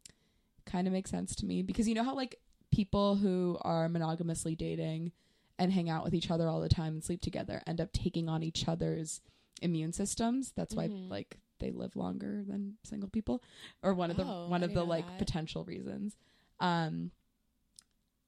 kind 0.65 0.85
of 0.85 0.93
makes 0.93 1.09
sense 1.09 1.33
to 1.37 1.45
me 1.45 1.61
because 1.63 1.87
you 1.87 1.95
know 1.95 2.03
how 2.03 2.13
like 2.15 2.35
people 2.71 3.15
who 3.15 3.57
are 3.61 3.87
monogamously 3.87 4.55
dating 4.57 5.13
and 5.57 5.71
hang 5.71 5.89
out 5.89 6.03
with 6.03 6.13
each 6.13 6.29
other 6.29 6.47
all 6.49 6.59
the 6.59 6.67
time 6.69 6.93
and 6.93 7.03
sleep 7.03 7.21
together 7.21 7.61
end 7.65 7.79
up 7.79 7.93
taking 7.93 8.27
on 8.27 8.43
each 8.43 8.67
other's 8.67 9.21
immune 9.61 9.93
systems. 9.93 10.51
That's 10.55 10.73
why 10.75 10.87
Mhm. 10.87 11.09
like 11.09 11.39
they 11.59 11.71
live 11.71 11.95
longer 11.95 12.43
than 12.47 12.77
single 12.83 13.09
people 13.09 13.43
or 13.81 13.93
one 13.93 14.11
of 14.11 14.17
the 14.17 14.23
Oh, 14.25 14.47
one 14.47 14.61
I 14.61 14.65
of 14.65 14.73
the 14.73 14.83
like 14.85 15.05
that. 15.07 15.17
potential 15.17 15.63
reasons. 15.65 16.15
Um 16.59 17.11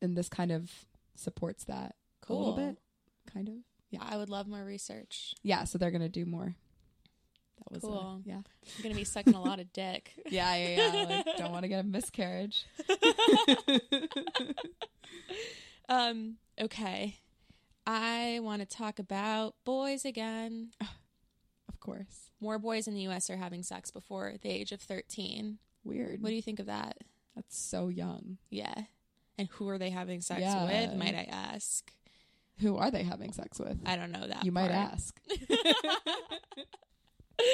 and 0.01 0.15
this 0.17 0.29
kind 0.29 0.51
of 0.51 0.71
supports 1.15 1.65
that 1.65 1.95
a 2.27 2.33
little 2.33 2.55
bit 2.55 2.77
kind 3.31 3.49
of. 3.49 3.55
Yeah. 3.91 3.99
I 4.03 4.17
would 4.17 4.29
love 4.29 4.47
more 4.47 4.63
research. 4.63 5.33
Yeah, 5.43 5.63
so 5.63 5.77
they're 5.77 5.89
going 5.91 6.01
to 6.03 6.09
do 6.09 6.25
more. 6.25 6.55
That 7.57 7.71
was 7.71 7.81
Cool. 7.81 8.21
yeah. 8.23 8.37
I'm 8.77 8.83
gonna 8.83 8.93
be 8.95 9.03
sucking 9.03 9.33
a 9.33 9.41
lot 9.41 9.59
of 9.59 9.73
dick. 9.73 10.13
Yeah, 10.29 10.55
yeah, 10.55 10.93
yeah. 10.93 11.03
Like, 11.25 11.37
don't 11.37 11.51
want 11.51 11.63
to 11.63 11.67
get 11.69 11.79
a 11.79 11.83
miscarriage. 11.87 12.65
Um. 15.87 16.37
Okay. 16.61 17.15
I 17.87 18.39
want 18.43 18.61
to 18.61 18.67
talk 18.67 18.99
about 18.99 19.55
boys 19.65 20.05
again. 20.05 20.69
Of 21.81 21.85
course. 21.85 22.29
More 22.41 22.59
boys 22.59 22.89
in 22.89 22.93
the 22.93 23.01
U.S. 23.03 23.29
are 23.29 23.37
having 23.37 23.63
sex 23.63 23.89
before 23.89 24.33
the 24.41 24.49
age 24.49 24.73
of 24.73 24.81
13. 24.81 25.59
Weird. 25.85 26.21
What 26.21 26.27
do 26.29 26.35
you 26.35 26.41
think 26.41 26.59
of 26.59 26.65
that? 26.65 26.97
That's 27.37 27.57
so 27.57 27.87
young. 27.87 28.37
Yeah. 28.49 28.73
And 29.37 29.47
who 29.53 29.69
are 29.69 29.77
they 29.77 29.89
having 29.89 30.19
sex 30.19 30.41
Yeah. 30.41 30.65
with? 30.65 30.93
Might 30.97 31.15
I 31.15 31.25
ask? 31.31 31.89
Who 32.59 32.75
are 32.75 32.91
they 32.91 33.03
having 33.03 33.31
sex 33.31 33.59
with? 33.59 33.77
I 33.85 33.95
don't 33.95 34.11
know 34.11 34.27
that. 34.27 34.43
you 34.43 34.51
might 34.51 34.71
ask. 34.71 35.17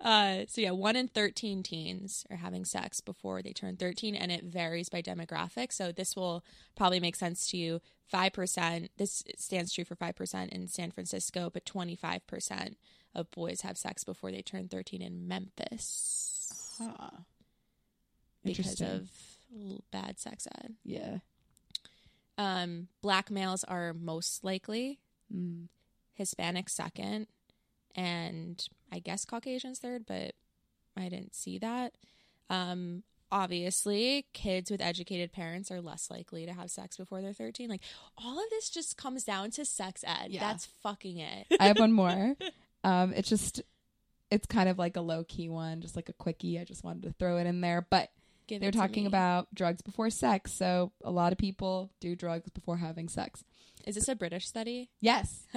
Uh, 0.00 0.44
so 0.48 0.60
yeah, 0.60 0.72
one 0.72 0.96
in 0.96 1.06
thirteen 1.06 1.62
teens 1.62 2.26
are 2.28 2.36
having 2.36 2.64
sex 2.64 3.00
before 3.00 3.40
they 3.40 3.52
turn 3.52 3.76
thirteen, 3.76 4.16
and 4.16 4.32
it 4.32 4.42
varies 4.42 4.88
by 4.88 5.00
demographic. 5.00 5.72
So 5.72 5.92
this 5.92 6.16
will 6.16 6.42
probably 6.74 6.98
make 6.98 7.14
sense 7.14 7.46
to 7.50 7.56
you. 7.56 7.80
Five 8.08 8.32
percent. 8.32 8.90
This 8.96 9.22
stands 9.38 9.72
true 9.72 9.84
for 9.84 9.94
five 9.94 10.16
percent 10.16 10.52
in 10.52 10.66
San 10.66 10.90
Francisco, 10.90 11.50
but 11.54 11.64
twenty 11.64 11.94
five 11.94 12.26
percent 12.26 12.76
of 13.14 13.30
boys 13.30 13.60
have 13.60 13.78
sex 13.78 14.02
before 14.02 14.32
they 14.32 14.42
turn 14.42 14.66
thirteen 14.66 15.02
in 15.02 15.28
Memphis 15.28 16.74
Huh. 16.82 17.18
because 18.44 18.80
of 18.80 19.08
bad 19.92 20.18
sex 20.18 20.48
ed. 20.64 20.74
Yeah. 20.84 21.18
Um, 22.38 22.88
black 23.02 23.30
males 23.30 23.62
are 23.62 23.92
most 23.94 24.42
likely, 24.42 24.98
Mm. 25.32 25.68
Hispanic 26.14 26.68
second, 26.68 27.28
and 27.94 28.64
I 28.92 28.98
guess 28.98 29.24
Caucasians 29.24 29.78
third, 29.78 30.04
but 30.06 30.34
I 30.96 31.08
didn't 31.08 31.34
see 31.34 31.58
that. 31.58 31.94
Um, 32.50 33.02
obviously, 33.30 34.26
kids 34.32 34.70
with 34.70 34.82
educated 34.82 35.32
parents 35.32 35.70
are 35.70 35.80
less 35.80 36.10
likely 36.10 36.44
to 36.46 36.52
have 36.52 36.70
sex 36.70 36.96
before 36.96 37.22
they're 37.22 37.32
13. 37.32 37.68
Like, 37.68 37.80
all 38.18 38.38
of 38.38 38.50
this 38.50 38.68
just 38.68 38.96
comes 38.96 39.24
down 39.24 39.50
to 39.52 39.64
sex 39.64 40.04
ed. 40.06 40.30
Yeah. 40.30 40.40
That's 40.40 40.66
fucking 40.82 41.18
it. 41.18 41.46
I 41.58 41.66
have 41.68 41.78
one 41.78 41.92
more. 41.92 42.36
Um, 42.84 43.12
it's 43.14 43.28
just, 43.28 43.62
it's 44.28 44.44
kind 44.44 44.68
of 44.68 44.76
like 44.76 44.96
a 44.96 45.00
low 45.00 45.22
key 45.22 45.48
one, 45.48 45.82
just 45.82 45.94
like 45.94 46.08
a 46.08 46.12
quickie. 46.12 46.58
I 46.58 46.64
just 46.64 46.82
wanted 46.82 47.04
to 47.04 47.12
throw 47.12 47.36
it 47.38 47.46
in 47.46 47.60
there. 47.60 47.86
But 47.88 48.10
Give 48.48 48.60
they're 48.60 48.72
talking 48.72 49.04
me. 49.04 49.06
about 49.06 49.46
drugs 49.54 49.82
before 49.82 50.10
sex. 50.10 50.52
So 50.52 50.90
a 51.04 51.10
lot 51.12 51.30
of 51.30 51.38
people 51.38 51.92
do 52.00 52.16
drugs 52.16 52.50
before 52.50 52.78
having 52.78 53.08
sex. 53.08 53.44
Is 53.86 53.94
this 53.94 54.08
a 54.08 54.16
British 54.16 54.48
study? 54.48 54.90
Yes. 55.00 55.46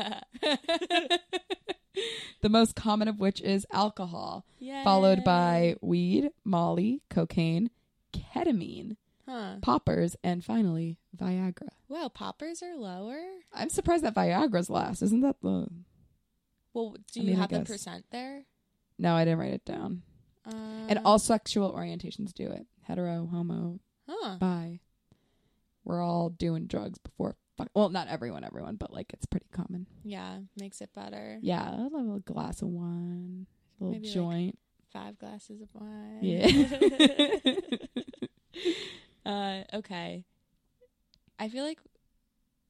the 2.41 2.49
most 2.49 2.75
common 2.75 3.07
of 3.07 3.19
which 3.19 3.41
is 3.41 3.65
alcohol, 3.71 4.45
yeah. 4.59 4.83
followed 4.83 5.23
by 5.23 5.75
weed, 5.81 6.29
molly, 6.43 7.01
cocaine, 7.09 7.69
ketamine, 8.13 8.97
Huh. 9.27 9.55
poppers, 9.61 10.15
and 10.23 10.45
finally 10.45 10.99
Viagra. 11.17 11.69
Wow, 11.89 12.09
poppers 12.09 12.61
are 12.61 12.75
lower? 12.75 13.19
I'm 13.53 13.69
surprised 13.69 14.03
that 14.03 14.13
Viagra's 14.15 14.69
last. 14.69 15.01
Isn't 15.01 15.21
that 15.21 15.37
the. 15.41 15.67
Well, 16.73 16.95
do 17.11 17.19
I 17.21 17.23
you 17.23 17.29
mean, 17.29 17.37
have 17.37 17.49
the 17.49 17.61
percent 17.61 18.05
there? 18.11 18.43
No, 18.99 19.15
I 19.15 19.25
didn't 19.25 19.39
write 19.39 19.53
it 19.53 19.65
down. 19.65 20.03
Uh, 20.45 20.85
and 20.89 20.99
all 21.05 21.17
sexual 21.17 21.73
orientations 21.73 22.33
do 22.33 22.47
it 22.51 22.67
hetero, 22.83 23.27
homo, 23.31 23.79
Huh. 24.07 24.37
bi. 24.39 24.79
We're 25.83 26.01
all 26.03 26.29
doing 26.29 26.67
drugs 26.67 26.99
before. 26.99 27.35
Well, 27.73 27.89
not 27.89 28.07
everyone, 28.07 28.43
everyone, 28.43 28.75
but 28.75 28.91
like 28.93 29.11
it's 29.13 29.25
pretty 29.25 29.47
common. 29.51 29.87
Yeah, 30.03 30.39
makes 30.57 30.81
it 30.81 30.91
better. 30.93 31.39
Yeah, 31.41 31.75
a 31.75 31.83
little 31.83 32.19
glass 32.19 32.61
of 32.61 32.67
wine, 32.69 33.47
a 33.79 33.83
little 33.83 33.93
Maybe, 33.93 34.07
like, 34.07 34.13
joint. 34.13 34.59
Five 34.91 35.17
glasses 35.19 35.61
of 35.61 35.67
wine. 35.73 36.19
yeah. 36.21 36.47
uh, 39.25 39.63
okay. 39.73 40.23
I 41.39 41.49
feel 41.49 41.63
like 41.65 41.79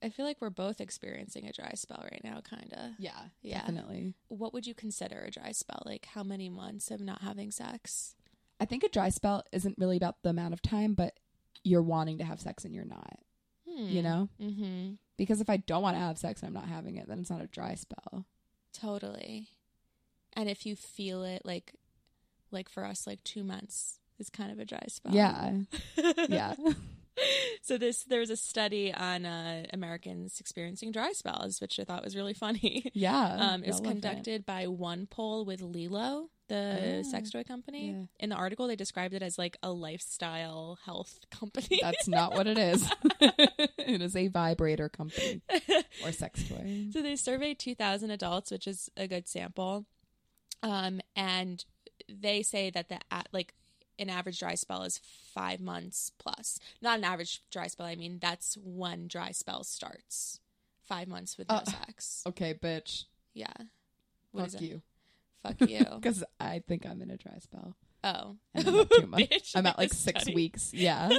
I 0.04 0.10
feel 0.10 0.26
like 0.26 0.38
we're 0.42 0.50
both 0.50 0.82
experiencing 0.82 1.48
a 1.48 1.52
dry 1.54 1.72
spell 1.76 2.04
right 2.12 2.22
now, 2.24 2.42
kind 2.42 2.72
of. 2.74 2.92
yeah, 3.00 3.26
Yeah. 3.42 3.60
definitely. 3.62 4.14
What 4.28 4.54
would 4.54 4.68
you 4.68 4.74
consider 4.76 5.24
a 5.24 5.32
dry 5.32 5.52
spell? 5.52 5.82
Like 5.86 6.06
how 6.14 6.24
many 6.24 6.50
months 6.50 6.92
of 6.92 7.00
not 7.00 7.22
having 7.22 7.50
sex? 7.52 8.16
I 8.60 8.66
think 8.66 8.84
a 8.84 8.90
dry 8.90 9.10
spell 9.10 9.44
isn't 9.52 9.76
really 9.78 9.98
about 9.98 10.22
the 10.24 10.30
amount 10.30 10.54
of 10.54 10.62
time, 10.62 10.94
but 10.94 11.20
you're 11.64 11.82
wanting 11.82 12.20
to 12.20 12.24
have 12.24 12.40
sex 12.40 12.66
and 12.66 12.74
you're 12.74 12.86
not. 12.86 13.20
You 13.78 14.02
know? 14.02 14.30
Mm-hmm. 14.42 14.94
Because 15.18 15.42
if 15.42 15.50
I 15.50 15.58
don't 15.58 15.82
want 15.82 15.96
to 15.96 16.02
have 16.02 16.18
sex 16.18 16.42
and 16.42 16.48
I'm 16.50 16.54
not 16.62 16.70
having 16.70 16.98
it, 16.98 17.08
then 17.08 17.20
it's 17.20 17.30
not 17.30 17.42
a 17.42 17.48
dry 17.48 17.76
spell. 17.76 18.26
Totally. 18.74 19.48
And 20.34 20.50
if 20.50 20.66
you 20.66 20.76
feel 20.76 21.24
it, 21.24 21.44
like, 21.46 21.74
like 22.52 22.68
for 22.70 22.84
us, 22.86 23.08
like 23.08 23.24
two 23.24 23.44
months 23.44 24.00
is 24.20 24.30
kind 24.30 24.52
of 24.52 24.60
a 24.60 24.66
dry 24.66 24.84
spell. 24.88 25.14
Yeah. 25.14 25.52
Yeah. 26.28 26.56
so 27.62 27.78
this 27.78 28.04
there 28.04 28.20
was 28.20 28.30
a 28.30 28.36
study 28.36 28.94
on 28.94 29.26
uh, 29.26 29.66
Americans 29.72 30.40
experiencing 30.42 30.92
dry 30.92 31.14
spells, 31.14 31.62
which 31.62 31.80
I 31.80 31.86
thought 31.86 32.04
was 32.04 32.16
really 32.16 32.34
funny. 32.34 32.92
Yeah. 32.94 33.38
Um, 33.40 33.64
it 33.64 33.68
was 33.68 33.80
relevant. 33.80 34.02
conducted 34.04 34.46
by 34.46 34.66
OnePoll 34.66 35.46
with 35.46 35.62
LELO, 35.62 36.30
the 36.48 37.02
Ah, 37.06 37.10
sex 37.10 37.32
toy 37.32 37.44
company. 37.44 37.90
yeah. 37.92 38.06
In 38.20 38.30
the 38.30 38.36
article, 38.36 38.68
they 38.68 38.76
described 38.76 39.14
it 39.14 39.22
as 39.24 39.38
like 39.38 39.58
a 39.64 39.72
lifestyle 39.72 40.78
health 40.86 41.20
company. 41.32 41.80
That's 41.82 42.08
not 42.08 42.34
what 42.34 42.48
it 42.48 42.58
is. 42.58 42.90
it 43.20 44.02
is 44.02 44.16
a 44.16 44.28
vibrator 44.28 44.90
company 44.90 45.42
or 46.04 46.12
sex 46.12 46.44
toy. 46.48 46.88
so 46.94 47.02
they 47.02 47.16
surveyed 47.16 47.60
2,000 47.60 48.12
adults, 48.12 48.52
which 48.52 48.68
is 48.68 48.90
a 48.98 49.08
good 49.08 49.28
sample. 49.28 49.86
Um, 50.64 51.02
and 51.16 51.64
they 52.10 52.42
say 52.44 52.70
that 52.70 52.90
the 52.90 53.00
a- 53.12 53.24
like 53.32 53.54
an 53.98 54.10
average 54.10 54.40
dry 54.40 54.56
spell 54.56 54.84
is 54.84 55.00
five 55.34 55.60
months 55.62 56.12
plus. 56.20 56.60
Not 56.82 56.98
an 56.98 57.04
average 57.06 57.42
dry 57.52 57.68
spell. 57.68 57.86
I 57.88 57.96
mean, 57.96 58.20
that's 58.22 58.58
when 58.64 59.08
dry 59.08 59.32
spell 59.32 59.64
starts. 59.64 60.40
Five 60.84 61.08
months 61.08 61.38
with 61.38 61.50
no 61.50 61.56
Uh, 61.56 61.64
sex. 61.66 62.24
Okay, 62.28 62.54
bitch. 62.54 63.06
Yeah. 63.34 63.54
What 64.32 64.52
Fuck 64.52 64.62
you. 64.62 64.82
Fuck 65.48 65.70
you. 65.70 65.86
Because 65.96 66.24
I 66.40 66.62
think 66.68 66.86
I'm 66.86 67.02
in 67.02 67.10
a 67.12 67.18
dry 67.18 67.38
spell. 67.40 67.76
oh. 68.04 68.36
And 68.54 68.68
I'm 68.68 68.80
at 68.80 68.90
two 68.90 69.08
months. 69.08 69.28
Bitch, 69.28 69.52
I'm 69.56 69.66
at 69.66 69.78
like 69.78 69.94
six 69.94 70.22
study. 70.24 70.36
weeks. 70.36 70.72
Yeah. 70.74 71.10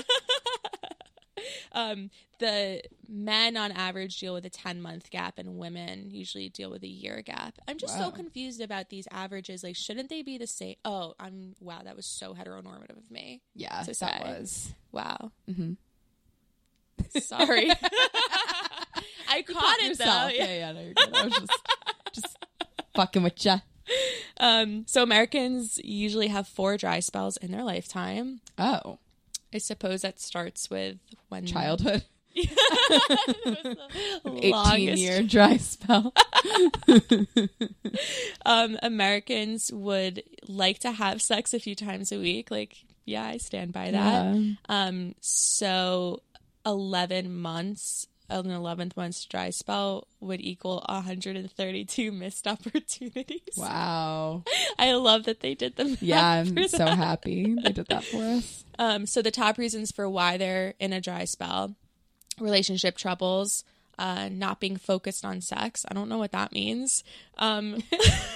um, 1.73 2.11
the 2.39 2.83
men 3.09 3.57
on 3.57 3.71
average 3.73 4.19
deal 4.19 4.33
with 4.35 4.45
a 4.47 4.51
10 4.51 4.81
month 4.81 5.11
gap, 5.11 5.39
and 5.39 5.59
women 5.59 6.11
usually 6.11 6.49
deal 6.49 6.71
with 6.71 6.83
a 6.83 6.89
year 6.89 7.23
gap. 7.23 7.55
I'm 7.69 7.79
just 7.79 7.97
so 7.97 8.11
confused 8.11 8.61
about 8.61 8.89
these 8.89 9.07
averages. 9.11 9.62
Like, 9.62 9.77
shouldn't 9.77 10.09
they 10.09 10.23
be 10.23 10.39
the 10.39 10.47
same? 10.47 10.77
Oh, 10.85 11.15
I'm 11.21 11.55
wow, 11.61 11.83
that 11.85 11.95
was 11.97 12.07
so 12.07 12.35
heteronormative 12.35 12.97
of 12.97 13.11
me. 13.11 13.43
Yeah. 13.55 13.83
That 13.85 13.97
say. 13.97 14.21
was. 14.25 14.75
Wow, 14.93 15.31
Mm-hmm. 15.51 15.73
sorry. 17.21 17.71
I 19.29 19.43
caught 19.43 19.79
it 19.81 19.99
though. 19.99 20.29
Yeah, 20.33 20.55
yeah, 20.55 20.73
no, 20.73 20.81
you're 20.81 20.95
good. 20.95 21.15
I 21.15 21.25
was 21.25 21.35
just, 21.39 21.53
just 22.15 22.39
fucking 22.95 23.23
with 23.23 23.45
ya. 23.45 23.59
Um, 24.38 24.85
so 24.87 25.03
Americans 25.03 25.81
usually 25.83 26.29
have 26.29 26.46
four 26.46 26.77
dry 26.77 27.01
spells 27.01 27.38
in 27.38 27.53
their 27.53 27.64
lifetime. 27.64 28.42
Oh, 28.59 28.99
I 29.55 29.57
suppose 29.57 30.03
that 30.03 30.20
starts 30.20 30.68
with 30.68 30.99
when 31.31 31.46
childhood. 31.46 32.05
The 34.25 34.38
18 34.38 34.51
longest 34.51 35.03
year 35.03 35.22
dry 35.22 35.57
spell. 35.57 36.12
um, 38.44 38.77
Americans 38.83 39.70
would 39.72 40.22
like 40.46 40.81
to 40.81 40.92
have 40.92 41.22
sex 41.22 41.55
a 41.55 41.59
few 41.59 41.75
times 41.75 42.12
a 42.12 42.18
week. 42.18 42.51
Like, 42.51 42.77
yeah, 43.07 43.25
I 43.25 43.38
stand 43.38 43.72
by 43.72 43.92
that. 43.92 44.35
Yeah. 44.35 44.53
Um, 44.68 45.14
so 45.20 46.22
11 46.66 47.35
months, 47.35 48.07
an 48.29 48.47
11th 48.47 48.97
month's 48.97 49.25
dry 49.25 49.51
spell 49.51 50.07
would 50.21 50.41
equal 50.41 50.85
132 50.89 52.11
missed 52.12 52.47
opportunities. 52.47 53.41
Wow. 53.57 54.43
I 54.79 54.93
love 54.95 55.25
that 55.25 55.41
they 55.41 55.55
did 55.55 55.77
them. 55.77 55.97
Yeah, 56.01 56.27
I'm 56.27 56.69
so 56.69 56.87
happy 56.87 57.55
they 57.62 57.73
did 57.73 57.87
that 57.89 58.05
for 58.05 58.23
us. 58.23 58.65
Um, 58.79 59.07
so 59.07 59.23
the 59.23 59.31
top 59.31 59.57
reasons 59.57 59.91
for 59.91 60.07
why 60.07 60.37
they're 60.37 60.75
in 60.79 60.93
a 60.93 61.01
dry 61.01 61.25
spell: 61.25 61.75
relationship 62.39 62.99
troubles, 62.99 63.65
uh, 63.99 64.29
not 64.31 64.61
being 64.61 64.77
focused 64.77 65.25
on 65.25 65.41
sex. 65.41 65.87
I 65.91 65.95
don't 65.95 66.11
know 66.11 66.19
what 66.19 66.33
that 66.33 66.53
means. 66.53 67.03
Um, 67.39 67.83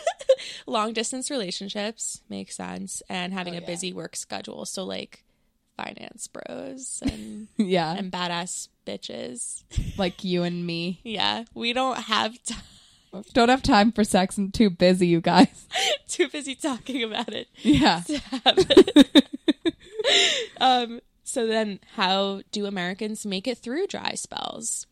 long 0.66 0.92
distance 0.94 1.30
relationships 1.30 2.22
makes 2.30 2.56
sense, 2.56 3.02
and 3.08 3.34
having 3.34 3.54
Oh, 3.54 3.58
a 3.58 3.60
yeah. 3.60 3.66
busy 3.66 3.92
work 3.92 4.16
schedule. 4.16 4.64
So 4.64 4.84
like 4.84 5.24
finance 5.76 6.26
bros 6.26 7.02
and 7.02 7.48
yeah, 7.58 7.94
and 7.94 8.10
badass 8.10 8.68
bitches. 8.90 9.62
like 9.98 10.24
you 10.24 10.42
and 10.42 10.66
me. 10.66 11.00
Yeah, 11.04 11.44
we 11.54 11.72
don't 11.72 11.96
have 11.98 12.42
time. 12.44 12.62
Don't 13.32 13.48
have 13.48 13.62
time 13.62 13.90
for 13.92 14.04
sex. 14.04 14.38
I'm 14.38 14.50
too 14.52 14.70
busy, 14.70 15.06
you 15.08 15.20
guys. 15.20 15.66
Too 16.08 16.28
busy 16.28 16.54
talking 16.54 17.02
about 17.02 17.32
it 17.32 17.48
Yeah. 17.58 18.00
to 18.06 18.18
have 18.18 18.42
it. 18.56 19.24
um. 20.60 21.00
So 21.24 21.46
then, 21.46 21.78
how 21.94 22.42
do 22.50 22.66
Americans 22.66 23.24
make 23.24 23.46
it 23.46 23.58
through 23.58 23.86
dry 23.86 24.14
spells? 24.14 24.86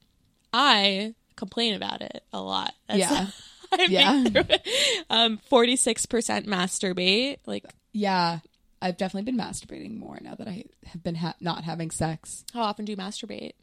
I 0.53 1.15
complain 1.37 1.75
about 1.75 2.01
it 2.03 2.23
a 2.33 2.41
lot. 2.41 2.75
That's 2.89 2.99
Yeah. 3.01 3.27
I 3.73 3.85
Yeah. 3.89 4.25
through 4.25 4.45
it. 4.49 4.67
Um, 5.11 5.39
forty 5.49 5.77
six 5.77 6.07
percent 6.07 6.47
masturbate. 6.47 7.39
Like, 7.47 7.65
yeah. 7.93 8.39
I've 8.81 8.97
definitely 8.97 9.31
been 9.33 9.41
masturbating 9.45 9.97
more 9.99 10.19
now 10.21 10.37
that 10.37 10.47
I 10.47 10.63
have 10.87 11.03
been 11.03 11.17
ha- 11.17 11.35
not 11.41 11.65
having 11.65 11.91
sex. 11.91 12.45
how 12.55 12.63
often 12.63 12.85
do 12.85 12.93
you 12.93 12.97
masturbate? 12.97 13.55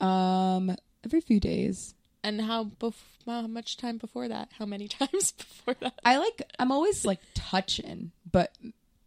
Um, 0.00 0.76
every 1.04 1.20
few 1.20 1.40
days. 1.40 1.94
And 2.24 2.40
how 2.40 2.64
bef- 2.64 2.94
how 3.26 3.46
much 3.46 3.76
time 3.76 3.96
before 3.98 4.28
that? 4.28 4.50
How 4.58 4.66
many 4.66 4.88
times 4.88 5.32
before 5.32 5.74
that? 5.80 5.94
I 6.04 6.18
like. 6.18 6.42
I'm 6.58 6.72
always 6.72 7.04
like 7.04 7.20
touching, 7.34 8.12
but 8.30 8.52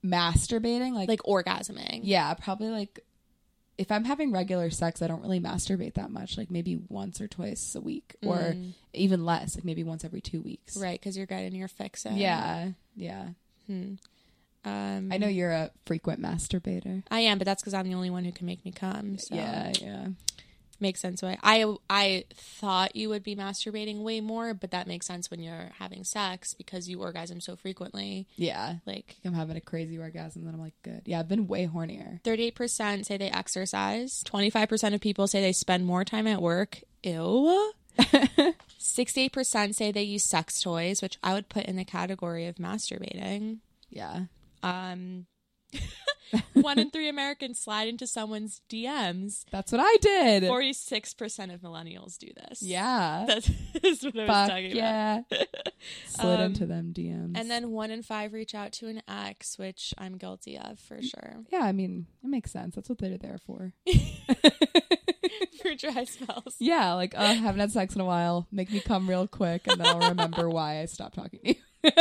masturbating, 0.03 0.93
like, 0.93 1.07
Like 1.09 1.21
orgasming. 1.21 2.01
yeah, 2.03 2.33
probably 2.33 2.69
like. 2.69 2.99
If 3.77 3.91
I'm 3.91 4.03
having 4.03 4.31
regular 4.31 4.69
sex, 4.69 5.01
I 5.01 5.07
don't 5.07 5.21
really 5.23 5.39
masturbate 5.39 5.95
that 5.95 6.11
much. 6.11 6.37
Like 6.37 6.51
maybe 6.51 6.79
once 6.89 7.19
or 7.19 7.27
twice 7.27 7.73
a 7.73 7.81
week, 7.81 8.15
or 8.23 8.37
Mm. 8.37 8.73
even 8.93 9.25
less. 9.25 9.55
Like 9.55 9.65
maybe 9.65 9.83
once 9.83 10.05
every 10.05 10.21
two 10.21 10.41
weeks. 10.41 10.77
Right, 10.77 10.99
because 10.99 11.17
you're 11.17 11.25
getting 11.25 11.55
your 11.55 11.67
fix. 11.67 12.05
Yeah. 12.11 12.71
Yeah. 12.95 13.29
Hmm. 13.65 13.93
Um, 14.63 15.09
I 15.11 15.17
know 15.17 15.27
you're 15.27 15.51
a 15.51 15.71
frequent 15.87 16.21
masturbator. 16.21 17.01
I 17.09 17.21
am, 17.21 17.39
but 17.39 17.45
that's 17.45 17.63
because 17.63 17.73
I'm 17.73 17.87
the 17.87 17.95
only 17.95 18.11
one 18.11 18.23
who 18.23 18.31
can 18.31 18.45
make 18.45 18.63
me 18.63 18.71
come. 18.71 19.17
So 19.17 19.33
Yeah. 19.33 19.71
Yeah. 19.81 20.07
Makes 20.81 20.99
sense. 20.99 21.21
Why 21.21 21.37
I 21.43 21.65
I 21.89 22.25
thought 22.33 22.95
you 22.95 23.09
would 23.09 23.23
be 23.23 23.35
masturbating 23.35 24.01
way 24.01 24.21
more, 24.21 24.53
but 24.53 24.71
that 24.71 24.87
makes 24.87 25.05
sense 25.05 25.29
when 25.29 25.41
you're 25.41 25.71
having 25.79 26.03
sex 26.03 26.53
because 26.53 26.89
you 26.89 27.01
orgasm 27.01 27.41
so 27.41 27.55
frequently. 27.55 28.27
Yeah. 28.35 28.75
Like 28.85 29.17
I'm 29.23 29.33
having 29.33 29.57
a 29.57 29.61
crazy 29.61 29.97
orgasm, 29.97 30.45
then 30.45 30.53
I'm 30.53 30.61
like, 30.61 30.73
good. 30.83 31.01
Yeah, 31.05 31.19
I've 31.19 31.27
been 31.27 31.47
way 31.47 31.67
hornier. 31.67 32.21
38% 32.23 33.05
say 33.05 33.17
they 33.17 33.29
exercise. 33.29 34.23
25% 34.25 34.93
of 34.93 35.01
people 35.01 35.27
say 35.27 35.41
they 35.41 35.53
spend 35.53 35.85
more 35.85 36.03
time 36.03 36.27
at 36.27 36.41
work. 36.41 36.81
Ew. 37.03 37.73
68% 37.99 39.75
say 39.75 39.91
they 39.91 40.03
use 40.03 40.23
sex 40.23 40.61
toys, 40.61 41.01
which 41.01 41.17
I 41.23 41.33
would 41.33 41.49
put 41.49 41.65
in 41.65 41.75
the 41.75 41.85
category 41.85 42.47
of 42.47 42.55
masturbating. 42.55 43.57
Yeah. 43.89 44.25
Um, 44.63 45.25
one 46.53 46.79
in 46.79 46.89
three 46.91 47.09
Americans 47.09 47.59
slide 47.59 47.87
into 47.89 48.07
someone's 48.07 48.61
DMs. 48.69 49.43
That's 49.51 49.71
what 49.71 49.81
I 49.83 49.95
did. 50.01 50.43
46% 50.43 51.53
of 51.53 51.59
millennials 51.61 52.17
do 52.17 52.27
this. 52.35 52.61
yeah. 52.61 53.25
That's 53.27 53.49
is 53.83 54.03
what 54.03 54.17
I 54.17 54.19
was 54.19 54.27
Fuck 54.27 54.49
talking 54.49 54.71
about. 54.71 54.73
yeah. 54.73 55.21
Slid 56.07 56.39
Um, 56.39 56.45
into 56.45 56.65
them 56.65 56.93
DMs. 56.95 57.33
And 57.37 57.49
then 57.51 57.71
one 57.71 57.91
in 57.91 58.01
five 58.01 58.31
reach 58.33 58.55
out 58.55 58.71
to 58.73 58.87
an 58.87 59.01
ex, 59.09 59.57
which 59.57 59.93
I'm 59.97 60.17
guilty 60.17 60.57
of 60.57 60.79
for 60.79 61.01
sure. 61.01 61.37
Yeah, 61.51 61.63
I 61.63 61.73
mean, 61.73 62.07
it 62.23 62.27
makes 62.29 62.51
sense. 62.51 62.75
That's 62.75 62.87
what 62.87 62.99
they're 62.99 63.17
there 63.17 63.39
for. 63.45 63.73
for 65.61 65.75
dry 65.75 66.05
spells. 66.05 66.55
yeah, 66.59 66.93
like, 66.93 67.13
uh, 67.17 67.33
haven't 67.33 67.59
had 67.59 67.71
sex 67.71 67.93
in 67.95 68.01
a 68.01 68.05
while. 68.05 68.47
Make 68.51 68.71
me 68.71 68.79
come 68.79 69.09
real 69.09 69.27
quick, 69.27 69.67
and 69.67 69.79
then 69.81 69.87
I'll 69.87 70.09
remember 70.09 70.49
why 70.49 70.79
I 70.81 70.85
stopped 70.85 71.15
talking 71.15 71.39
to 71.43 71.49
you. 71.49 71.55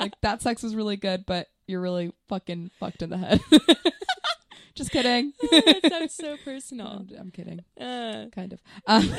like, 0.00 0.14
that 0.22 0.42
sex 0.42 0.62
was 0.62 0.74
really 0.74 0.96
good, 0.96 1.24
but 1.26 1.48
you're 1.66 1.80
really 1.80 2.12
fucking 2.28 2.70
fucked 2.78 3.02
in 3.02 3.10
the 3.10 3.18
head. 3.18 3.40
Just 4.74 4.90
kidding. 4.90 5.32
that 5.50 5.80
sounds 5.88 6.14
so 6.14 6.36
personal. 6.44 6.86
I'm, 6.88 7.08
I'm 7.18 7.30
kidding. 7.30 7.60
Uh, 7.80 8.26
Kind 8.34 8.52
of. 8.52 8.60
Um, 8.86 9.10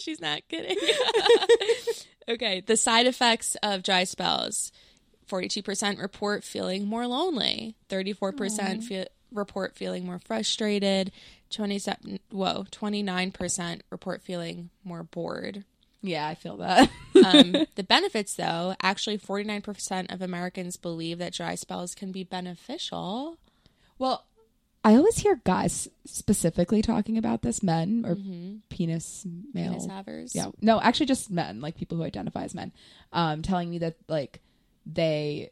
she's 0.00 0.20
not 0.20 0.42
kidding. 0.48 0.76
okay, 2.28 2.60
the 2.66 2.76
side 2.76 3.06
effects 3.06 3.56
of 3.62 3.84
dry 3.84 4.02
spells 4.04 4.72
42% 5.30 6.00
report 6.00 6.42
feeling 6.44 6.86
more 6.86 7.06
lonely, 7.06 7.76
34% 7.88 8.82
fe- 8.82 9.06
report 9.32 9.76
feeling 9.76 10.04
more 10.04 10.18
frustrated, 10.18 11.12
27 11.50 12.18
whoa, 12.32 12.64
29% 12.72 13.80
report 13.90 14.22
feeling 14.22 14.70
more 14.84 15.04
bored. 15.04 15.64
Yeah, 16.06 16.26
I 16.26 16.34
feel 16.34 16.56
that. 16.58 16.90
Um, 17.24 17.52
the 17.74 17.82
benefits, 17.82 18.34
though, 18.34 18.74
actually 18.82 19.18
49% 19.18 20.12
of 20.12 20.22
Americans 20.22 20.76
believe 20.76 21.18
that 21.18 21.32
dry 21.32 21.54
spells 21.54 21.94
can 21.94 22.12
be 22.12 22.24
beneficial. 22.24 23.38
Well, 23.98 24.24
I 24.84 24.94
always 24.94 25.18
hear 25.18 25.40
guys 25.42 25.88
specifically 26.04 26.80
talking 26.80 27.18
about 27.18 27.42
this, 27.42 27.60
men 27.60 28.04
or 28.06 28.14
penis 28.68 29.26
male. 29.52 29.70
Penis 29.70 29.86
havers. 29.86 30.34
Yeah. 30.34 30.50
No, 30.60 30.80
actually 30.80 31.06
just 31.06 31.28
men, 31.28 31.60
like 31.60 31.76
people 31.76 31.98
who 31.98 32.04
identify 32.04 32.44
as 32.44 32.54
men, 32.54 32.70
um, 33.12 33.42
telling 33.42 33.68
me 33.68 33.78
that 33.78 33.96
like 34.08 34.40
they 34.86 35.50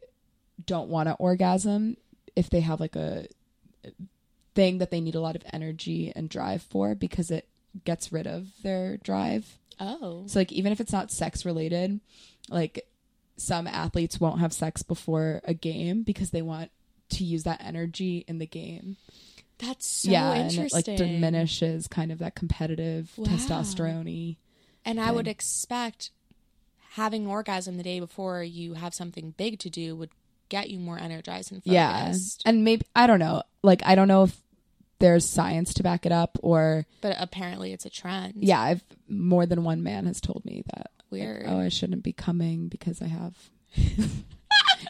don't 0.65 0.87
want 0.87 1.09
to 1.09 1.15
orgasm 1.15 1.97
if 2.37 2.49
they 2.49 2.61
have 2.61 2.79
like 2.79 2.95
a 2.95 3.27
thing 4.53 4.77
that 4.77 4.89
they 4.89 5.01
need 5.01 5.15
a 5.15 5.21
lot 5.21 5.35
of 5.35 5.43
energy 5.51 6.13
and 6.15 6.29
drive 6.29 6.61
for 6.61 6.95
because 6.95 7.29
it 7.29 7.47
gets 7.83 8.11
rid 8.11 8.25
of 8.25 8.47
their 8.63 8.97
drive. 8.97 9.57
Oh. 9.79 10.23
So 10.27 10.39
like 10.39 10.51
even 10.51 10.71
if 10.71 10.79
it's 10.79 10.91
not 10.93 11.11
sex 11.11 11.45
related, 11.45 11.99
like 12.49 12.87
some 13.37 13.67
athletes 13.67 14.19
won't 14.19 14.39
have 14.39 14.53
sex 14.53 14.83
before 14.83 15.41
a 15.43 15.53
game 15.53 16.03
because 16.03 16.31
they 16.31 16.41
want 16.41 16.71
to 17.09 17.23
use 17.23 17.43
that 17.43 17.61
energy 17.63 18.23
in 18.27 18.39
the 18.39 18.47
game. 18.47 18.97
That's 19.57 19.87
so 19.87 20.11
yeah, 20.11 20.33
and 20.33 20.53
it 20.53 20.73
like 20.73 20.85
diminishes 20.85 21.87
kind 21.87 22.11
of 22.11 22.19
that 22.19 22.35
competitive 22.35 23.11
Wow. 23.15 23.25
testosterone 23.27 24.35
And 24.83 24.99
I 24.99 25.11
would 25.11 25.27
expect 25.27 26.11
having 26.91 27.27
orgasm 27.27 27.77
the 27.77 27.83
day 27.83 27.99
before 27.99 28.43
you 28.43 28.73
have 28.73 28.93
something 28.93 29.33
big 29.37 29.59
to 29.59 29.69
do 29.69 29.95
would 29.95 30.11
get 30.49 30.69
you 30.69 30.79
more 30.79 30.97
energized 30.97 31.51
and 31.51 31.61
focused. 31.61 31.73
Yeah. 31.73 32.05
focused. 32.05 32.41
And 32.45 32.63
maybe 32.63 32.85
I 32.95 33.07
don't 33.07 33.19
know. 33.19 33.43
Like 33.63 33.81
I 33.85 33.95
don't 33.95 34.07
know 34.07 34.23
if 34.23 34.41
there's 35.05 35.25
science 35.29 35.73
to 35.75 35.83
back 35.83 36.05
it 36.05 36.11
up 36.11 36.37
or 36.41 36.85
But 37.01 37.15
apparently 37.19 37.73
it's 37.73 37.85
a 37.85 37.89
trend. 37.89 38.33
yeah, 38.37 38.59
I've 38.59 38.83
more 39.07 39.45
than 39.45 39.63
one 39.63 39.83
man 39.83 40.05
has 40.07 40.19
told 40.19 40.43
me 40.45 40.63
that 40.73 40.91
like, 41.11 41.21
Weird. 41.21 41.45
oh, 41.47 41.59
I 41.59 41.69
shouldn't 41.69 42.01
be 42.03 42.11
coming 42.13 42.67
because 42.67 43.01
I 43.01 43.07
have 43.07 43.35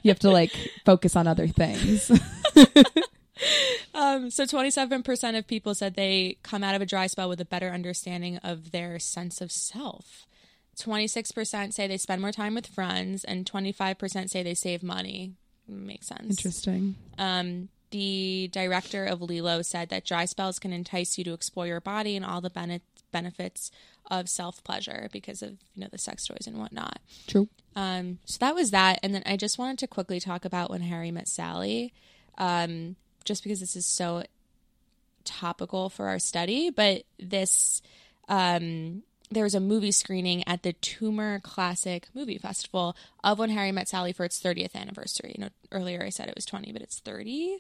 You 0.04 0.10
have 0.12 0.20
to 0.20 0.30
like 0.32 0.52
focus 0.86 1.16
on 1.16 1.28
other 1.28 1.48
things. 1.48 2.10
Um, 3.94 4.30
so 4.30 4.44
27% 4.46 5.38
of 5.38 5.48
people 5.48 5.74
said 5.74 5.96
they 5.96 6.38
come 6.44 6.64
out 6.64 6.76
of 6.76 6.82
a 6.82 6.86
dry 6.86 7.08
spell 7.08 7.30
with 7.30 7.40
a 7.42 7.46
better 7.46 7.70
understanding 7.70 8.38
of 8.38 8.72
their 8.72 9.00
sense 9.00 9.40
of 9.42 9.52
self. 9.52 10.26
26% 10.78 11.74
say 11.74 11.88
they 11.88 11.98
spend 11.98 12.22
more 12.22 12.32
time 12.34 12.56
with 12.56 12.68
friends, 12.68 13.24
and 13.24 13.46
25% 13.50 14.30
say 14.30 14.44
they 14.44 14.54
save 14.54 14.84
money. 14.84 15.34
Makes 15.68 16.08
sense. 16.08 16.30
Interesting. 16.30 16.96
Um, 17.18 17.70
the 17.96 18.50
director 18.52 19.06
of 19.06 19.22
LELO 19.22 19.62
said 19.62 19.88
that 19.88 20.04
dry 20.04 20.26
spells 20.26 20.60
can 20.60 20.74
entice 20.74 21.18
you 21.18 21.24
to 21.24 21.32
explore 21.32 21.66
your 21.66 21.80
body 21.80 22.18
and 22.18 22.26
all 22.26 22.42
the 22.42 22.50
bene- 22.50 22.82
benefits 23.14 23.72
of 24.12 24.28
self 24.28 24.62
pleasure 24.66 25.08
because 25.14 25.42
of 25.42 25.52
you 25.74 25.82
know 25.82 25.88
the 25.90 25.98
sex 25.98 26.28
toys 26.28 26.46
and 26.46 26.58
whatnot. 26.58 27.00
True. 27.26 27.48
Um, 27.74 28.20
so 28.26 28.38
that 28.42 28.54
was 28.54 28.72
that, 28.72 29.00
and 29.02 29.16
then 29.16 29.24
I 29.26 29.38
just 29.38 29.58
wanted 29.58 29.80
to 29.80 29.88
quickly 29.88 30.20
talk 30.20 30.44
about 30.44 30.70
when 30.70 30.82
Harry 30.82 31.10
met 31.10 31.30
Sally, 31.30 31.94
um, 32.38 32.98
just 33.24 33.44
because 33.44 33.62
this 33.62 33.78
is 33.78 33.86
so 33.86 34.24
topical 35.24 35.90
for 35.90 36.10
our 36.10 36.20
study. 36.20 36.72
But 36.72 37.04
this, 37.18 37.82
um, 38.28 39.04
there 39.32 39.44
was 39.44 39.56
a 39.56 39.60
movie 39.60 39.92
screening 39.92 40.48
at 40.48 40.64
the 40.64 40.74
Turner 40.74 41.40
Classic 41.40 42.08
Movie 42.14 42.38
Festival 42.38 42.96
of 43.24 43.40
When 43.40 43.50
Harry 43.50 43.72
Met 43.72 43.88
Sally 43.88 44.14
for 44.14 44.24
its 44.24 44.40
30th 44.42 44.76
anniversary. 44.76 45.34
You 45.38 45.46
know, 45.46 45.50
earlier 45.72 46.04
I 46.04 46.10
said 46.10 46.28
it 46.30 46.36
was 46.36 46.46
20, 46.46 46.72
but 46.72 46.82
it's 46.82 47.00
30. 47.00 47.58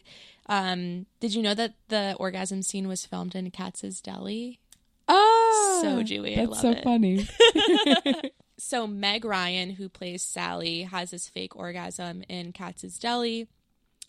Um, 0.47 1.05
did 1.19 1.33
you 1.33 1.41
know 1.41 1.53
that 1.55 1.73
the 1.87 2.15
orgasm 2.19 2.61
scene 2.61 2.87
was 2.87 3.05
filmed 3.05 3.33
in 3.35 3.49
Katz's 3.51 3.99
Deli? 4.01 4.59
Ah, 5.07 5.79
So 5.81 6.01
Jewy, 6.03 6.37
I 6.37 6.45
That's 6.45 6.61
so 6.61 6.71
it. 6.71 6.83
funny. 6.83 7.27
so 8.57 8.87
Meg 8.87 9.25
Ryan, 9.25 9.71
who 9.71 9.89
plays 9.89 10.21
Sally, 10.23 10.83
has 10.83 11.11
this 11.11 11.27
fake 11.27 11.55
orgasm 11.55 12.23
in 12.29 12.51
Katz's 12.51 12.97
Deli, 12.99 13.47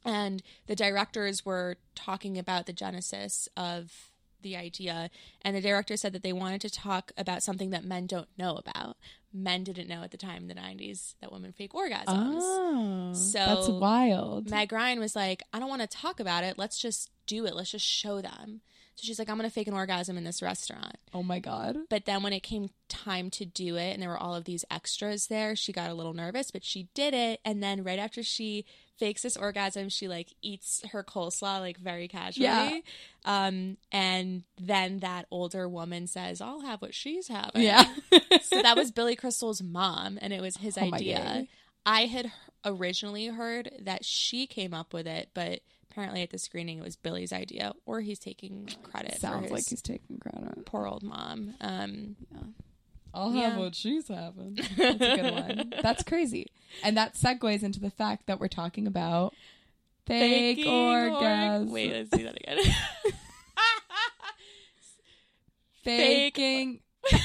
and 0.05 0.43
the 0.67 0.77
directors 0.77 1.45
were 1.45 1.77
talking 1.95 2.39
about 2.39 2.67
the 2.67 2.73
genesis 2.73 3.49
of 3.57 3.93
the 4.47 4.57
idea, 4.57 5.11
and 5.43 5.57
the 5.57 5.61
director 5.61 5.97
said 5.97 6.13
that 6.13 6.23
they 6.23 6.33
wanted 6.33 6.61
to 6.63 6.71
talk 6.71 7.11
about 7.19 7.43
something 7.43 7.71
that 7.71 7.85
men 7.85 8.07
don't 8.07 8.29
know 8.39 8.57
about. 8.57 8.97
men 9.33 9.63
didn't 9.65 9.87
know 9.89 10.03
at 10.03 10.11
the 10.13 10.17
time 10.17 10.43
in 10.43 10.49
the 10.49 10.55
90s 10.55 11.15
that 11.21 11.31
women 11.31 11.53
fake 11.53 11.73
orgasms. 11.75 12.07
Oh, 12.41 13.13
So- 13.13 13.39
that's 13.39 13.69
wild. 13.69 14.49
Meg 14.49 14.73
Ryan 14.73 14.99
was 14.99 15.15
like, 15.15 15.43
I 15.53 15.59
don't 15.59 15.69
want 15.69 15.83
to 15.83 15.87
talk 15.89 16.21
about 16.21 16.43
it. 16.43 16.57
Let's 16.57 16.79
just 16.79 17.11
do 17.27 17.45
it. 17.45 17.55
Let's 17.55 17.71
just 17.73 17.85
show 17.85 18.23
them. 18.23 18.63
So 18.97 19.05
she's 19.05 19.19
like, 19.19 19.29
I'm 19.29 19.37
going 19.37 19.49
to 19.49 19.55
fake 19.55 19.69
an 19.69 19.75
orgasm 19.75 20.17
in 20.17 20.25
this 20.25 20.41
restaurant. 20.41 20.97
oh 21.13 21.23
my 21.23 21.39
god. 21.39 21.77
But 21.91 22.07
then 22.07 22.23
when 22.23 22.33
it 22.33 22.43
came 22.43 22.71
time 22.89 23.31
to 23.33 23.45
do 23.45 23.77
it 23.77 23.93
and 23.93 24.03
there 24.03 24.09
were 24.09 24.19
all 24.19 24.35
of 24.35 24.45
these 24.45 24.65
extras 24.71 25.27
there, 25.27 25.55
she 25.55 25.71
got 25.73 25.91
a 25.91 25.95
little 25.95 26.15
nervous, 26.15 26.51
but 26.51 26.65
she 26.65 26.89
did 26.95 27.13
it. 27.13 27.41
And 27.45 27.63
then 27.63 27.85
right 27.85 27.99
after 27.99 28.23
she 28.23 28.65
fakes 28.99 29.21
this 29.21 29.37
orgasm, 29.37 29.91
she 29.91 30.09
like 30.09 30.33
eats 30.41 30.83
her 30.93 31.05
coleslaw 31.05 31.61
like 31.61 31.77
very 31.77 32.09
casually. 32.09 32.47
Yeah. 32.47 32.81
Um, 33.27 33.77
and 33.93 34.45
then 34.59 35.01
that 35.01 35.27
older 35.31 35.69
woman 35.69 36.07
says, 36.07 36.41
I'll 36.41 36.63
have 36.63 36.81
what 36.81 36.95
she's 36.95 37.29
having. 37.29 37.63
Yeah. 37.63 37.85
so 38.43 38.63
that 38.63 38.77
was 38.77 38.91
Billy 38.91 39.15
Crystal's 39.15 39.63
mom, 39.63 40.19
and 40.23 40.33
it 40.33 40.41
was 40.41 40.57
his 40.57 40.79
Oh 40.79 40.95
idea. 40.95 41.47
I 41.85 42.07
had 42.07 42.33
originally 42.65 43.27
heard 43.27 43.71
that 43.83 44.05
she 44.05 44.47
came 44.47 44.73
up 44.75 44.93
with 44.95 45.07
it, 45.07 45.29
but 45.35 45.61
apparently 45.97 46.21
at 46.21 46.29
the 46.29 46.37
screening 46.39 46.77
it 46.79 46.85
was 46.85 46.95
Billy's 46.95 47.33
idea, 47.33 47.73
or 47.87 48.03
he's 48.03 48.19
taking 48.19 48.69
credit 48.83 49.15
for 49.15 49.19
Sounds 49.21 49.51
like 49.51 49.67
he's 49.67 49.81
taking 49.81 50.19
credit. 50.19 50.67
poor 50.67 50.87
old 50.87 51.03
mom. 51.03 51.55
Um, 51.63 52.17
I'll 53.15 53.33
Yeah. 53.33 53.49
have 53.51 53.59
what 53.59 53.75
she's 53.75 54.09
having. 54.09 54.57
That's 54.77 55.01
a 55.01 55.17
good 55.17 55.33
one. 55.33 55.73
That's 55.83 56.03
crazy. 56.03 56.49
And 56.85 56.99
that 56.99 57.15
segues 57.15 57.63
into 57.63 57.81
the 57.81 57.89
fact 57.91 58.27
that 58.27 58.39
we're 58.39 58.49
talking 58.49 58.87
about 58.87 59.33
fake 60.05 60.59
faking 60.59 60.71
orgasm. 60.71 61.69
Or- 61.71 61.73
Wait, 61.73 61.93
let's 61.93 62.11
do 62.11 62.25
that 62.25 62.37
again. 62.37 62.59
faking. 65.83 66.81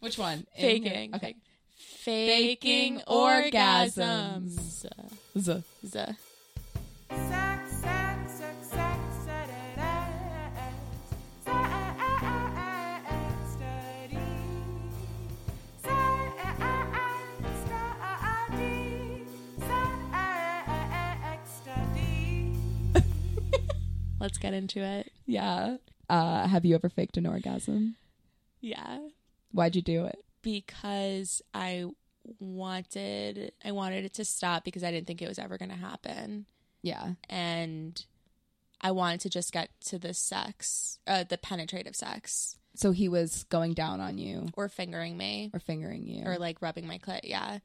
Which 0.00 0.18
one? 0.18 0.46
In 0.56 0.82
faking. 0.82 1.14
Okay. 1.14 1.36
Faking 1.76 2.98
Faking 2.98 3.00
orgasms. 3.06 4.84
Z. 5.38 5.62
Z. 5.86 6.04
Let's 24.28 24.36
get 24.36 24.52
into 24.52 24.80
it. 24.82 25.10
Yeah. 25.24 25.78
Uh, 26.10 26.46
have 26.46 26.66
you 26.66 26.74
ever 26.74 26.90
faked 26.90 27.16
an 27.16 27.26
orgasm? 27.26 27.96
Yeah. 28.60 28.98
Why'd 29.52 29.74
you 29.74 29.80
do 29.82 30.04
it? 30.04 30.22
because 30.42 31.40
I 31.54 31.86
wanted 32.38 33.52
I 33.64 33.72
wanted 33.72 34.04
it 34.04 34.14
to 34.14 34.24
stop 34.24 34.64
because 34.64 34.84
I 34.84 34.90
didn't 34.90 35.06
think 35.06 35.20
it 35.22 35.28
was 35.28 35.38
ever 35.38 35.56
going 35.58 35.70
to 35.70 35.76
happen 35.76 36.46
Yeah. 36.82 37.12
and 37.28 38.04
I 38.80 38.90
wanted 38.92 39.20
to 39.22 39.30
just 39.30 39.52
get 39.52 39.70
to 39.86 39.98
the 39.98 40.14
sex 40.14 40.98
uh 41.06 41.24
the 41.28 41.38
penetrative 41.38 41.96
sex 41.96 42.56
So 42.76 42.92
he 42.92 43.08
was 43.08 43.44
going 43.50 43.74
down 43.74 44.00
on 44.00 44.16
you 44.18 44.46
or 44.54 44.68
fingering 44.68 45.16
me 45.16 45.50
or 45.52 45.58
fingering 45.60 46.06
you. 46.06 46.22
or 46.24 46.36
like 46.38 46.62
rubbing 46.62 46.86
my 46.86 46.98
clit 46.98 47.20
yeah 47.24 47.58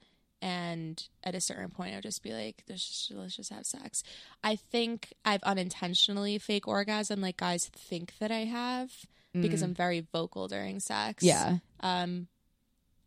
and 0.43 1.07
at 1.23 1.33
a 1.35 1.39
certain 1.41 1.69
point 1.69 1.93
I 1.93 1.95
would 1.95 2.03
just 2.03 2.21
be 2.21 2.33
like 2.33 2.63
let's 2.67 2.85
just, 2.85 3.11
let's 3.11 3.35
just 3.35 3.51
have 3.53 3.65
sex 3.65 4.03
I 4.43 4.55
think 4.57 5.13
I've 5.23 5.41
unintentionally 5.43 6.37
fake 6.37 6.67
orgasm 6.67 7.21
like 7.21 7.37
guys 7.37 7.65
think 7.73 8.13
that 8.19 8.29
I 8.31 8.43
have 8.45 8.91
because 9.33 9.61
Mm. 9.61 9.63
I'm 9.63 9.73
very 9.73 10.05
vocal 10.11 10.47
during 10.47 10.79
sex 10.79 11.23
Yeah. 11.23 11.57
um 11.79 12.27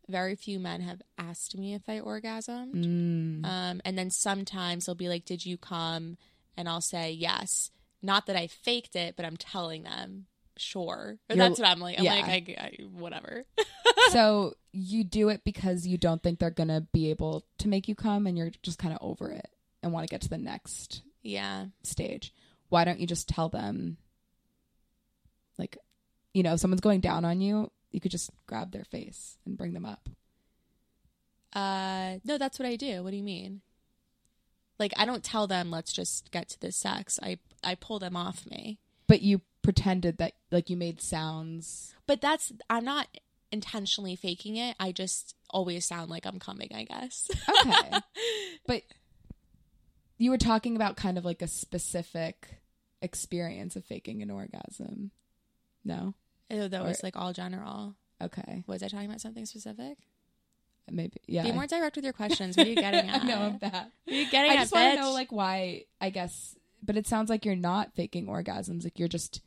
very 0.09 0.35
few 0.35 0.57
men 0.59 0.81
have 0.81 1.01
asked 1.17 1.57
me 1.57 1.73
if 1.73 1.81
I 1.89 1.99
orgasmed. 1.99 2.73
Mm. 2.73 3.45
Um, 3.45 3.81
and 3.83 3.97
then 3.97 4.09
sometimes 4.09 4.85
they'll 4.85 4.95
be 4.95 5.09
like, 5.09 5.25
Did 5.25 5.45
you 5.45 5.57
come? 5.57 6.15
And 6.55 6.69
I'll 6.69 6.79
say 6.79 7.11
yes. 7.11 7.71
Not 8.01 8.25
that 8.27 8.37
I 8.37 8.47
faked 8.47 8.95
it, 8.95 9.15
but 9.17 9.25
I'm 9.25 9.35
telling 9.35 9.83
them, 9.83 10.27
sure. 10.55 11.17
Or 11.29 11.35
You're- 11.35 11.39
that's 11.49 11.59
what 11.59 11.67
I'm 11.67 11.79
like. 11.81 11.99
I'm 11.99 12.05
yeah. 12.05 12.13
like, 12.13 12.25
I, 12.25 12.55
I, 12.57 12.83
whatever. 12.85 13.43
so 14.11 14.53
you 14.77 15.03
do 15.03 15.29
it 15.29 15.43
because 15.43 15.87
you 15.87 15.97
don't 15.97 16.21
think 16.21 16.39
they're 16.39 16.49
gonna 16.51 16.81
be 16.93 17.09
able 17.09 17.45
to 17.57 17.67
make 17.67 17.87
you 17.87 17.95
come, 17.95 18.27
and 18.27 18.37
you're 18.37 18.51
just 18.61 18.79
kind 18.79 18.93
of 18.93 18.99
over 19.01 19.31
it 19.31 19.49
and 19.81 19.91
want 19.91 20.07
to 20.07 20.11
get 20.11 20.21
to 20.21 20.29
the 20.29 20.37
next 20.37 21.01
yeah. 21.23 21.65
stage. 21.83 22.33
Why 22.69 22.83
don't 22.85 22.99
you 22.99 23.07
just 23.07 23.29
tell 23.29 23.49
them, 23.49 23.97
like, 25.57 25.77
you 26.33 26.43
know, 26.43 26.53
if 26.53 26.59
someone's 26.59 26.81
going 26.81 26.99
down 26.99 27.25
on 27.25 27.41
you, 27.41 27.71
you 27.91 27.99
could 27.99 28.11
just 28.11 28.29
grab 28.45 28.71
their 28.71 28.83
face 28.83 29.37
and 29.45 29.57
bring 29.57 29.73
them 29.73 29.85
up. 29.85 30.09
Uh, 31.53 32.17
no, 32.25 32.37
that's 32.37 32.59
what 32.59 32.67
I 32.67 32.75
do. 32.75 33.03
What 33.03 33.11
do 33.11 33.17
you 33.17 33.23
mean? 33.23 33.61
Like, 34.77 34.93
I 34.97 35.05
don't 35.05 35.23
tell 35.23 35.47
them, 35.47 35.71
let's 35.71 35.93
just 35.93 36.29
get 36.31 36.49
to 36.49 36.59
the 36.59 36.71
sex. 36.71 37.19
I, 37.23 37.39
I 37.63 37.75
pull 37.75 37.99
them 37.99 38.15
off 38.15 38.45
me. 38.45 38.79
But 39.07 39.21
you 39.21 39.41
pretended 39.61 40.17
that, 40.17 40.33
like, 40.51 40.69
you 40.69 40.77
made 40.77 41.01
sounds. 41.01 41.95
But 42.05 42.21
that's, 42.21 42.51
I'm 42.69 42.85
not 42.85 43.07
intentionally 43.51 44.15
faking 44.15 44.55
it. 44.57 44.75
I 44.79 44.91
just 44.91 45.35
always 45.49 45.85
sound 45.85 46.09
like 46.09 46.25
I'm 46.25 46.39
coming, 46.39 46.69
I 46.73 46.83
guess. 46.83 47.29
Okay. 47.65 47.97
but 48.67 48.81
you 50.17 50.31
were 50.31 50.37
talking 50.37 50.75
about 50.75 50.97
kind 50.97 51.17
of 51.17 51.25
like 51.25 51.41
a 51.41 51.47
specific 51.47 52.47
experience 53.01 53.75
of 53.75 53.85
faking 53.85 54.21
an 54.21 54.31
orgasm. 54.31 55.11
No? 55.85 56.13
Ew, 56.49 56.67
that 56.67 56.81
Or- 56.81 56.87
was 56.87 57.03
like 57.03 57.15
all 57.15 57.33
general. 57.33 57.95
Okay. 58.21 58.63
Was 58.67 58.81
I 58.81 58.87
talking 58.87 59.07
about 59.07 59.21
something 59.21 59.45
specific? 59.45 59.97
Maybe. 60.89 61.17
Yeah. 61.27 61.43
Be 61.43 61.51
more 61.51 61.67
direct 61.67 61.95
with 61.97 62.05
your 62.05 62.13
questions. 62.13 62.57
What 62.57 62.65
are 62.65 62.69
you 62.69 62.75
getting 62.81 63.09
at? 63.09 63.23
I 63.23 63.27
know 63.27 63.37
I'm 63.41 63.57
bad. 63.57 63.91
What 64.05 64.13
are 64.13 64.19
you 64.19 64.31
getting 64.31 64.51
I 64.51 64.55
at, 64.55 64.59
just 64.61 64.73
want 64.73 64.95
to 64.95 65.01
know, 65.01 65.11
like, 65.11 65.31
why, 65.31 65.83
I 66.01 66.09
guess, 66.09 66.55
but 66.81 66.95
it 66.97 67.05
sounds 67.07 67.29
like 67.29 67.45
you're 67.45 67.55
not 67.55 67.93
faking 67.95 68.25
orgasms. 68.27 68.83
Like, 68.85 68.97
you're 68.97 69.07
just 69.09 69.41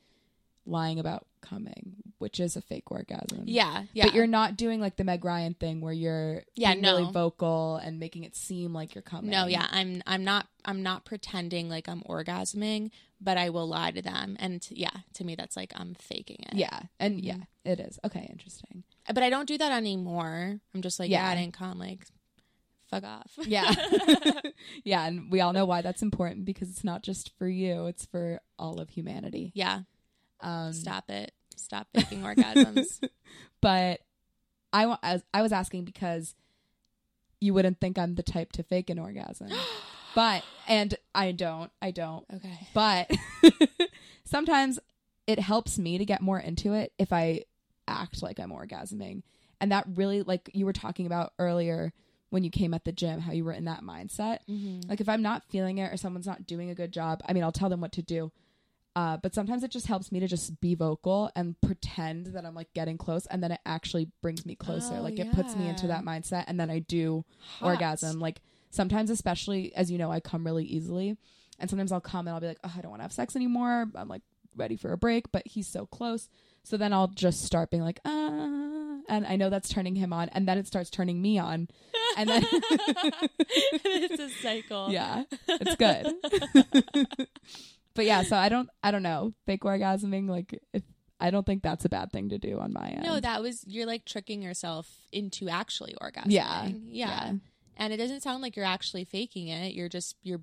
lying 0.67 0.99
about 0.99 1.27
coming, 1.41 1.97
which 2.19 2.39
is 2.39 2.55
a 2.57 2.61
fake 2.61 2.91
orgasm. 2.91 3.43
yeah, 3.47 3.85
yeah. 3.95 4.05
But 4.07 4.15
you're 4.15 4.27
not 4.27 4.57
doing 4.57 4.81
like 4.81 4.97
the 4.97 5.05
Meg 5.05 5.25
Ryan 5.25 5.55
thing 5.55 5.81
where 5.81 5.93
you're 5.93 6.43
Yeah, 6.55 6.73
being 6.75 6.85
really 6.85 7.05
no. 7.05 7.11
vocal 7.11 7.77
and 7.77 7.99
making 7.99 8.25
it 8.25 8.37
seem 8.37 8.73
like 8.75 8.95
you're 8.95 9.03
coming. 9.03 9.31
no, 9.31 9.47
yeah. 9.47 9.67
I'm 9.71 10.03
I'm 10.07 10.23
not 10.25 10.47
I'm 10.65 10.83
not 10.83 11.05
pretending 11.05 11.69
like 11.71 11.89
I'm 11.89 12.03
orgasming, 12.03 12.91
but 13.21 13.39
I 13.39 13.49
will 13.51 13.67
lie 13.69 13.91
to 13.93 14.03
them. 14.03 14.37
And 14.39 14.61
t- 14.61 14.75
yeah, 14.77 14.91
to 15.15 15.25
me 15.25 15.35
that's 15.35 15.57
like 15.57 15.73
I'm 15.75 15.95
faking 15.95 16.39
it. 16.51 16.55
Yeah. 16.55 16.81
And 17.01 17.21
yeah, 17.21 17.35
Mhm. 17.37 17.47
it 17.65 17.81
is. 17.81 17.99
Okay, 18.05 18.27
interesting. 18.31 18.85
But 19.13 19.23
I 19.23 19.31
don't 19.31 19.49
do 19.49 19.57
that 19.59 19.73
anymore. 19.73 20.61
I'm 20.75 20.83
just 20.83 21.01
like, 21.01 21.11
yeah, 21.11 21.25
Yeah. 21.25 21.31
I 21.31 21.35
didn't 21.41 21.55
come. 21.55 21.79
Like, 21.79 22.05
fuck 22.91 23.05
off. 23.05 23.33
Yeah. 23.47 23.73
yeah, 24.85 25.07
and 25.07 25.31
we 25.33 25.41
all 25.41 25.53
know 25.55 25.65
why 25.65 25.81
that's 25.83 26.03
important 26.03 26.45
because 26.45 26.69
it's 26.69 26.85
not 26.85 27.03
just 27.03 27.31
for 27.39 27.49
you, 27.49 27.87
it's 27.87 28.05
for 28.05 28.41
all 28.59 28.79
of 28.81 28.91
humanity. 28.91 29.53
yeah. 29.55 29.81
Um 30.43 30.73
Stop 30.73 31.11
it. 31.11 31.33
Stop 31.57 31.89
faking 31.95 32.23
orgasms. 32.23 33.01
but 33.61 34.01
I, 34.73 34.85
I 35.03 35.13
was- 35.15 35.23
I 35.35 35.43
was 35.43 35.53
asking 35.53 35.85
because 35.85 36.35
you 37.41 37.55
wouldn't 37.55 37.81
think 37.81 37.99
I'm 37.99 38.15
the 38.17 38.23
type 38.23 38.53
to 38.53 38.63
fake 38.63 38.91
an 38.91 38.99
orgasm. 38.99 39.49
but 40.15 40.43
and 40.69 40.95
I 41.15 41.33
don't. 41.33 41.71
I 41.81 41.91
don't. 41.91 42.25
Okay. 42.35 42.59
But 42.75 43.11
sometimes 44.25 44.79
it 45.27 45.39
helps 45.39 45.79
me 45.79 45.99
to 45.99 46.05
get 46.05 46.21
more 46.23 46.39
into 46.39 46.73
it 46.75 46.93
if 46.99 47.13
I 47.13 47.45
act 47.89 48.23
like 48.23 48.39
I'm 48.39 48.51
orgasming. 48.51 49.23
And 49.61 49.73
that 49.73 49.85
really 49.95 50.23
like 50.23 50.51
you 50.55 50.65
were 50.67 50.73
talking 50.73 51.07
about 51.07 51.33
earlier 51.39 51.93
when 52.31 52.45
you 52.45 52.51
came 52.51 52.75
at 52.75 52.85
the 52.85 52.93
gym 52.93 53.21
how 53.21 53.33
you 53.33 53.45
were 53.45 53.53
in 53.53 53.65
that 53.65 53.83
mindset. 53.83 54.39
Mm-hmm. 54.49 54.89
Like 54.89 55.01
if 55.01 55.09
I'm 55.09 55.23
not 55.23 55.43
feeling 55.51 55.79
it 55.79 55.93
or 55.93 55.97
someone's 55.97 56.27
not 56.27 56.47
doing 56.47 56.71
a 56.71 56.75
good 56.75 56.93
job, 56.93 57.23
I 57.27 57.33
mean, 57.33 57.43
I'll 57.43 57.53
tell 57.53 57.69
them 57.69 57.81
what 57.81 57.93
to 57.93 58.03
do. 58.03 58.31
Uh, 58.97 59.17
but 59.17 59.35
sometimes 59.35 59.63
it 59.63 59.71
just 59.71 59.87
helps 59.87 60.11
me 60.11 60.19
to 60.19 60.27
just 60.27 60.61
be 60.61 60.75
vocal 60.75 61.31
and 61.37 61.61
pretend 61.61 62.27
that 62.27 62.45
I'm 62.45 62.55
like 62.55 62.73
getting 62.75 62.99
close, 62.99 63.27
and 63.27 63.43
then 63.43 63.53
it 63.53 63.61
actually 63.65 64.09
brings 64.21 64.45
me 64.45 64.57
closer. 64.57 64.95
Oh, 64.97 65.03
like 65.03 65.19
it 65.19 65.33
puts 65.33 65.55
me 65.57 65.69
into 65.69 65.87
that 65.89 66.05
mindset, 66.05 66.45
and 66.49 66.59
then 66.59 66.71
I 66.71 66.81
do 66.81 67.25
orgasm. 67.63 68.19
Like 68.19 68.41
sometimes, 68.71 69.11
especially 69.11 69.75
as 69.75 69.91
you 69.91 69.99
know, 69.99 70.11
I 70.11 70.21
come 70.21 70.45
really 70.45 70.65
easily, 70.65 71.17
and 71.59 71.71
sometimes 71.71 71.93
I'll 71.93 72.01
come 72.01 72.27
and 72.27 72.35
I'll 72.35 72.41
be 72.41 72.49
like, 72.49 72.59
oh, 72.65 72.73
I 72.77 72.81
don't 72.81 72.91
want 72.91 73.01
to 73.01 73.05
have 73.05 73.13
sex 73.13 73.37
anymore. 73.37 73.87
I'm 73.95 74.09
like 74.09 74.23
ready 74.57 74.77
for 74.77 74.93
a 74.93 74.99
break, 74.99 75.31
but 75.31 75.47
he's 75.47 75.69
so 75.69 75.87
close. 75.87 76.29
So 76.65 76.77
then 76.77 76.93
I'll 76.93 77.09
just 77.09 77.45
start 77.45 77.71
being 77.71 77.83
like, 77.85 78.01
ah, 78.05 78.11
and 79.09 79.27
I 79.27 79.37
know 79.37 79.51
that's 79.51 79.69
turning 79.69 79.95
him 79.95 80.13
on, 80.13 80.29
and 80.31 80.49
then 80.49 80.59
it 80.59 80.67
starts 80.67 80.91
turning 80.91 81.23
me 81.23 81.39
on, 81.39 81.69
and 82.17 82.29
then 82.29 82.45
it's 82.53 84.21
a 84.21 84.29
cycle. 84.43 84.89
yeah, 84.91 85.25
it's 85.49 85.77
good. 85.77 87.29
but 87.95 88.05
yeah, 88.07 88.23
so 88.23 88.37
I 88.37 88.49
don't, 88.49 88.69
I 88.83 88.91
don't 88.91 89.03
know, 89.03 89.35
fake 89.47 89.63
orgasming. 89.63 90.29
Like, 90.29 90.59
if 90.73 90.83
I 91.21 91.31
don't 91.31 91.45
think 91.45 91.63
that's 91.63 91.85
a 91.85 91.89
bad 91.89 92.13
thing 92.13 92.31
to 92.31 92.39
do 92.39 92.59
on 92.59 92.73
my 92.73 92.89
end. 92.89 93.03
No, 93.03 93.21
that 93.21 93.43
was 93.43 93.63
you're 93.67 93.87
like 93.87 94.05
tricking 94.05 94.43
yourself 94.43 94.89
into 95.13 95.49
actually 95.49 95.95
orgasming. 96.01 96.27
Yeah. 96.33 96.67
yeah. 96.67 96.73
Yeah. 96.87 97.33
And 97.77 97.93
it 97.93 97.97
doesn't 97.99 98.23
sound 98.23 98.43
like 98.43 98.57
you're 98.57 98.65
actually 98.67 99.05
faking 99.05 99.49
it. 99.49 99.75
You're 99.75 99.89
just 99.89 100.17
you're 100.23 100.41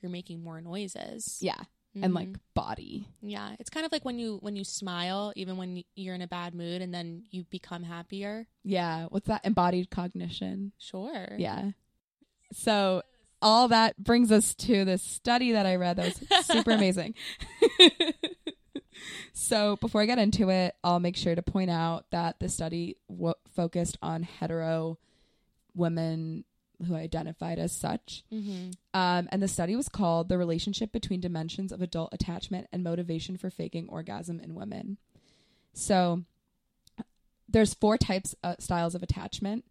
you're 0.00 0.10
making 0.10 0.42
more 0.42 0.60
noises. 0.60 1.38
yeah, 1.42 1.60
and 1.94 2.12
Mhm. 2.12 2.14
like 2.14 2.28
body. 2.54 3.06
yeah, 3.20 3.54
it's 3.58 3.70
kind 3.70 3.84
of 3.84 3.92
like 3.92 4.04
when 4.04 4.18
you 4.18 4.38
when 4.40 4.56
you 4.56 4.64
smile, 4.64 5.32
even 5.36 5.56
when 5.56 5.82
you're 5.94 6.14
in 6.14 6.22
a 6.22 6.26
bad 6.28 6.54
mood, 6.54 6.80
and 6.82 6.92
then 6.94 7.24
you 7.30 7.44
become 7.50 7.82
happier. 7.82 8.46
Yeah, 8.64 9.06
what's 9.10 9.26
that? 9.28 9.44
Embodied 9.44 9.90
cognition. 9.90 10.72
Sure. 10.78 11.34
Yeah. 11.38 11.72
So 12.52 13.02
all 13.42 13.68
that 13.68 14.02
brings 14.02 14.30
us 14.30 14.54
to 14.54 14.84
this 14.84 15.02
study 15.02 15.52
that 15.52 15.66
I 15.66 15.76
read 15.76 15.96
that 15.96 16.14
was 16.30 16.46
super 16.46 16.70
amazing. 16.72 17.14
so 19.32 19.76
before 19.76 20.02
I 20.02 20.06
get 20.06 20.18
into 20.18 20.50
it, 20.50 20.74
I'll 20.84 21.00
make 21.00 21.16
sure 21.16 21.34
to 21.34 21.42
point 21.42 21.70
out 21.70 22.06
that 22.10 22.40
the 22.40 22.48
study 22.48 22.96
w- 23.08 23.34
focused 23.54 23.98
on 24.02 24.22
hetero 24.22 24.98
women 25.74 26.44
who 26.86 26.94
identified 26.94 27.58
as 27.58 27.72
such. 27.72 28.24
Mm-hmm. 28.32 28.70
Um, 28.94 29.28
and 29.30 29.42
the 29.42 29.48
study 29.48 29.76
was 29.76 29.88
called 29.88 30.28
The 30.28 30.38
Relationship 30.38 30.92
Between 30.92 31.20
Dimensions 31.20 31.72
of 31.72 31.82
Adult 31.82 32.12
Attachment 32.12 32.68
and 32.72 32.82
Motivation 32.82 33.36
for 33.36 33.50
Faking 33.50 33.88
Orgasm 33.88 34.40
in 34.40 34.54
Women. 34.54 34.96
So 35.74 36.22
there's 37.48 37.74
four 37.74 37.98
types 37.98 38.34
uh, 38.42 38.56
styles 38.58 38.94
of 38.94 39.02
attachment. 39.02 39.64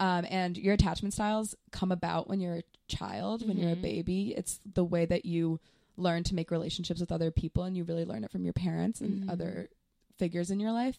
Um, 0.00 0.26
and 0.30 0.56
your 0.56 0.74
attachment 0.74 1.12
styles 1.12 1.56
come 1.72 1.90
about 1.90 2.28
when 2.28 2.40
you're 2.40 2.62
child, 2.88 3.46
when 3.46 3.56
you're 3.56 3.72
a 3.72 3.76
Mhm. 3.76 3.82
baby. 3.82 4.34
It's 4.36 4.60
the 4.74 4.84
way 4.84 5.04
that 5.06 5.24
you 5.24 5.60
learn 5.96 6.22
to 6.24 6.34
make 6.34 6.50
relationships 6.50 7.00
with 7.00 7.10
other 7.12 7.30
people, 7.30 7.64
and 7.64 7.76
you 7.76 7.84
really 7.84 8.04
learn 8.04 8.24
it 8.24 8.30
from 8.30 8.44
your 8.44 8.52
parents 8.52 9.00
and 9.00 9.24
Mhm. 9.24 9.30
other 9.32 9.68
figures 10.16 10.50
in 10.50 10.60
your 10.60 10.72
life. 10.72 10.98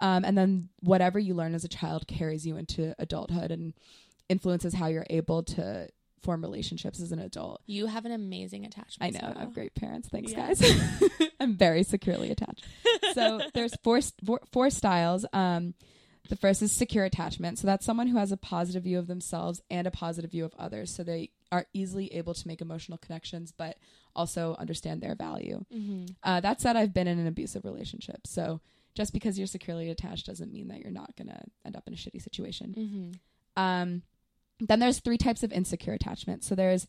Um, 0.00 0.24
and 0.24 0.38
then 0.38 0.68
whatever 0.80 1.18
you 1.18 1.34
learn 1.34 1.54
as 1.54 1.64
a 1.64 1.68
child 1.68 2.06
carries 2.06 2.46
you 2.46 2.56
into 2.56 2.94
adulthood 3.00 3.50
and 3.50 3.74
influences 4.28 4.74
how 4.74 4.86
you're 4.86 5.06
able 5.10 5.42
to 5.42 5.88
form 6.20 6.42
relationships 6.42 7.00
as 7.00 7.10
an 7.12 7.18
adult. 7.20 7.62
You 7.66 7.86
have 7.86 8.04
an 8.04 8.12
amazing 8.12 8.64
attachment. 8.64 9.16
I 9.16 9.18
know 9.20 9.32
I 9.36 9.40
have 9.40 9.54
great 9.54 9.74
parents. 9.74 10.08
Thanks, 10.08 10.32
Yeah. 10.32 10.48
guys. 10.48 10.60
I'm 11.40 11.56
very 11.56 11.82
securely 11.82 12.30
attached. 12.30 12.64
So 13.14 13.40
there's 13.54 13.74
four 13.82 14.00
four, 14.24 14.40
four 14.52 14.70
styles. 14.70 15.24
Um, 15.32 15.74
the 16.28 16.36
first 16.36 16.62
is 16.62 16.72
secure 16.72 17.04
attachment. 17.04 17.58
So 17.58 17.66
that's 17.66 17.84
someone 17.84 18.08
who 18.08 18.18
has 18.18 18.32
a 18.32 18.36
positive 18.36 18.84
view 18.84 18.98
of 18.98 19.06
themselves 19.06 19.62
and 19.70 19.86
a 19.86 19.90
positive 19.90 20.30
view 20.30 20.44
of 20.44 20.54
others. 20.58 20.94
So 20.94 21.02
they 21.02 21.30
are 21.50 21.66
easily 21.72 22.12
able 22.14 22.34
to 22.34 22.46
make 22.48 22.60
emotional 22.60 22.98
connections, 22.98 23.52
but 23.56 23.78
also 24.14 24.56
understand 24.58 25.00
their 25.00 25.14
value. 25.14 25.64
Mm-hmm. 25.74 26.06
Uh, 26.22 26.40
that 26.40 26.60
said, 26.60 26.76
I've 26.76 26.94
been 26.94 27.06
in 27.06 27.18
an 27.18 27.26
abusive 27.26 27.64
relationship. 27.64 28.26
So 28.26 28.60
just 28.94 29.12
because 29.12 29.38
you're 29.38 29.46
securely 29.46 29.90
attached 29.90 30.26
doesn't 30.26 30.52
mean 30.52 30.68
that 30.68 30.80
you're 30.80 30.90
not 30.90 31.16
going 31.16 31.28
to 31.28 31.40
end 31.64 31.76
up 31.76 31.84
in 31.86 31.94
a 31.94 31.96
shitty 31.96 32.20
situation. 32.20 32.74
Mm-hmm. 32.76 33.62
Um, 33.62 34.02
then 34.60 34.80
there's 34.80 34.98
three 34.98 35.18
types 35.18 35.42
of 35.42 35.52
insecure 35.52 35.92
attachment. 35.92 36.44
So 36.44 36.54
there's 36.54 36.86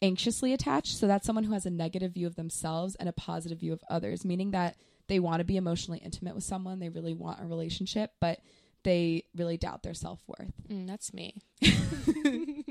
anxiously 0.00 0.52
attached. 0.52 0.96
So 0.96 1.06
that's 1.06 1.26
someone 1.26 1.44
who 1.44 1.52
has 1.52 1.66
a 1.66 1.70
negative 1.70 2.14
view 2.14 2.26
of 2.26 2.36
themselves 2.36 2.94
and 2.96 3.08
a 3.08 3.12
positive 3.12 3.60
view 3.60 3.72
of 3.72 3.84
others, 3.90 4.24
meaning 4.24 4.52
that 4.52 4.76
they 5.08 5.20
want 5.20 5.40
to 5.40 5.44
be 5.44 5.56
emotionally 5.56 6.00
intimate 6.04 6.34
with 6.34 6.44
someone. 6.44 6.78
They 6.78 6.88
really 6.88 7.14
want 7.14 7.40
a 7.40 7.46
relationship, 7.46 8.12
but 8.20 8.40
they 8.82 9.24
really 9.36 9.56
doubt 9.56 9.82
their 9.82 9.94
self 9.94 10.20
worth. 10.26 10.52
Mm, 10.68 10.86
that's 10.86 11.12
me. 11.12 11.36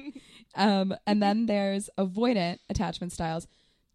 Um, 0.56 0.96
and 1.06 1.22
then 1.22 1.46
there's 1.46 1.90
avoidant 1.98 2.60
attachment 2.70 3.12
styles. 3.12 3.48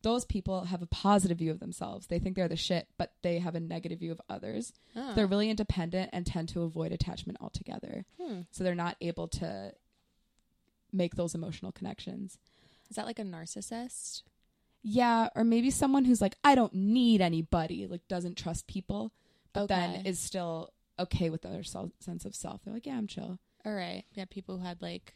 Those 0.03 0.24
people 0.24 0.64
have 0.64 0.82
a 0.82 0.86
positive 0.86 1.38
view 1.38 1.51
of 1.51 1.61
themselves. 1.61 2.07
They 2.07 2.18
think 2.18 2.36
they're 2.36 2.49
the 2.49 2.57
shit, 2.57 2.88
but 2.97 3.12
they 3.22 3.38
have 3.38 3.55
a 3.55 3.61
negative 3.61 3.99
view 3.99 4.12
of 4.12 4.20
others. 4.30 4.72
Oh. 4.97 5.14
They're 5.14 5.26
really 5.26 5.51
independent 5.51 6.11
and 6.12 6.26
tend 6.26 6.49
to 6.51 6.62
avoid 6.62 6.93
attachment 6.93 7.38
altogether. 7.41 8.05
Hmm. 8.20 8.43
So 8.51 8.64
they're 8.64 8.74
not 8.74 8.97
able 9.01 9.28
to 9.28 9.74
make 10.93 11.16
those 11.16 11.34
emotional 11.34 11.72
connections. 11.72 12.38
Is 12.88 12.97
that 12.97 13.07
like 13.07 13.18
a 13.18 13.24
narcissist? 13.24 14.22
Yeah, 14.82 15.28
or 15.34 15.44
maybe 15.44 15.70
someone 15.70 16.04
who's 16.04 16.20
like, 16.22 16.36
I 16.42 16.54
don't 16.54 16.72
need 16.74 17.20
anybody, 17.20 17.86
like 17.86 18.06
doesn't 18.08 18.36
trust 18.36 18.66
people, 18.66 19.12
but 19.52 19.68
then 19.68 20.06
is 20.06 20.18
still 20.18 20.72
okay 20.98 21.30
with 21.30 21.42
their 21.42 21.62
self- 21.62 21.90
sense 22.00 22.24
of 22.24 22.34
self. 22.34 22.62
They're 22.64 22.74
like, 22.74 22.86
yeah, 22.86 22.96
I'm 22.96 23.06
chill. 23.06 23.38
All 23.64 23.72
right. 23.74 24.04
Yeah, 24.14 24.24
people 24.28 24.58
who 24.58 24.64
had 24.64 24.80
like 24.80 25.14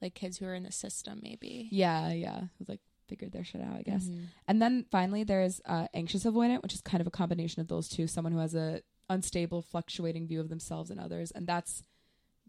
like 0.00 0.14
kids 0.14 0.38
who 0.38 0.46
are 0.46 0.54
in 0.54 0.62
the 0.62 0.72
system 0.72 1.20
maybe. 1.22 1.68
Yeah, 1.70 2.12
yeah. 2.12 2.42
Who's 2.58 2.68
like 2.68 2.80
figured 3.08 3.32
their 3.32 3.44
shit 3.44 3.60
out, 3.60 3.76
I 3.76 3.82
guess. 3.82 4.04
Mhm. 4.04 4.26
And 4.46 4.62
then 4.62 4.84
finally, 4.90 5.24
there's 5.24 5.60
uh, 5.64 5.88
anxious 5.94 6.24
avoidant, 6.24 6.62
which 6.62 6.74
is 6.74 6.80
kind 6.80 7.00
of 7.00 7.06
a 7.06 7.10
combination 7.10 7.60
of 7.60 7.68
those 7.68 7.88
two. 7.88 8.06
Someone 8.06 8.32
who 8.32 8.38
has 8.38 8.54
a 8.54 8.82
unstable, 9.10 9.62
fluctuating 9.62 10.26
view 10.28 10.40
of 10.40 10.48
themselves 10.50 10.90
and 10.90 11.00
others, 11.00 11.30
and 11.30 11.46
that's 11.46 11.82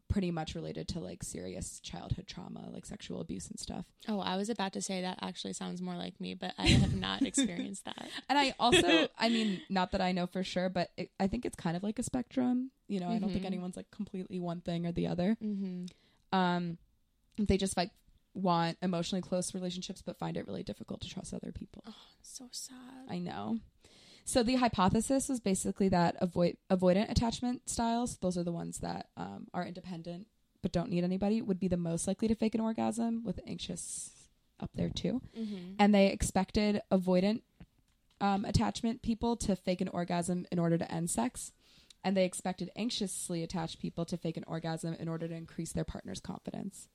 pretty 0.09 0.31
much 0.31 0.55
related 0.55 0.87
to 0.89 0.99
like 0.99 1.23
serious 1.23 1.79
childhood 1.79 2.27
trauma, 2.27 2.67
like 2.73 2.85
sexual 2.85 3.21
abuse 3.21 3.47
and 3.47 3.59
stuff. 3.59 3.85
Oh, 4.07 4.19
I 4.19 4.35
was 4.35 4.49
about 4.49 4.73
to 4.73 4.81
say 4.81 5.01
that 5.01 5.19
actually 5.21 5.53
sounds 5.53 5.81
more 5.81 5.95
like 5.95 6.19
me, 6.19 6.33
but 6.33 6.53
I 6.57 6.67
have 6.67 6.93
not 6.95 7.21
experienced 7.25 7.85
that. 7.85 8.09
And 8.27 8.37
I 8.37 8.53
also, 8.59 9.07
I 9.17 9.29
mean, 9.29 9.61
not 9.69 9.91
that 9.91 10.01
I 10.01 10.11
know 10.11 10.25
for 10.27 10.43
sure, 10.43 10.67
but 10.67 10.89
it, 10.97 11.11
I 11.19 11.27
think 11.27 11.45
it's 11.45 11.55
kind 11.55 11.77
of 11.77 11.83
like 11.83 11.99
a 11.99 12.03
spectrum. 12.03 12.71
You 12.87 12.99
know, 12.99 13.07
I 13.09 13.19
don't 13.19 13.29
think 13.31 13.43
Mhm. 13.43 13.47
anyone's 13.47 13.77
like 13.77 13.91
completely 13.91 14.39
one 14.39 14.61
thing 14.61 14.85
or 14.87 14.91
the 14.91 15.07
other. 15.07 15.37
Mm-hmm. 15.43 15.85
Um, 16.37 16.77
they 17.37 17.57
just 17.57 17.77
like 17.77 17.91
want 18.33 18.77
emotionally 18.81 19.21
close 19.21 19.53
relationships, 19.53 20.01
but 20.01 20.17
find 20.17 20.37
it 20.37 20.47
really 20.47 20.63
difficult 20.63 21.01
to 21.01 21.07
trust 21.09 21.33
other 21.33 21.51
people. 21.51 21.83
Oh, 21.87 21.93
so 22.21 22.45
sad. 22.51 22.75
I 23.09 23.19
know. 23.19 23.59
So 24.29 24.43
the 24.43 24.57
hypothesis 24.57 25.27
was 25.27 25.39
basically 25.39 25.89
that 25.89 26.15
avoid 26.21 26.57
avoidant 26.69 27.09
attachment 27.09 27.67
styles, 27.67 28.17
those 28.17 28.37
are 28.37 28.43
the 28.43 28.51
ones 28.51 28.77
that 28.77 29.07
um, 29.17 29.47
are 29.55 29.65
independent 29.65 30.27
but 30.61 30.71
don't 30.71 30.91
need 30.91 31.03
anybody, 31.03 31.41
would 31.41 31.59
be 31.59 31.67
the 31.67 31.77
most 31.77 32.07
likely 32.07 32.27
to 32.27 32.35
fake 32.35 32.53
an 32.53 32.61
orgasm, 32.61 33.23
with 33.23 33.39
anxious 33.47 34.11
up 34.59 34.69
there 34.75 34.89
too. 34.89 35.19
mm-hmm. 35.35 35.73
And 35.79 35.95
they 35.95 36.11
expected 36.11 36.79
avoidant 36.91 37.41
um, 38.21 38.45
attachment 38.45 39.01
people 39.01 39.35
to 39.37 39.55
fake 39.55 39.81
an 39.81 39.87
orgasm 39.87 40.45
in 40.51 40.59
order 40.59 40.77
to 40.77 40.91
end 40.91 41.09
sex, 41.09 41.51
and 42.03 42.15
they 42.15 42.25
expected 42.25 42.69
anxiously 42.75 43.41
attached 43.41 43.79
people 43.79 44.05
to 44.05 44.15
fake 44.15 44.37
an 44.37 44.43
orgasm 44.45 44.93
in 44.93 45.07
order 45.07 45.27
to 45.27 45.33
increase 45.33 45.71
their 45.71 45.85
partner's 45.85 46.19
confidence. 46.19 46.87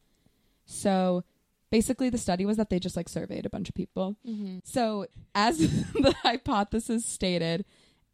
So 0.66 1.24
basically, 1.70 2.10
the 2.10 2.18
study 2.18 2.44
was 2.46 2.56
that 2.56 2.70
they 2.70 2.78
just 2.78 2.96
like 2.96 3.08
surveyed 3.08 3.46
a 3.46 3.50
bunch 3.50 3.68
of 3.68 3.74
people 3.74 4.16
Mm-hmm. 4.26 4.58
so, 4.64 5.06
as 5.34 5.58
the 5.58 6.14
hypothesis 6.22 7.04
stated, 7.04 7.64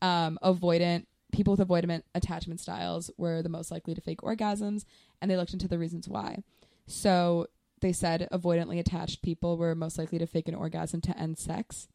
um, 0.02 0.38
avoidant 0.42 1.06
people 1.32 1.54
with 1.56 1.66
avoidant 1.68 2.02
attachment 2.14 2.58
styles 2.60 3.10
were 3.16 3.40
the 3.42 3.48
most 3.48 3.70
likely 3.70 3.94
to 3.94 4.00
fake 4.00 4.20
orgasms, 4.22 4.84
and 5.20 5.30
they 5.30 5.36
looked 5.36 5.52
into 5.52 5.68
the 5.68 5.78
reasons 5.78 6.08
why. 6.08 6.42
So, 6.86 7.46
they 7.80 7.92
said 7.92 8.28
avoidantly 8.32 8.78
attached 8.78 9.22
people 9.22 9.56
were 9.56 9.74
most 9.74 9.96
likely 9.98 10.18
to 10.18 10.26
fake 10.26 10.48
an 10.48 10.54
orgasm 10.54 11.00
to 11.02 11.18
end 11.18 11.38
sex, 11.38 11.88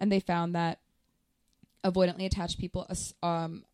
and 0.00 0.10
they 0.10 0.20
found 0.20 0.54
that 0.54 0.80
avoidantly 1.84 2.24
attached 2.26 2.58
people 2.58 2.86
as- 2.90 3.14
um, 3.22 3.64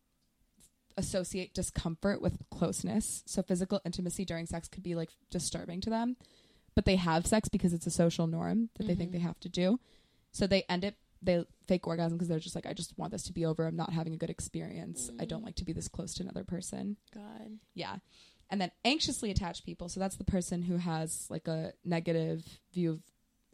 associate 0.97 1.53
discomfort 1.53 2.21
with 2.21 2.37
closeness. 2.51 3.23
So, 3.25 3.41
physical 3.41 3.81
intimacy 3.85 4.25
during 4.25 4.45
sex 4.45 4.67
could 4.67 4.83
be 4.83 4.95
like 4.95 5.09
disturbing 5.29 5.81
to 5.81 5.89
them, 5.89 6.17
but 6.75 6.85
they 6.85 6.95
have 6.95 7.25
sex 7.27 7.49
because 7.49 7.73
it's 7.73 7.87
a 7.87 7.91
social 7.91 8.27
norm 8.27 8.69
that 8.77 8.87
they 8.87 8.95
think 8.95 9.11
they 9.11 9.19
have 9.19 9.39
to 9.41 9.49
do. 9.49 9.79
So 10.31 10.47
they 10.47 10.63
end 10.69 10.83
it 10.83 10.95
they 11.23 11.45
fake 11.67 11.85
orgasm 11.85 12.17
because 12.17 12.27
they're 12.29 12.39
just 12.39 12.55
like 12.55 12.65
I 12.65 12.73
just 12.73 12.97
want 12.97 13.11
this 13.11 13.23
to 13.23 13.33
be 13.33 13.45
over. 13.45 13.67
I'm 13.67 13.75
not 13.75 13.93
having 13.93 14.13
a 14.13 14.17
good 14.17 14.31
experience. 14.31 15.11
I 15.19 15.25
don't 15.25 15.41
Mm. 15.43 15.45
like 15.45 15.55
to 15.57 15.65
be 15.65 15.73
this 15.73 15.87
close 15.87 16.13
to 16.15 16.23
another 16.23 16.43
person. 16.43 16.97
God. 17.13 17.59
Yeah. 17.75 17.97
And 18.49 18.59
then 18.59 18.71
anxiously 18.83 19.29
attached 19.31 19.63
people, 19.65 19.87
so 19.87 19.99
that's 19.99 20.15
the 20.17 20.23
person 20.23 20.63
who 20.63 20.77
has 20.77 21.27
like 21.29 21.47
a 21.47 21.73
negative 21.85 22.59
view 22.73 22.91
of 22.93 23.01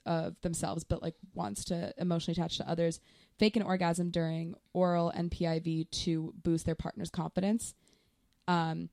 of 0.05 0.39
themselves 0.39 0.85
but 0.85 1.01
like 1.01 1.15
wants 1.33 1.65
to 1.65 1.93
emotionally 1.97 2.31
attach 2.39 2.55
to 2.57 2.69
others, 2.69 3.01
fake 3.37 3.57
an 3.57 3.61
orgasm 3.61 4.09
during 4.09 4.55
oral 4.71 5.09
and 5.09 5.29
PIV 5.29 5.89
to 5.91 6.33
boost 6.41 6.65
their 6.65 6.75
partner's 6.75 7.09
confidence. 7.09 7.73
Um 8.47 8.89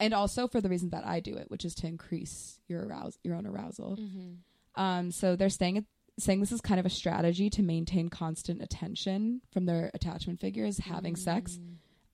and 0.00 0.12
also 0.14 0.46
for 0.48 0.60
the 0.60 0.68
reason 0.68 0.90
that 0.90 1.06
I 1.06 1.20
do 1.20 1.34
it, 1.36 1.50
which 1.50 1.64
is 1.64 1.74
to 1.76 1.86
increase 1.86 2.60
your 2.68 2.84
arouse 2.86 3.18
your 3.24 3.34
own 3.36 3.46
arousal. 3.46 3.96
Mm-hmm. 3.96 4.80
Um, 4.82 5.10
so 5.10 5.36
they're 5.36 5.48
saying 5.48 5.86
saying 6.18 6.40
this 6.40 6.52
is 6.52 6.60
kind 6.62 6.80
of 6.80 6.86
a 6.86 6.90
strategy 6.90 7.50
to 7.50 7.62
maintain 7.62 8.08
constant 8.08 8.62
attention 8.62 9.42
from 9.52 9.66
their 9.66 9.90
attachment 9.92 10.40
figures 10.40 10.78
having 10.78 11.14
sex, 11.14 11.58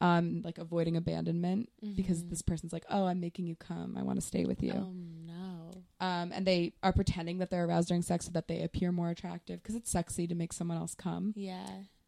um, 0.01 0.43
like 0.45 0.59
avoiding 0.59 0.97
abandonment 0.97 1.68
because 1.95 2.24
Mhm. 2.24 2.30
this 2.30 2.43
person's 2.43 2.72
like, 2.72 2.85
oh, 2.91 3.05
I'm 3.05 3.20
making 3.20 3.47
you 3.47 3.55
come, 3.55 3.97
I 3.97 4.03
want 4.03 4.20
to 4.20 4.26
stay 4.26 4.45
with 4.45 4.61
you, 4.61 4.72
Oh 4.74 4.93
no. 4.93 5.70
um, 6.01 6.33
and 6.33 6.45
they 6.45 6.72
are 6.83 6.93
pretending 6.93 7.39
that 7.39 7.51
they're 7.51 7.64
aroused 7.64 7.89
during 7.89 8.03
sex 8.03 8.24
so 8.24 8.33
that 8.33 8.49
they 8.49 8.62
appear 8.62 8.91
more 8.91 9.11
attractive 9.11 9.62
because 9.62 9.76
it's 9.76 9.91
sexy 9.91 10.26
to 10.26 10.35
make 10.35 10.53
someone 10.53 10.78
else 10.78 10.95
come. 10.97 11.33
Yeah. 11.37 11.64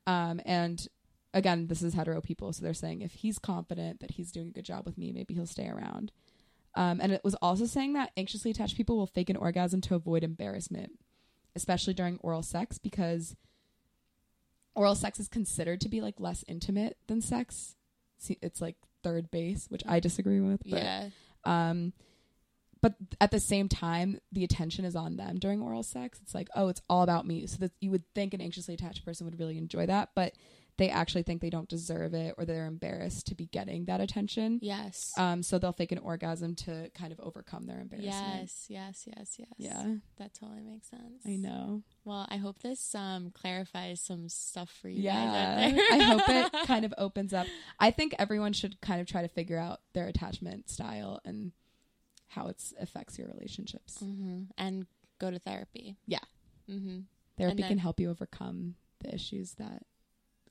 Um, 0.08 0.40
and 0.44 0.86
again, 1.34 1.66
this 1.66 1.82
is 1.82 1.92
hetero 1.92 2.20
people, 2.22 2.52
so 2.52 2.62
they're 2.62 2.72
saying 2.72 3.02
if 3.02 3.12
he's 3.12 3.38
confident 3.38 4.00
that 4.00 4.12
he's 4.12 4.32
doing 4.32 4.48
a 4.48 4.52
good 4.52 4.64
job 4.64 4.86
with 4.86 4.96
me, 4.96 5.12
maybe 5.12 5.34
he'll 5.34 5.46
stay 5.46 5.68
around. 5.68 6.12
Um, 6.74 7.00
and 7.02 7.12
it 7.12 7.22
was 7.22 7.34
also 7.36 7.66
saying 7.66 7.92
that 7.92 8.12
anxiously 8.16 8.50
attached 8.50 8.76
people 8.76 8.96
will 8.96 9.06
fake 9.06 9.30
an 9.30 9.36
orgasm 9.36 9.80
to 9.82 9.94
avoid 9.94 10.24
embarrassment, 10.24 10.92
especially 11.54 11.94
during 11.94 12.18
oral 12.22 12.42
sex, 12.42 12.78
because 12.78 13.36
oral 14.74 14.94
sex 14.94 15.20
is 15.20 15.28
considered 15.28 15.80
to 15.82 15.88
be 15.88 16.00
like 16.00 16.18
less 16.18 16.44
intimate 16.48 16.96
than 17.06 17.20
sex. 17.20 17.74
It's 18.28 18.60
like 18.60 18.76
third 19.02 19.30
base, 19.30 19.66
which 19.68 19.82
I 19.86 20.00
disagree 20.00 20.40
with. 20.40 20.62
But, 20.64 20.82
yeah. 20.82 21.08
Um, 21.44 21.92
but 22.80 22.94
at 23.20 23.30
the 23.30 23.40
same 23.40 23.68
time, 23.68 24.18
the 24.32 24.44
attention 24.44 24.84
is 24.84 24.96
on 24.96 25.16
them 25.16 25.38
during 25.38 25.62
oral 25.62 25.82
sex. 25.82 26.18
It's 26.22 26.34
like, 26.34 26.48
oh, 26.54 26.68
it's 26.68 26.82
all 26.88 27.02
about 27.02 27.26
me. 27.26 27.46
So 27.46 27.58
that 27.58 27.72
you 27.80 27.90
would 27.90 28.02
think 28.14 28.34
an 28.34 28.40
anxiously 28.40 28.74
attached 28.74 29.04
person 29.04 29.26
would 29.26 29.38
really 29.38 29.58
enjoy 29.58 29.86
that, 29.86 30.10
but 30.14 30.34
they 30.76 30.90
actually 30.90 31.22
think 31.22 31.40
they 31.40 31.50
don't 31.50 31.68
deserve 31.68 32.14
it 32.14 32.34
or 32.36 32.44
they're 32.44 32.66
embarrassed 32.66 33.28
to 33.28 33.34
be 33.36 33.46
getting 33.46 33.84
that 33.84 34.00
attention. 34.00 34.58
Yes. 34.60 35.12
Um, 35.16 35.42
so 35.44 35.58
they'll 35.58 35.72
fake 35.72 35.92
an 35.92 35.98
orgasm 35.98 36.56
to 36.56 36.90
kind 36.94 37.12
of 37.12 37.20
overcome 37.20 37.66
their 37.66 37.78
embarrassment. 37.80 38.40
yes, 38.40 38.66
yes, 38.68 39.04
yes, 39.06 39.36
yes. 39.38 39.48
Yeah, 39.56 39.94
That 40.18 40.34
totally 40.34 40.62
makes 40.64 40.88
sense. 40.90 41.22
I 41.24 41.36
know. 41.36 41.82
Well, 42.04 42.26
I 42.28 42.38
hope 42.38 42.58
this 42.58 42.94
um 42.94 43.30
clarifies 43.32 44.00
some 44.00 44.28
stuff 44.28 44.68
for 44.80 44.88
you 44.88 45.02
Yeah, 45.02 45.14
guys 45.14 45.72
out 45.72 45.76
there. 45.76 45.84
I 45.92 46.02
hope 46.02 46.22
it 46.28 46.52
kind 46.66 46.84
of 46.84 46.92
opens 46.98 47.32
up. 47.32 47.46
I 47.78 47.90
think 47.92 48.14
everyone 48.18 48.52
should 48.52 48.80
kind 48.80 49.00
of 49.00 49.06
try 49.06 49.22
to 49.22 49.28
figure 49.28 49.58
out 49.58 49.80
their 49.92 50.08
attachment 50.08 50.68
style 50.68 51.20
and 51.24 51.52
how 52.28 52.48
it 52.48 52.60
affects 52.80 53.16
your 53.16 53.28
relationships. 53.28 53.98
hmm 54.00 54.42
And 54.58 54.86
go 55.20 55.30
to 55.30 55.38
therapy. 55.38 55.96
Yeah. 56.06 56.18
hmm 56.68 57.00
Therapy 57.38 57.62
then- 57.62 57.68
can 57.68 57.78
help 57.78 58.00
you 58.00 58.10
overcome 58.10 58.74
the 59.00 59.14
issues 59.14 59.54
that 59.54 59.82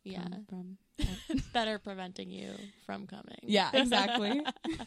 Yeah. 0.04 0.28
from. 0.49 0.78
that 1.54 1.68
are 1.68 1.80
preventing 1.80 2.30
you 2.30 2.51
from 2.86 3.08
coming. 3.08 3.39
Yeah, 3.41 3.70
exactly. 3.74 4.41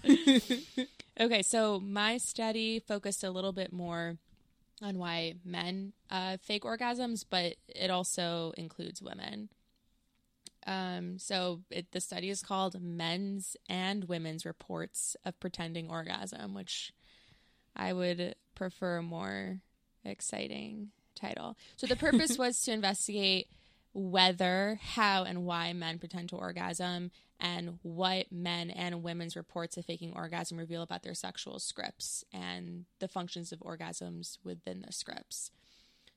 okay, 1.20 1.42
so 1.42 1.80
my 1.80 2.18
study 2.18 2.80
focused 2.80 3.24
a 3.24 3.30
little 3.30 3.52
bit 3.52 3.72
more 3.72 4.16
on 4.82 4.98
why 4.98 5.34
men 5.44 5.92
uh, 6.10 6.36
fake 6.42 6.62
orgasms, 6.62 7.24
but 7.28 7.56
it 7.68 7.90
also 7.90 8.52
includes 8.56 9.02
women. 9.02 9.48
Um, 10.66 11.18
so 11.18 11.62
it, 11.70 11.92
the 11.92 12.00
study 12.00 12.28
is 12.28 12.42
called 12.42 12.80
Men's 12.80 13.56
and 13.68 14.04
Women's 14.04 14.44
Reports 14.44 15.16
of 15.24 15.38
Pretending 15.38 15.88
Orgasm, 15.88 16.54
which 16.54 16.92
I 17.74 17.92
would 17.92 18.34
prefer 18.54 18.96
a 18.96 19.02
more 19.02 19.60
exciting 20.04 20.90
title. 21.14 21.56
So 21.76 21.86
the 21.86 21.96
purpose 21.96 22.36
was 22.38 22.60
to 22.62 22.72
investigate 22.72 23.48
whether, 23.96 24.78
how, 24.82 25.24
and 25.24 25.46
why 25.46 25.72
men 25.72 25.98
pretend 25.98 26.28
to 26.28 26.36
orgasm 26.36 27.10
and 27.40 27.78
what 27.80 28.30
men 28.30 28.68
and 28.68 29.02
women's 29.02 29.36
reports 29.36 29.78
of 29.78 29.86
faking 29.86 30.12
orgasm 30.14 30.58
reveal 30.58 30.82
about 30.82 31.02
their 31.02 31.14
sexual 31.14 31.58
scripts 31.58 32.22
and 32.30 32.84
the 32.98 33.08
functions 33.08 33.52
of 33.52 33.60
orgasms 33.60 34.36
within 34.44 34.84
the 34.86 34.92
scripts. 34.92 35.50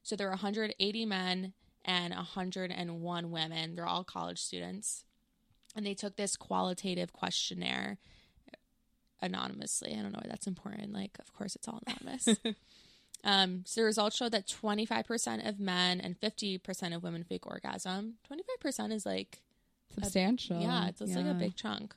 So 0.03 0.17
there 0.17 0.27
are 0.27 0.32
180 0.32 1.05
men 1.05 1.53
and 1.86 2.13
101 2.13 3.32
women. 3.32 3.75
They're 3.75 3.88
all 3.88 4.03
college 4.03 4.39
students. 4.39 5.05
And 5.73 5.86
they 5.86 5.93
took 5.93 6.17
this 6.17 6.36
qualitative 6.36 7.13
questionnaire 7.13 7.97
anonymously. 9.21 9.93
I 9.93 10.01
don't 10.01 10.11
know 10.11 10.19
why 10.21 10.30
that's 10.30 10.47
important. 10.47 10.91
Like, 10.91 11.17
of 11.19 11.34
course, 11.34 11.55
it's 11.55 11.67
all 11.67 11.82
anonymous. 11.88 12.27
um, 13.24 13.63
so 13.65 13.82
the 13.82 13.86
results 13.86 14.15
showed 14.15 14.32
that 14.32 14.47
25% 14.47 15.47
of 15.47 15.59
men 15.59 15.99
and 15.99 16.20
50% 16.20 16.95
of 16.95 17.03
women 17.03 17.24
fake 17.24 17.45
orgasm. 17.45 18.15
25% 18.30 18.91
is 18.91 19.05
like 19.05 19.41
Substantial. 19.93 20.61
yeah, 20.61 20.88
it's, 20.88 21.01
it's 21.01 21.15
like 21.15 21.26
a 21.26 21.34
big 21.34 21.55
chunk. 21.55 21.95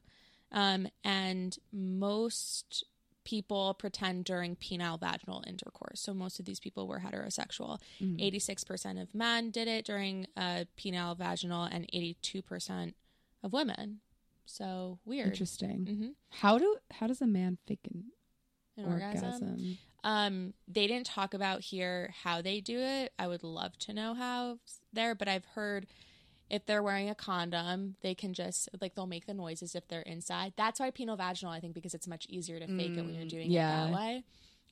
Um, 0.50 0.88
and 1.04 1.56
most 1.72 2.84
people 3.24 3.72
pretend 3.74 4.24
during 4.24 4.56
penile 4.56 4.98
vaginal 4.98 5.44
intercourse. 5.46 6.00
So 6.00 6.12
most 6.12 6.40
of 6.40 6.44
these 6.44 6.58
people 6.58 6.88
were 6.88 7.00
heterosexual. 7.00 7.78
Mm. 8.02 8.18
86% 8.34 9.00
of 9.00 9.14
men 9.14 9.50
did 9.50 9.68
it 9.68 9.84
during 9.84 10.26
uh, 10.36 10.64
penile 10.76 11.16
vaginal 11.16 11.64
and 11.64 11.86
82% 11.94 12.94
of 13.44 13.52
women. 13.52 14.00
So 14.44 14.98
weird. 15.04 15.28
Interesting. 15.28 15.86
hmm 15.86 16.08
How 16.40 16.58
do 16.58 16.76
how 16.90 17.06
does 17.06 17.22
a 17.22 17.26
man 17.28 17.58
fake 17.66 17.86
an 17.92 18.04
An 18.76 18.84
orgasm? 18.92 19.24
orgasm. 19.24 19.78
Um, 20.05 20.55
they 20.66 20.86
didn't 20.86 21.07
talk 21.07 21.32
about 21.34 21.61
here 21.61 22.12
how 22.24 22.42
they 22.42 22.61
do 22.61 22.78
it. 22.78 23.12
I 23.18 23.28
would 23.28 23.42
love 23.44 23.78
to 23.80 23.92
know 23.92 24.14
how 24.14 24.59
there, 24.92 25.14
but 25.14 25.28
I've 25.28 25.44
heard 25.55 25.86
if 26.50 26.66
they're 26.66 26.82
wearing 26.82 27.09
a 27.09 27.14
condom, 27.14 27.94
they 28.03 28.14
can 28.14 28.34
just 28.34 28.68
like 28.80 28.94
they'll 28.94 29.07
make 29.07 29.26
the 29.26 29.32
noises 29.34 29.74
if 29.74 29.86
they're 29.88 30.03
inside. 30.03 30.53
That's 30.57 30.80
why 30.80 30.90
penile 30.90 31.16
vaginal, 31.16 31.53
I 31.53 31.61
think, 31.61 31.72
because 31.74 31.94
it's 31.94 32.09
much 32.09 32.26
easier 32.28 32.59
to 32.59 32.66
fake 32.66 32.96
it 32.98 33.05
when 33.05 33.14
you're 33.14 33.24
Mm, 33.24 33.30
doing 33.30 33.50
yeah. 33.53 33.84
it 33.84 33.86
that 33.90 33.94
way. 33.94 34.24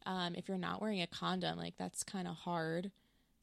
Um, 0.07 0.35
if 0.35 0.49
you're 0.49 0.59
not 0.59 0.81
wearing 0.83 1.01
a 1.01 1.07
condom, 1.07 1.57
like 1.59 1.74
that's 1.78 2.03
kind 2.03 2.26
of 2.26 2.35
hard. 2.35 2.91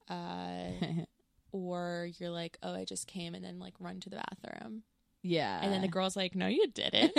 Uh, 0.09 0.71
or 1.51 2.09
you're 2.19 2.29
like, 2.29 2.57
oh, 2.61 2.73
I 2.75 2.83
just 2.83 3.07
came 3.07 3.33
and 3.33 3.43
then 3.43 3.59
like 3.59 3.73
run 3.79 3.99
to 4.01 4.09
the 4.09 4.17
bathroom, 4.17 4.83
yeah. 5.27 5.59
and 5.61 5.71
then 5.73 5.81
the 5.81 5.87
girl's 5.87 6.15
like, 6.15 6.35
no, 6.35 6.47
you 6.47 6.67
didn't. 6.67 7.11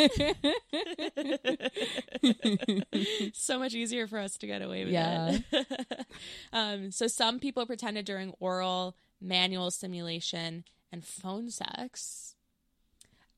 so 3.34 3.58
much 3.58 3.74
easier 3.74 4.06
for 4.06 4.18
us 4.18 4.36
to 4.38 4.46
get 4.46 4.62
away 4.62 4.84
with 4.84 4.92
Yeah. 4.94 5.38
it. 5.52 6.06
um, 6.52 6.90
so 6.90 7.06
some 7.06 7.38
people 7.38 7.66
pretended 7.66 8.04
during 8.04 8.32
oral, 8.40 8.96
manual 9.20 9.70
stimulation, 9.70 10.64
and 10.92 11.04
phone 11.04 11.50
sex. 11.50 12.34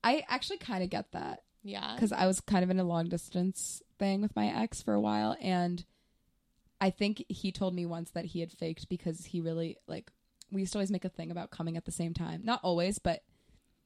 I 0.03 0.23
actually 0.29 0.57
kind 0.57 0.83
of 0.83 0.89
get 0.89 1.11
that 1.11 1.43
Yeah. 1.63 1.93
because 1.95 2.11
I 2.11 2.25
was 2.27 2.39
kind 2.41 2.63
of 2.63 2.69
in 2.69 2.79
a 2.79 2.83
long 2.83 3.09
distance 3.09 3.81
thing 3.99 4.21
with 4.21 4.35
my 4.35 4.47
ex 4.47 4.81
for 4.81 4.93
a 4.93 5.01
while, 5.01 5.35
and 5.41 5.83
I 6.79 6.89
think 6.89 7.23
he 7.29 7.51
told 7.51 7.75
me 7.75 7.85
once 7.85 8.11
that 8.11 8.25
he 8.25 8.39
had 8.39 8.51
faked 8.51 8.89
because 8.89 9.25
he 9.25 9.41
really 9.41 9.77
like 9.87 10.11
we 10.51 10.61
used 10.61 10.73
to 10.73 10.79
always 10.79 10.91
make 10.91 11.05
a 11.05 11.09
thing 11.09 11.31
about 11.31 11.51
coming 11.51 11.77
at 11.77 11.85
the 11.85 11.91
same 11.91 12.13
time. 12.13 12.41
Not 12.43 12.59
always, 12.63 12.99
but 12.99 13.21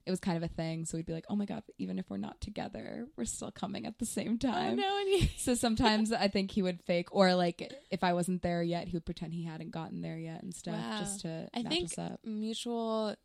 it 0.06 0.12
was 0.12 0.20
kind 0.20 0.38
of 0.38 0.44
a 0.44 0.48
thing. 0.54 0.86
So 0.86 0.98
we'd 0.98 1.06
be 1.06 1.14
like, 1.14 1.26
"Oh 1.30 1.36
my 1.36 1.46
god, 1.46 1.64
even 1.78 1.98
if 2.00 2.10
we're 2.10 2.18
not 2.18 2.40
together, 2.42 3.08
we're 3.18 3.26
still 3.26 3.52
coming 3.52 3.86
at 3.86 3.98
the 4.00 4.06
same 4.06 4.40
Oh, 4.44 4.48
time." 4.52 4.76
no, 4.78 5.06
he- 5.06 5.32
So 5.38 5.56
sometimes 5.56 6.12
I 6.14 6.28
think 6.28 6.52
he 6.52 6.62
would 6.62 6.82
fake, 6.84 7.08
or 7.12 7.34
like 7.36 7.74
if 7.90 8.04
I 8.04 8.14
wasn't 8.14 8.42
there 8.42 8.62
yet, 8.64 8.88
he 8.88 8.94
would 8.96 9.06
pretend 9.06 9.34
he 9.34 9.44
hadn't 9.44 9.72
gotten 9.72 10.02
there 10.02 10.18
yet 10.18 10.44
and 10.44 10.54
stuff, 10.54 10.76
Wow. 10.76 11.00
just 11.00 11.22
to 11.22 11.48
I 11.54 11.64
match 11.64 11.72
think 11.72 11.86
us 11.92 11.98
up. 11.98 12.20
mutual 12.24 13.16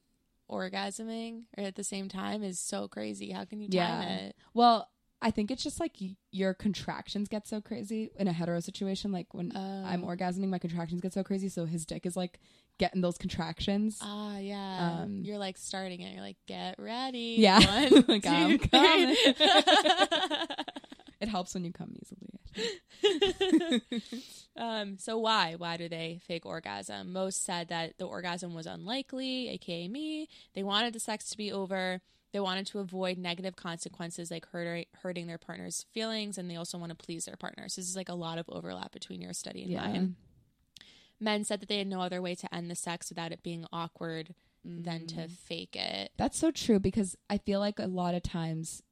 orgasming 0.51 1.45
or 1.57 1.65
at 1.65 1.77
the 1.77 1.85
same 1.85 2.09
time 2.09 2.43
is 2.43 2.59
so 2.59 2.89
crazy. 2.89 3.31
How 3.31 3.45
can 3.45 3.61
you 3.61 3.69
time 3.69 3.77
Yeah. 4.03 4.09
it? 4.27 4.37
Well, 4.55 4.89
I 5.23 5.31
think 5.31 5.51
it's 5.51 5.63
just 5.63 5.81
like 5.81 5.93
y- 6.01 6.17
your 6.31 6.55
contractions 6.55 7.29
get 7.29 7.47
so 7.47 7.61
crazy 7.61 8.11
in 8.19 8.29
a 8.29 8.33
hetero 8.33 8.61
situation. 8.61 9.13
Like 9.13 9.33
when 9.35 9.53
I'm 9.57 10.05
Oh. 10.05 10.09
orgasming, 10.09 10.49
my 10.49 10.59
contractions 10.59 11.01
get 11.01 11.13
so 11.13 11.23
crazy. 11.23 11.49
So 11.49 11.67
his 11.67 11.85
dick 11.85 12.07
is 12.07 12.17
like 12.17 12.41
getting 12.79 13.03
those 13.03 13.19
contractions. 13.19 13.99
Ah, 14.01 14.39
yeah. 14.39 15.01
Um, 15.03 15.21
you're 15.23 15.39
like 15.39 15.59
starting 15.59 16.01
it. 16.01 16.13
You're 16.15 16.23
like, 16.23 16.39
get 16.47 16.77
ready. 16.79 17.37
Yeah. 17.39 17.59
One, 17.61 18.05
Like, 18.09 18.23
two, 18.23 18.29
I'm 18.31 18.59
coming. 18.59 19.17
it 21.21 21.29
helps 21.29 21.53
when 21.55 21.65
you 21.65 21.73
come 21.73 21.95
easily. 22.03 22.27
Um, 24.57 24.99
so 24.99 25.17
why? 25.17 25.55
Why 25.57 25.77
do 25.79 25.89
they 25.89 26.21
fake 26.27 26.45
orgasm? 26.45 27.13
Most 27.15 27.45
said 27.45 27.69
that 27.69 27.97
the 27.99 28.05
orgasm 28.05 28.53
was 28.53 28.67
unlikely, 28.67 29.49
aka 29.51 29.89
me. 29.89 30.29
They 30.55 30.63
wanted 30.63 30.93
the 30.93 31.01
sex 31.01 31.31
to 31.31 31.37
be 31.39 31.51
over. 31.53 32.03
They 32.33 32.41
wanted 32.41 32.67
to 32.69 32.79
avoid 32.79 33.19
negative 33.19 33.57
consequences 33.57 34.31
like 34.31 34.47
hurt, 34.47 34.87
hurting 35.03 35.27
their 35.27 35.39
partner's 35.39 35.85
feelings, 35.93 36.39
and 36.39 36.49
they 36.51 36.57
also 36.57 36.79
want 36.79 36.91
to 36.91 36.97
please 36.97 37.25
their 37.25 37.37
partners. 37.37 37.75
This 37.77 37.89
is 37.89 37.97
like 37.97 38.09
a 38.09 38.15
lot 38.15 38.39
of 38.39 38.47
overlap 38.49 38.93
between 38.93 39.21
your 39.21 39.33
study 39.33 39.63
and 39.63 39.71
Yeah. 39.73 39.81
mine. 39.87 40.17
Men 41.19 41.45
said 41.45 41.61
that 41.61 41.69
they 41.69 41.79
had 41.79 41.87
no 41.87 42.01
other 42.01 42.23
way 42.23 42.35
to 42.37 42.55
end 42.55 42.71
the 42.71 42.75
sex 42.77 43.11
without 43.11 43.33
it 43.33 43.43
being 43.43 43.67
awkward 43.73 44.35
than 44.65 45.07
to 45.09 45.21
Mm. 45.23 45.31
fake 45.31 45.75
it. 45.77 46.13
That's 46.17 46.39
so 46.39 46.51
true 46.51 46.79
because 46.79 47.17
I 47.29 47.39
feel 47.39 47.61
like 47.61 47.79
a 47.79 47.87
lot 47.87 48.15
of 48.15 48.23
times 48.23 48.83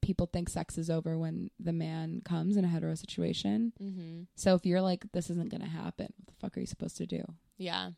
people 0.00 0.26
think 0.26 0.48
sex 0.48 0.78
is 0.78 0.88
over 0.88 1.18
when 1.18 1.50
the 1.58 1.72
man 1.72 2.20
comes 2.22 2.56
in 2.56 2.64
a 2.64 2.68
hetero 2.68 2.94
situation. 2.94 3.72
hmm 3.78 4.22
So 4.36 4.54
if 4.54 4.64
you're 4.64 4.80
like, 4.80 5.10
this 5.12 5.30
isn't 5.30 5.50
going 5.50 5.62
to 5.62 5.68
happen, 5.68 6.12
what 6.16 6.26
the 6.28 6.32
fuck 6.34 6.56
are 6.56 6.60
you 6.60 6.66
supposed 6.66 6.96
to 6.98 7.06
do? 7.06 7.24
Yeah. 7.58 7.90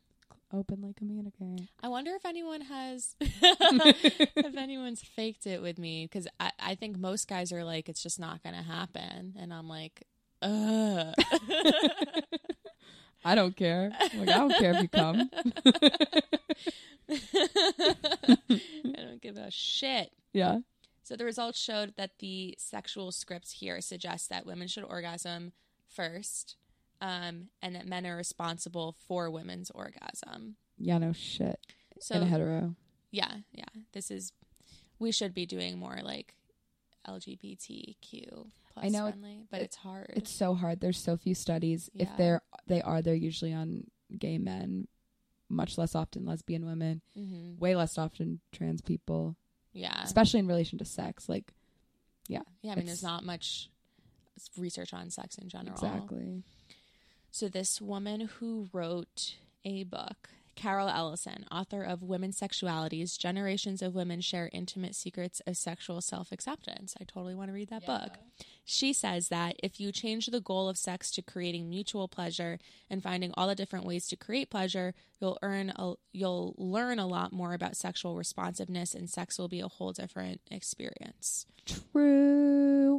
Openly 0.51 0.93
communicate. 0.97 1.69
I 1.83 1.89
wonder 1.89 2.11
if 2.15 2.25
anyone 2.25 2.61
has, 2.61 3.15
if 3.21 4.55
anyone's 4.57 5.01
faked 5.01 5.45
it 5.45 5.61
with 5.61 5.77
me, 5.77 6.05
because 6.05 6.27
I, 6.39 6.51
I 6.59 6.75
think 6.75 6.97
most 6.97 7.27
guys 7.27 7.51
are 7.51 7.63
like, 7.63 7.87
it's 7.87 8.01
just 8.01 8.19
not 8.19 8.41
going 8.41 8.55
to 8.55 8.63
happen. 8.63 9.35
And 9.39 9.53
I'm 9.53 9.67
like, 9.67 10.07
ugh. 10.41 11.13
I 13.23 13.35
don't 13.35 13.55
care. 13.55 13.91
Like, 14.15 14.29
I 14.29 14.37
don't 14.37 14.55
care 14.55 14.71
if 14.73 14.81
you 14.81 14.87
come. 14.87 15.29
I 18.95 19.01
don't 19.03 19.21
give 19.21 19.37
a 19.37 19.51
shit. 19.51 20.11
Yeah. 20.33 20.59
So 21.03 21.15
the 21.15 21.25
results 21.25 21.59
showed 21.59 21.93
that 21.97 22.19
the 22.19 22.55
sexual 22.57 23.11
scripts 23.11 23.51
here 23.51 23.81
suggest 23.81 24.29
that 24.29 24.45
women 24.45 24.67
should 24.67 24.83
orgasm 24.83 25.51
first, 25.87 26.55
um, 27.01 27.49
and 27.61 27.75
that 27.75 27.87
men 27.87 28.05
are 28.05 28.15
responsible 28.17 28.95
for 29.07 29.29
women's 29.29 29.69
orgasm. 29.71 30.55
Yeah, 30.77 30.97
no 30.97 31.13
shit. 31.13 31.59
So 31.99 32.15
in 32.15 32.23
a 32.23 32.25
hetero. 32.25 32.75
yeah, 33.11 33.37
yeah, 33.51 33.65
this 33.93 34.09
is 34.11 34.31
we 34.99 35.11
should 35.11 35.33
be 35.33 35.45
doing 35.45 35.77
more 35.77 35.99
like 36.03 36.33
LGBTQ 37.07 38.47
plus 38.73 38.85
I 38.85 38.89
know 38.89 39.07
it- 39.07 39.11
friendly, 39.11 39.45
but 39.49 39.61
it- 39.61 39.65
it's 39.65 39.75
hard. 39.77 40.13
It's 40.15 40.31
so 40.31 40.53
hard. 40.55 40.79
There's 40.79 40.99
so 41.01 41.17
few 41.17 41.35
studies. 41.35 41.89
If 41.93 42.07
Yeah. 42.09 42.15
they're 42.17 42.41
they 42.67 42.81
are, 42.81 43.01
they're 43.01 43.15
usually 43.15 43.51
on 43.53 43.89
gay 44.17 44.37
men, 44.37 44.87
much 45.49 45.77
less 45.77 45.95
often 45.95 46.25
lesbian 46.25 46.65
women, 46.65 47.01
hmm 47.15 47.57
way 47.57 47.75
less 47.75 47.97
often 47.97 48.41
trans 48.51 48.81
people, 48.81 49.35
Yeah, 49.73 50.03
especially 50.03 50.39
in 50.39 50.47
relation 50.47 50.77
to 50.79 50.85
sex. 50.85 51.27
Like, 51.27 51.53
yeah. 52.27 52.43
yeah. 52.61 52.73
I 52.73 52.75
mean, 52.75 52.85
there's 52.85 53.01
not 53.03 53.23
much 53.25 53.69
research 54.55 54.93
on 54.93 55.09
sex 55.09 55.37
in 55.39 55.49
general. 55.49 55.73
Exactly. 55.75 56.43
So, 57.39 57.47
this 57.47 57.79
woman 57.79 58.29
who 58.39 58.67
wrote 58.73 59.35
a 59.63 59.85
book, 59.85 60.27
Carol 60.55 60.89
Ellison, 60.89 61.45
author 61.49 61.83
of 61.83 62.03
Women's 62.03 62.37
Sexualities 62.37 63.17
Generations 63.17 63.81
of 63.81 63.95
Women 63.95 64.19
Share 64.19 64.49
Intimate 64.51 64.93
Secrets 64.93 65.41
of 65.47 65.55
Sexual 65.55 66.01
Self 66.01 66.33
Acceptance. 66.33 66.97
I 66.99 67.05
totally 67.05 67.35
want 67.35 67.47
to 67.47 67.53
read 67.53 67.69
that 67.69 67.85
book. 67.85 68.17
She 68.65 68.91
says 68.91 69.29
that 69.29 69.55
if 69.63 69.79
you 69.79 69.93
change 69.93 70.25
the 70.25 70.41
goal 70.41 70.67
of 70.67 70.77
sex 70.77 71.11
to 71.11 71.21
creating 71.21 71.69
mutual 71.69 72.09
pleasure 72.09 72.59
and 72.89 73.01
finding 73.01 73.31
all 73.37 73.47
the 73.47 73.55
different 73.55 73.85
ways 73.85 74.09
to 74.09 74.17
create 74.17 74.49
pleasure, 74.49 74.93
you'll 75.21 75.39
earn 75.41 75.71
a, 75.77 75.93
you'll 76.11 76.55
learn 76.57 76.99
a 76.99 77.07
lot 77.07 77.31
more 77.31 77.53
about 77.53 77.77
sexual 77.77 78.17
responsiveness 78.17 78.93
and 78.93 79.09
sex 79.09 79.39
will 79.39 79.47
be 79.47 79.61
a 79.61 79.69
whole 79.69 79.93
different 79.93 80.41
experience. 80.51 81.45
True. 81.65 82.38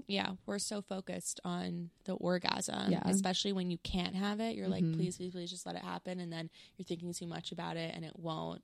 Yeah, 0.07 0.33
we're 0.47 0.59
so 0.59 0.83
focused 0.83 1.41
on 1.45 1.91
the 2.05 2.15
orgasm, 2.15 2.93
Yeah. 2.93 3.03
especially 3.07 3.53
when 3.53 3.71
you 3.71 3.79
can't 3.79 4.15
have 4.15 4.41
it. 4.41 4.55
You're 4.57 4.69
like, 4.69 4.85
Mhm. 4.85 4.95
please, 4.97 5.17
please, 5.17 5.33
please 5.33 5.51
just 5.51 5.67
let 5.67 5.77
it 5.77 5.83
happen. 5.83 6.21
And 6.21 6.33
then 6.33 6.51
you're 6.77 6.85
thinking 6.85 7.13
too 7.13 7.27
much 7.27 7.53
about 7.53 7.77
it 7.77 7.95
and 7.95 8.05
it 8.05 8.19
won't. 8.19 8.63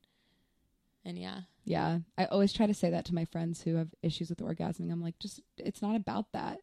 And 1.05 1.19
yeah. 1.19 1.43
Yeah. 1.65 2.01
I 2.19 2.25
always 2.27 2.53
try 2.53 2.67
to 2.67 2.75
say 2.75 2.91
that 2.91 3.05
to 3.07 3.15
my 3.15 3.25
friends 3.27 3.63
who 3.63 3.77
have 3.77 3.95
issues 4.03 4.29
with 4.31 4.39
orgasming. 4.41 4.91
I'm 4.91 5.01
like, 5.03 5.19
just 5.19 5.41
it's 5.57 5.81
not 5.83 5.95
about 5.97 6.33
that. 6.33 6.59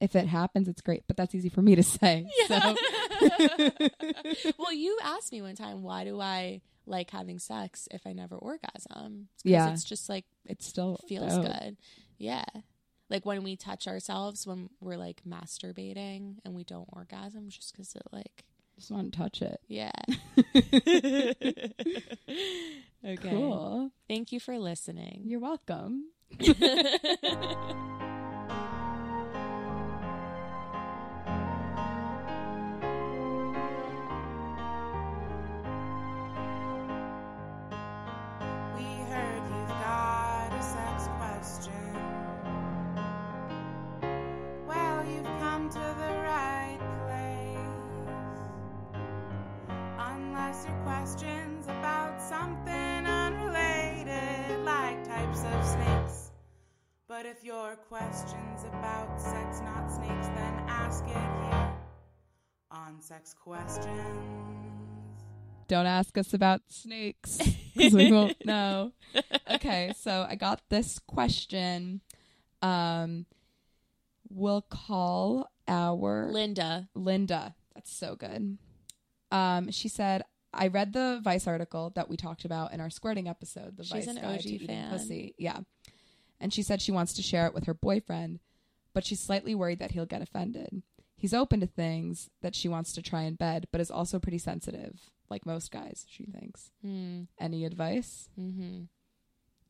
If 0.00 0.16
it 0.16 0.26
happens, 0.28 0.66
it's 0.68 0.80
great, 0.80 1.04
but 1.06 1.16
that's 1.16 1.34
easy 1.34 1.48
for 1.50 1.60
me 1.62 1.74
to 1.74 1.82
say. 1.82 2.26
So 2.48 2.74
well, 4.58 4.72
you 4.72 4.98
asked 5.02 5.30
me 5.32 5.42
one 5.42 5.54
time, 5.56 5.82
why 5.82 6.04
do 6.04 6.20
I 6.20 6.62
like 6.86 7.10
having 7.10 7.38
sex 7.38 7.86
if 7.90 8.06
I 8.06 8.12
never 8.12 8.36
orgasm? 8.36 9.28
Yeah. 9.44 9.70
It's 9.72 9.84
just 9.84 10.08
like, 10.08 10.24
it 10.46 10.62
still 10.62 10.98
feels 11.08 11.34
dope. 11.34 11.44
good. 11.46 11.76
Yeah. 12.18 12.44
Like 13.10 13.26
when 13.26 13.42
we 13.42 13.56
touch 13.56 13.86
ourselves 13.88 14.46
when 14.46 14.70
we're 14.80 14.96
like 14.96 15.22
masturbating 15.28 16.36
and 16.44 16.54
we 16.54 16.64
don't 16.64 16.88
orgasm 16.92 17.48
just 17.50 17.72
because 17.72 17.94
it 17.94 18.02
like, 18.12 18.44
Just 18.76 18.90
want 18.90 19.12
to 19.12 19.18
touch 19.18 19.42
it. 19.42 19.60
yeah. 19.68 19.90
okay. 23.04 23.28
Cool. 23.28 23.90
Thank 24.08 24.32
you 24.32 24.38
for 24.40 24.58
listening. 24.58 25.22
You're 25.26 25.40
welcome. 25.40 26.04
Unless 50.50 50.66
your 50.66 50.82
question's 50.82 51.66
about 51.66 52.20
something 52.20 53.06
unrelated, 53.06 54.58
like 54.64 55.04
types 55.04 55.44
of 55.44 55.64
snakes. 55.64 56.32
But 57.06 57.24
if 57.24 57.44
your 57.44 57.76
question's 57.76 58.64
about 58.64 59.20
sex, 59.20 59.60
not 59.60 59.92
snakes, 59.92 60.26
then 60.26 60.64
ask 60.66 61.04
it 61.04 61.10
here 61.12 61.72
on 62.72 63.00
Sex 63.00 63.32
Questions. 63.32 65.22
Don't 65.68 65.86
ask 65.86 66.18
us 66.18 66.34
about 66.34 66.62
snakes 66.66 67.38
because 67.76 67.94
we 67.94 68.10
won't 68.10 68.34
know. 68.44 68.90
Okay, 69.52 69.92
so 69.96 70.26
I 70.28 70.34
got 70.34 70.62
this 70.68 70.98
question. 70.98 72.00
Um, 72.60 73.26
we'll 74.28 74.62
call 74.62 75.48
our 75.68 76.28
Linda. 76.32 76.88
Linda. 76.96 77.54
That's 77.72 77.94
so 77.94 78.16
good. 78.16 78.58
Um, 79.30 79.70
she 79.70 79.88
said, 79.88 80.22
I 80.52 80.68
read 80.68 80.92
the 80.92 81.20
Vice 81.22 81.46
article 81.46 81.90
that 81.94 82.08
we 82.08 82.16
talked 82.16 82.44
about 82.44 82.72
in 82.72 82.80
our 82.80 82.90
squirting 82.90 83.28
episode. 83.28 83.76
The 83.76 83.84
She's 83.84 84.06
Vice 84.06 84.06
an 84.08 84.16
Guide 84.16 84.40
OG 84.44 84.66
fan. 84.66 84.90
Pussy. 84.90 85.34
Yeah. 85.38 85.60
And 86.40 86.52
she 86.52 86.62
said 86.62 86.80
she 86.80 86.92
wants 86.92 87.12
to 87.14 87.22
share 87.22 87.46
it 87.46 87.54
with 87.54 87.64
her 87.64 87.74
boyfriend, 87.74 88.40
but 88.94 89.04
she's 89.04 89.20
slightly 89.20 89.54
worried 89.54 89.78
that 89.78 89.92
he'll 89.92 90.06
get 90.06 90.22
offended. 90.22 90.82
He's 91.16 91.34
open 91.34 91.60
to 91.60 91.66
things 91.66 92.30
that 92.40 92.54
she 92.54 92.66
wants 92.66 92.92
to 92.94 93.02
try 93.02 93.22
in 93.22 93.34
bed, 93.34 93.68
but 93.70 93.80
is 93.80 93.90
also 93.90 94.18
pretty 94.18 94.38
sensitive, 94.38 95.10
like 95.28 95.44
most 95.44 95.70
guys, 95.70 96.06
she 96.08 96.24
thinks. 96.24 96.70
Hmm. 96.82 97.24
Any 97.38 97.64
advice? 97.66 98.30
Mm-hmm. 98.40 98.84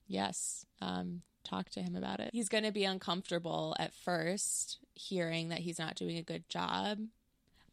Yes. 0.07 0.65
Um, 0.81 1.23
talk 1.45 1.71
to 1.71 1.83
him 1.83 1.97
about 1.97 2.21
it. 2.21 2.31
He's 2.33 2.49
going 2.49 2.65
to 2.65 2.73
be 2.73 2.85
uncomfortable 2.85 3.75
at 3.79 3.93
first 3.93 4.79
hearing 4.95 5.49
that 5.49 5.59
he's 5.59 5.79
not 5.79 5.97
doing 5.97 6.17
a 6.19 6.23
good 6.23 6.49
job. 6.49 6.99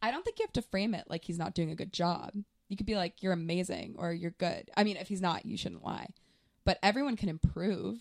I 0.02 0.12
don't 0.12 0.24
think 0.26 0.40
you 0.40 0.44
have 0.46 0.54
to 0.54 0.62
frame 0.62 0.94
it 0.94 1.06
like 1.08 1.26
he's 1.26 1.40
not 1.40 1.54
doing 1.54 1.72
a 1.72 1.76
good 1.76 1.94
job. 1.94 2.32
You 2.70 2.78
could 2.78 2.86
be 2.86 2.96
like, 2.96 3.22
you're 3.24 3.34
amazing 3.34 3.96
or 3.98 4.12
you're 4.14 4.32
good. 4.32 4.70
I 4.76 4.84
mean, 4.84 4.98
if 4.98 5.08
he's 5.08 5.22
not, 5.22 5.46
you 5.46 5.56
shouldn't 5.58 5.84
lie. 5.86 6.08
But 6.66 6.80
everyone 6.84 7.16
can 7.16 7.30
improve. 7.30 8.00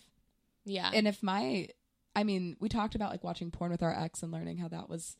Yeah. 0.65 0.91
and 0.93 1.07
if 1.07 1.23
my 1.23 1.69
i 2.13 2.25
mean 2.25 2.57
we 2.59 2.67
talked 2.67 2.93
about 2.93 3.09
like 3.11 3.23
watching 3.23 3.51
porn 3.51 3.71
with 3.71 3.81
our 3.81 3.93
ex 3.97 4.21
and 4.21 4.33
learning 4.33 4.57
how 4.57 4.67
that 4.67 4.89
was 4.89 5.15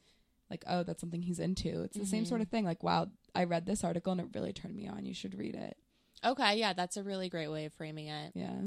like 0.50 0.66
oh 0.68 0.84
that's 0.84 1.00
something 1.00 1.22
he's 1.22 1.40
into 1.40 1.84
it's 1.84 1.98
the 1.98 2.06
same 2.06 2.26
Mhm. 2.26 2.28
sort 2.28 2.42
of 2.42 2.50
thing 2.50 2.66
like 2.66 2.84
wow 2.84 3.08
i 3.34 3.46
read 3.46 3.66
this 3.66 3.82
article 3.86 4.12
and 4.12 4.20
it 4.20 4.28
really 4.36 4.52
turned 4.52 4.76
me 4.76 4.90
on 4.90 5.06
you 5.06 5.14
should 5.14 5.38
read 5.38 5.56
it 5.56 5.78
okay. 6.26 6.58
Yeah. 6.58 6.74
That's 6.74 6.98
a 6.98 7.04
really 7.04 7.30
great 7.30 7.48
way 7.50 7.64
of 7.64 7.72
framing 7.74 8.08
it. 8.08 8.34
yeah 8.36 8.60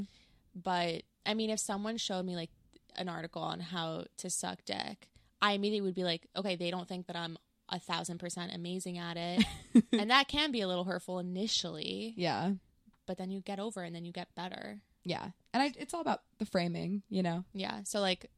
But 0.55 1.03
I 1.25 1.33
mean, 1.35 1.49
if 1.51 1.59
someone 1.59 1.97
showed 1.97 2.25
me 2.25 2.35
like 2.35 2.49
an 2.95 3.07
article 3.09 3.43
on 3.43 3.59
how 3.59 4.05
to 4.17 4.29
suck 4.31 4.65
dick, 4.65 5.07
I 5.41 5.51
immediately 5.53 5.81
would 5.85 5.93
be 5.95 6.03
like, 6.03 6.27
okay, 6.35 6.55
they 6.55 6.71
don't 6.71 6.87
think 6.87 7.07
that 7.07 7.15
I'm 7.15 7.37
a 7.71 7.79
thousand 7.79 8.17
percent 8.19 8.51
amazing 8.53 8.97
at 8.97 9.17
it. 9.17 9.45
and 9.93 10.09
that 10.11 10.27
can 10.27 10.51
be 10.51 10.61
a 10.61 10.67
little 10.67 10.83
hurtful 10.83 11.19
initially, 11.19 12.13
yeah 12.17 12.51
but 13.07 13.17
then 13.17 13.29
you 13.31 13.41
get 13.41 13.59
over 13.59 13.81
and 13.81 13.93
then 13.95 14.05
you 14.05 14.11
get 14.13 14.27
better. 14.35 14.79
yeah 15.03 15.29
and 15.53 15.63
I, 15.63 15.73
it's 15.77 15.93
all 15.93 16.01
about 16.01 16.21
the 16.37 16.45
framing 16.45 17.01
you 17.09 17.23
know 17.23 17.43
Yeah. 17.53 17.81
So 17.83 17.99
like 17.99 18.29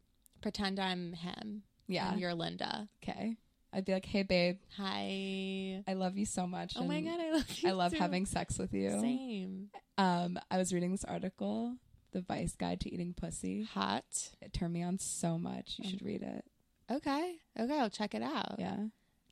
pretend 0.42 0.80
I'm 0.80 1.14
him. 1.14 1.64
yeah 1.88 2.12
And 2.12 2.20
you're 2.22 2.34
Linda. 2.34 2.88
okay 3.04 3.36
i'd 3.74 3.86
be 3.86 3.94
like 3.94 4.06
hey 4.06 4.22
babe 4.24 4.58
Hi. 4.78 5.84
i 5.88 5.94
love 5.94 6.16
you 6.18 6.26
so 6.26 6.46
much 6.48 6.74
Oh 6.78 6.84
my 6.84 7.02
god, 7.02 7.20
I 7.20 7.32
love 7.32 7.52
you. 7.58 7.70
i 7.70 7.72
love 7.72 7.92
too. 7.92 7.98
having 8.00 8.26
sex 8.28 8.58
with 8.60 8.74
you 8.74 8.92
Same. 9.02 9.70
um 9.98 10.38
i 10.52 10.58
was 10.58 10.72
reading 10.74 10.92
this 10.92 11.04
article 11.04 11.76
the 12.12 12.22
vice 12.22 12.56
guide 12.56 12.80
to 12.82 12.94
eating 12.94 13.14
pussy 13.16 13.64
Hot. 13.74 14.04
it 14.42 14.54
turned 14.54 14.74
me 14.74 14.84
on 14.84 14.98
so 15.00 15.38
much 15.40 15.76
you 15.80 15.86
Um, 15.86 15.92
should 15.92 16.02
read 16.06 16.22
it 16.22 16.46
Okay. 16.92 17.36
Okay, 17.58 17.80
I'll 17.80 17.90
check 17.90 18.14
it 18.14 18.22
out. 18.22 18.56
yeah 18.60 18.76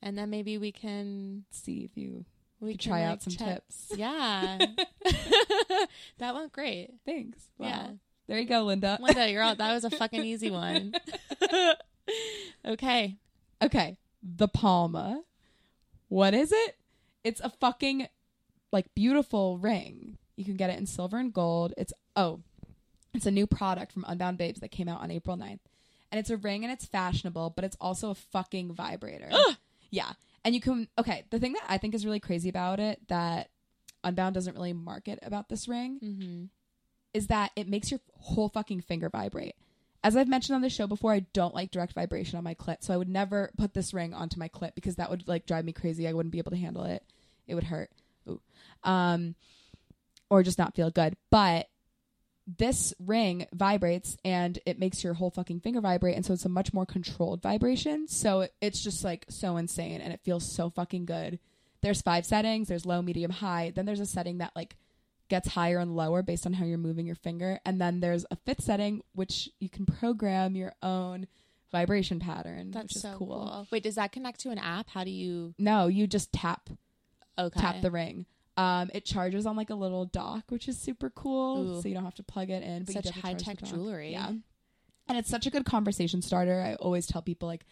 And 0.02 0.18
then 0.18 0.30
maybe 0.30 0.58
we 0.58 0.72
can 0.72 1.44
see 1.50 1.84
if 1.84 1.96
you 1.96 2.24
we 2.60 2.72
can, 2.76 2.90
try 2.90 3.02
like, 3.02 3.10
out 3.10 3.22
some 3.22 3.32
check- 3.34 3.54
tips 3.54 3.92
Yeah. 3.96 4.58
that 6.18 6.34
went 6.34 6.52
great. 6.52 6.90
thanks 7.04 7.38
Yeah. 7.58 7.88
There 8.28 8.38
you 8.38 8.46
go 8.46 8.62
linda 8.62 8.98
Linda, 9.00 9.30
you're 9.30 9.42
out. 9.42 9.58
That 9.58 9.72
was 9.72 9.84
a 9.84 9.90
fucking 9.98 10.24
easy 10.24 10.50
one. 10.50 10.94
okay. 12.66 13.16
Okay, 13.62 13.96
the 14.22 14.48
Palma. 14.48 15.22
What 16.08 16.34
is 16.34 16.50
it? 16.52 16.76
It's 17.22 17.40
a 17.40 17.50
fucking 17.50 18.08
like 18.72 18.92
beautiful 18.94 19.58
ring. 19.58 20.18
You 20.36 20.44
can 20.44 20.56
get 20.56 20.70
it 20.70 20.78
in 20.78 20.86
silver 20.86 21.18
and 21.18 21.32
gold. 21.32 21.74
It's 21.76 21.92
oh, 22.16 22.40
it's 23.14 23.26
a 23.26 23.30
new 23.30 23.46
product 23.46 23.92
from 23.92 24.04
Unbound 24.08 24.38
Babes 24.38 24.60
that 24.60 24.70
came 24.70 24.88
out 24.88 25.00
on 25.00 25.10
April 25.10 25.36
9th. 25.36 25.60
And 26.10 26.18
it's 26.18 26.30
a 26.30 26.36
ring 26.36 26.64
and 26.64 26.72
it's 26.72 26.84
fashionable, 26.84 27.50
but 27.54 27.64
it's 27.64 27.76
also 27.80 28.10
a 28.10 28.14
fucking 28.14 28.74
vibrator. 28.74 29.30
yeah. 29.92 30.12
And 30.44 30.56
you 30.56 30.60
can 30.60 30.88
okay, 30.98 31.24
the 31.30 31.38
thing 31.38 31.52
that 31.52 31.62
I 31.68 31.78
think 31.78 31.94
is 31.94 32.04
really 32.04 32.18
crazy 32.18 32.48
about 32.48 32.80
it 32.80 32.98
that 33.06 33.50
Unbound 34.02 34.34
doesn't 34.34 34.56
really 34.56 34.72
market 34.72 35.20
about 35.22 35.48
this 35.48 35.68
ring 35.68 36.00
Mm-hmm. 36.02 36.44
is 37.14 37.28
that 37.28 37.52
it 37.54 37.68
makes 37.68 37.92
your 37.92 38.00
whole 38.18 38.48
fucking 38.48 38.80
finger 38.80 39.08
vibrate. 39.08 39.54
As 40.02 40.16
I've 40.16 40.26
mentioned 40.26 40.56
on 40.56 40.62
the 40.62 40.68
show 40.68 40.88
before, 40.88 41.12
I 41.12 41.20
don't 41.32 41.54
like 41.54 41.70
direct 41.70 41.92
vibration 41.92 42.36
on 42.36 42.42
my 42.42 42.54
clit, 42.54 42.78
so 42.80 42.92
I 42.92 42.96
would 42.96 43.08
never 43.08 43.52
put 43.56 43.72
this 43.72 43.94
ring 43.94 44.12
onto 44.12 44.40
my 44.40 44.48
clit 44.48 44.74
because 44.74 44.96
that 44.96 45.10
would 45.10 45.28
like 45.28 45.46
drive 45.46 45.64
me 45.64 45.72
crazy. 45.72 46.08
I 46.08 46.12
wouldn't 46.12 46.32
be 46.32 46.38
able 46.38 46.50
to 46.50 46.56
handle 46.56 46.82
it. 46.82 47.04
It 47.46 47.54
would 47.54 47.64
hurt. 47.64 47.90
Ooh. 48.28 48.40
Um 48.82 49.36
or 50.28 50.42
just 50.42 50.58
not 50.58 50.74
feel 50.74 50.90
good. 50.90 51.14
But 51.30 51.68
this 52.46 52.92
ring 52.98 53.46
vibrates 53.52 54.16
and 54.24 54.58
it 54.66 54.78
makes 54.78 55.04
your 55.04 55.14
whole 55.14 55.30
fucking 55.30 55.60
finger 55.60 55.80
vibrate 55.80 56.16
and 56.16 56.26
so 56.26 56.32
it's 56.32 56.44
a 56.44 56.48
much 56.48 56.72
more 56.74 56.84
controlled 56.86 57.40
vibration. 57.42 58.08
So 58.08 58.48
it's 58.60 58.82
just 58.82 59.04
like 59.04 59.26
so 59.28 59.56
insane 59.56 60.00
and 60.00 60.12
it 60.12 60.20
feels 60.24 60.50
so 60.50 60.70
fucking 60.70 61.06
good. 61.06 61.38
There's 61.82 62.02
five 62.02 62.26
settings, 62.26 62.68
there's 62.68 62.86
low, 62.86 63.02
medium, 63.02 63.30
high. 63.30 63.72
Then 63.74 63.86
there's 63.86 64.00
a 64.00 64.06
setting 64.06 64.38
that 64.38 64.52
like 64.56 64.76
gets 65.28 65.48
higher 65.48 65.78
and 65.78 65.96
lower 65.96 66.22
based 66.22 66.44
on 66.46 66.52
how 66.52 66.64
you're 66.64 66.78
moving 66.78 67.06
your 67.06 67.14
finger. 67.16 67.60
And 67.64 67.80
then 67.80 68.00
there's 68.00 68.26
a 68.30 68.36
fifth 68.36 68.62
setting 68.62 69.02
which 69.14 69.48
you 69.60 69.68
can 69.68 69.86
program 69.86 70.54
your 70.56 70.74
own 70.82 71.26
vibration 71.70 72.20
pattern, 72.20 72.70
That's 72.70 72.82
which 72.84 72.96
is 72.96 73.02
so 73.02 73.14
cool. 73.18 73.26
cool. 73.28 73.66
Wait, 73.70 73.82
does 73.82 73.94
that 73.94 74.12
connect 74.12 74.40
to 74.40 74.50
an 74.50 74.58
app? 74.58 74.90
How 74.90 75.04
do 75.04 75.10
you 75.10 75.54
No, 75.58 75.86
you 75.86 76.06
just 76.06 76.32
tap 76.32 76.68
okay. 77.38 77.60
tap 77.60 77.80
the 77.82 77.90
ring. 77.90 78.26
Um, 78.56 78.90
it 78.92 79.04
charges 79.04 79.46
on 79.46 79.56
like 79.56 79.70
a 79.70 79.74
little 79.74 80.04
dock, 80.04 80.44
which 80.50 80.68
is 80.68 80.78
super 80.78 81.08
cool. 81.10 81.78
Ooh. 81.78 81.82
So 81.82 81.88
you 81.88 81.94
don't 81.94 82.04
have 82.04 82.16
to 82.16 82.22
plug 82.22 82.50
it 82.50 82.62
in. 82.62 82.84
But 82.84 82.94
Such 82.94 83.06
you 83.06 83.12
do 83.12 83.20
have 83.20 83.36
to 83.38 83.44
charge 83.44 83.58
high-tech 83.58 83.62
jewelry. 83.70 84.12
Yeah, 84.12 84.28
and 85.08 85.18
it's 85.18 85.30
such 85.30 85.46
a 85.46 85.50
good 85.50 85.64
conversation 85.64 86.22
starter. 86.22 86.60
I 86.60 86.74
always 86.74 87.06
tell 87.06 87.22
people 87.22 87.48
like 87.48 87.64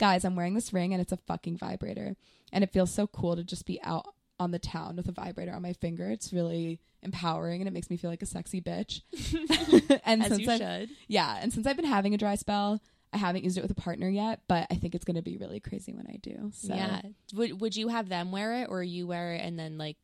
guys, 0.00 0.24
I'm 0.24 0.34
wearing 0.34 0.54
this 0.54 0.72
ring 0.72 0.92
and 0.92 1.00
it's 1.00 1.12
a 1.12 1.16
fucking 1.18 1.58
vibrator. 1.58 2.16
And 2.52 2.64
it 2.64 2.72
feels 2.72 2.90
so 2.90 3.06
cool 3.06 3.36
to 3.36 3.44
just 3.44 3.66
be 3.66 3.80
out 3.82 4.06
on 4.40 4.50
the 4.50 4.58
town 4.58 4.96
with 4.96 5.06
a 5.06 5.12
vibrator 5.12 5.52
on 5.52 5.62
my 5.62 5.74
finger. 5.74 6.08
It's 6.10 6.32
really 6.32 6.80
empowering 7.02 7.60
and 7.60 7.68
it 7.68 7.72
makes 7.72 7.90
me 7.90 7.98
feel 7.98 8.10
like 8.10 8.22
a 8.22 8.26
sexy 8.26 8.60
bitch. 8.60 9.02
and 10.04 10.22
As 10.22 10.28
since 10.28 10.40
you 10.40 10.50
I've, 10.50 10.58
should. 10.58 10.90
yeah, 11.06 11.38
and 11.40 11.52
since 11.52 11.66
I've 11.66 11.76
been 11.76 11.84
having 11.84 12.14
a 12.14 12.18
dry 12.18 12.34
spell, 12.34 12.80
I 13.12 13.18
haven't 13.18 13.44
used 13.44 13.58
it 13.58 13.62
with 13.62 13.70
a 13.70 13.74
partner 13.74 14.08
yet, 14.08 14.40
but 14.48 14.66
I 14.70 14.76
think 14.76 14.94
it's 14.94 15.04
going 15.04 15.16
to 15.16 15.22
be 15.22 15.36
really 15.36 15.60
crazy 15.60 15.92
when 15.92 16.06
I 16.06 16.16
do. 16.16 16.50
So 16.54 16.74
Yeah. 16.74 17.02
Would 17.34 17.60
would 17.60 17.76
you 17.76 17.88
have 17.88 18.08
them 18.08 18.32
wear 18.32 18.62
it 18.62 18.68
or 18.70 18.82
you 18.82 19.06
wear 19.06 19.34
it 19.34 19.42
and 19.44 19.58
then 19.58 19.76
like 19.76 19.96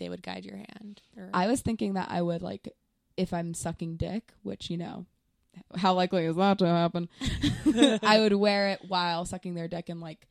they 0.00 0.08
would 0.08 0.22
guide 0.24 0.44
your 0.44 0.56
hand? 0.56 1.00
Or 1.16 1.30
I 1.32 1.46
was 1.46 1.60
thinking 1.60 1.94
that 1.94 2.08
I 2.10 2.20
would 2.20 2.42
like 2.42 2.68
if 3.16 3.32
I'm 3.32 3.54
sucking 3.54 3.96
dick, 3.96 4.32
which 4.42 4.68
you 4.70 4.76
know, 4.76 5.06
how 5.76 5.94
likely 5.94 6.24
is 6.24 6.34
that 6.36 6.58
to 6.58 6.66
happen? 6.66 7.08
I 8.02 8.18
would 8.18 8.32
wear 8.34 8.70
it 8.70 8.80
while 8.88 9.24
sucking 9.24 9.54
their 9.54 9.68
dick 9.68 9.88
and 9.88 10.00
like 10.00 10.26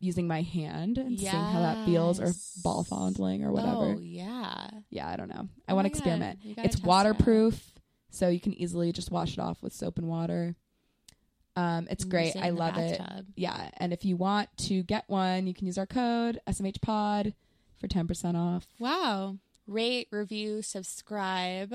using 0.00 0.28
my 0.28 0.42
hand 0.42 0.96
and 0.98 1.18
seeing 1.18 1.32
how 1.32 1.60
that 1.60 1.84
feels 1.86 2.20
or 2.20 2.32
ball 2.62 2.84
fondling 2.84 3.44
or 3.44 3.50
whatever. 3.52 3.94
Oh 3.96 3.98
yeah. 4.00 4.68
Yeah, 4.90 5.08
I 5.08 5.16
don't 5.16 5.28
know. 5.28 5.48
I 5.66 5.72
Oh 5.72 5.74
want 5.74 5.86
to 5.86 5.90
experiment. 5.90 6.40
God. 6.40 6.48
You 6.48 6.54
gotta 6.54 6.66
It's 6.66 6.76
test 6.76 6.84
it 6.84 6.88
waterproof, 6.88 7.72
so 8.10 8.28
you 8.28 8.40
can 8.40 8.52
easily 8.54 8.92
just 8.92 9.10
wash 9.10 9.32
it 9.32 9.38
off 9.40 9.62
with 9.62 9.72
soap 9.72 9.98
and 9.98 10.08
water. 10.08 10.54
Um, 11.56 11.88
it's 11.90 12.04
great. 12.04 12.36
I 12.36 12.50
love 12.50 12.76
it. 12.78 13.00
Yeah, 13.34 13.70
and 13.78 13.92
if 13.92 14.04
you 14.04 14.16
want 14.16 14.48
to 14.58 14.84
get 14.84 15.04
one, 15.08 15.48
you 15.48 15.54
can 15.54 15.66
use 15.66 15.76
our 15.78 15.86
code 15.86 16.38
SMHPod 16.48 17.34
for 17.78 17.88
ten 17.88 18.06
percent 18.06 18.36
off. 18.36 18.66
Wow. 18.78 19.38
Rate, 19.66 20.08
review, 20.10 20.62
subscribe, 20.62 21.74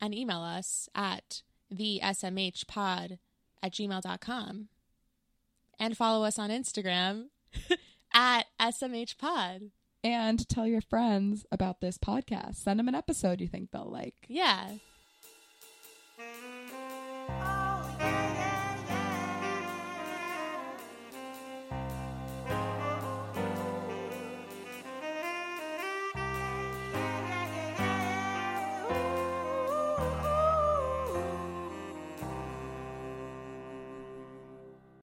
and 0.00 0.14
email 0.14 0.40
us 0.40 0.88
at 0.94 1.42
the 1.70 2.00
smhpod 2.02 3.18
at 3.62 3.72
gmail.com. 3.72 4.68
And 5.80 5.96
follow 5.96 6.24
us 6.24 6.38
on 6.38 6.50
Instagram 6.50 7.26
at 8.14 8.46
smhpod. 8.60 9.70
And 10.04 10.48
tell 10.48 10.66
your 10.66 10.80
friends 10.80 11.44
about 11.50 11.80
this 11.80 11.98
podcast. 11.98 12.56
Send 12.56 12.78
them 12.78 12.88
an 12.88 12.94
episode 12.94 13.40
you 13.40 13.48
think 13.48 13.70
they'll 13.70 13.90
like. 13.90 14.14
Yeah. 14.28 14.74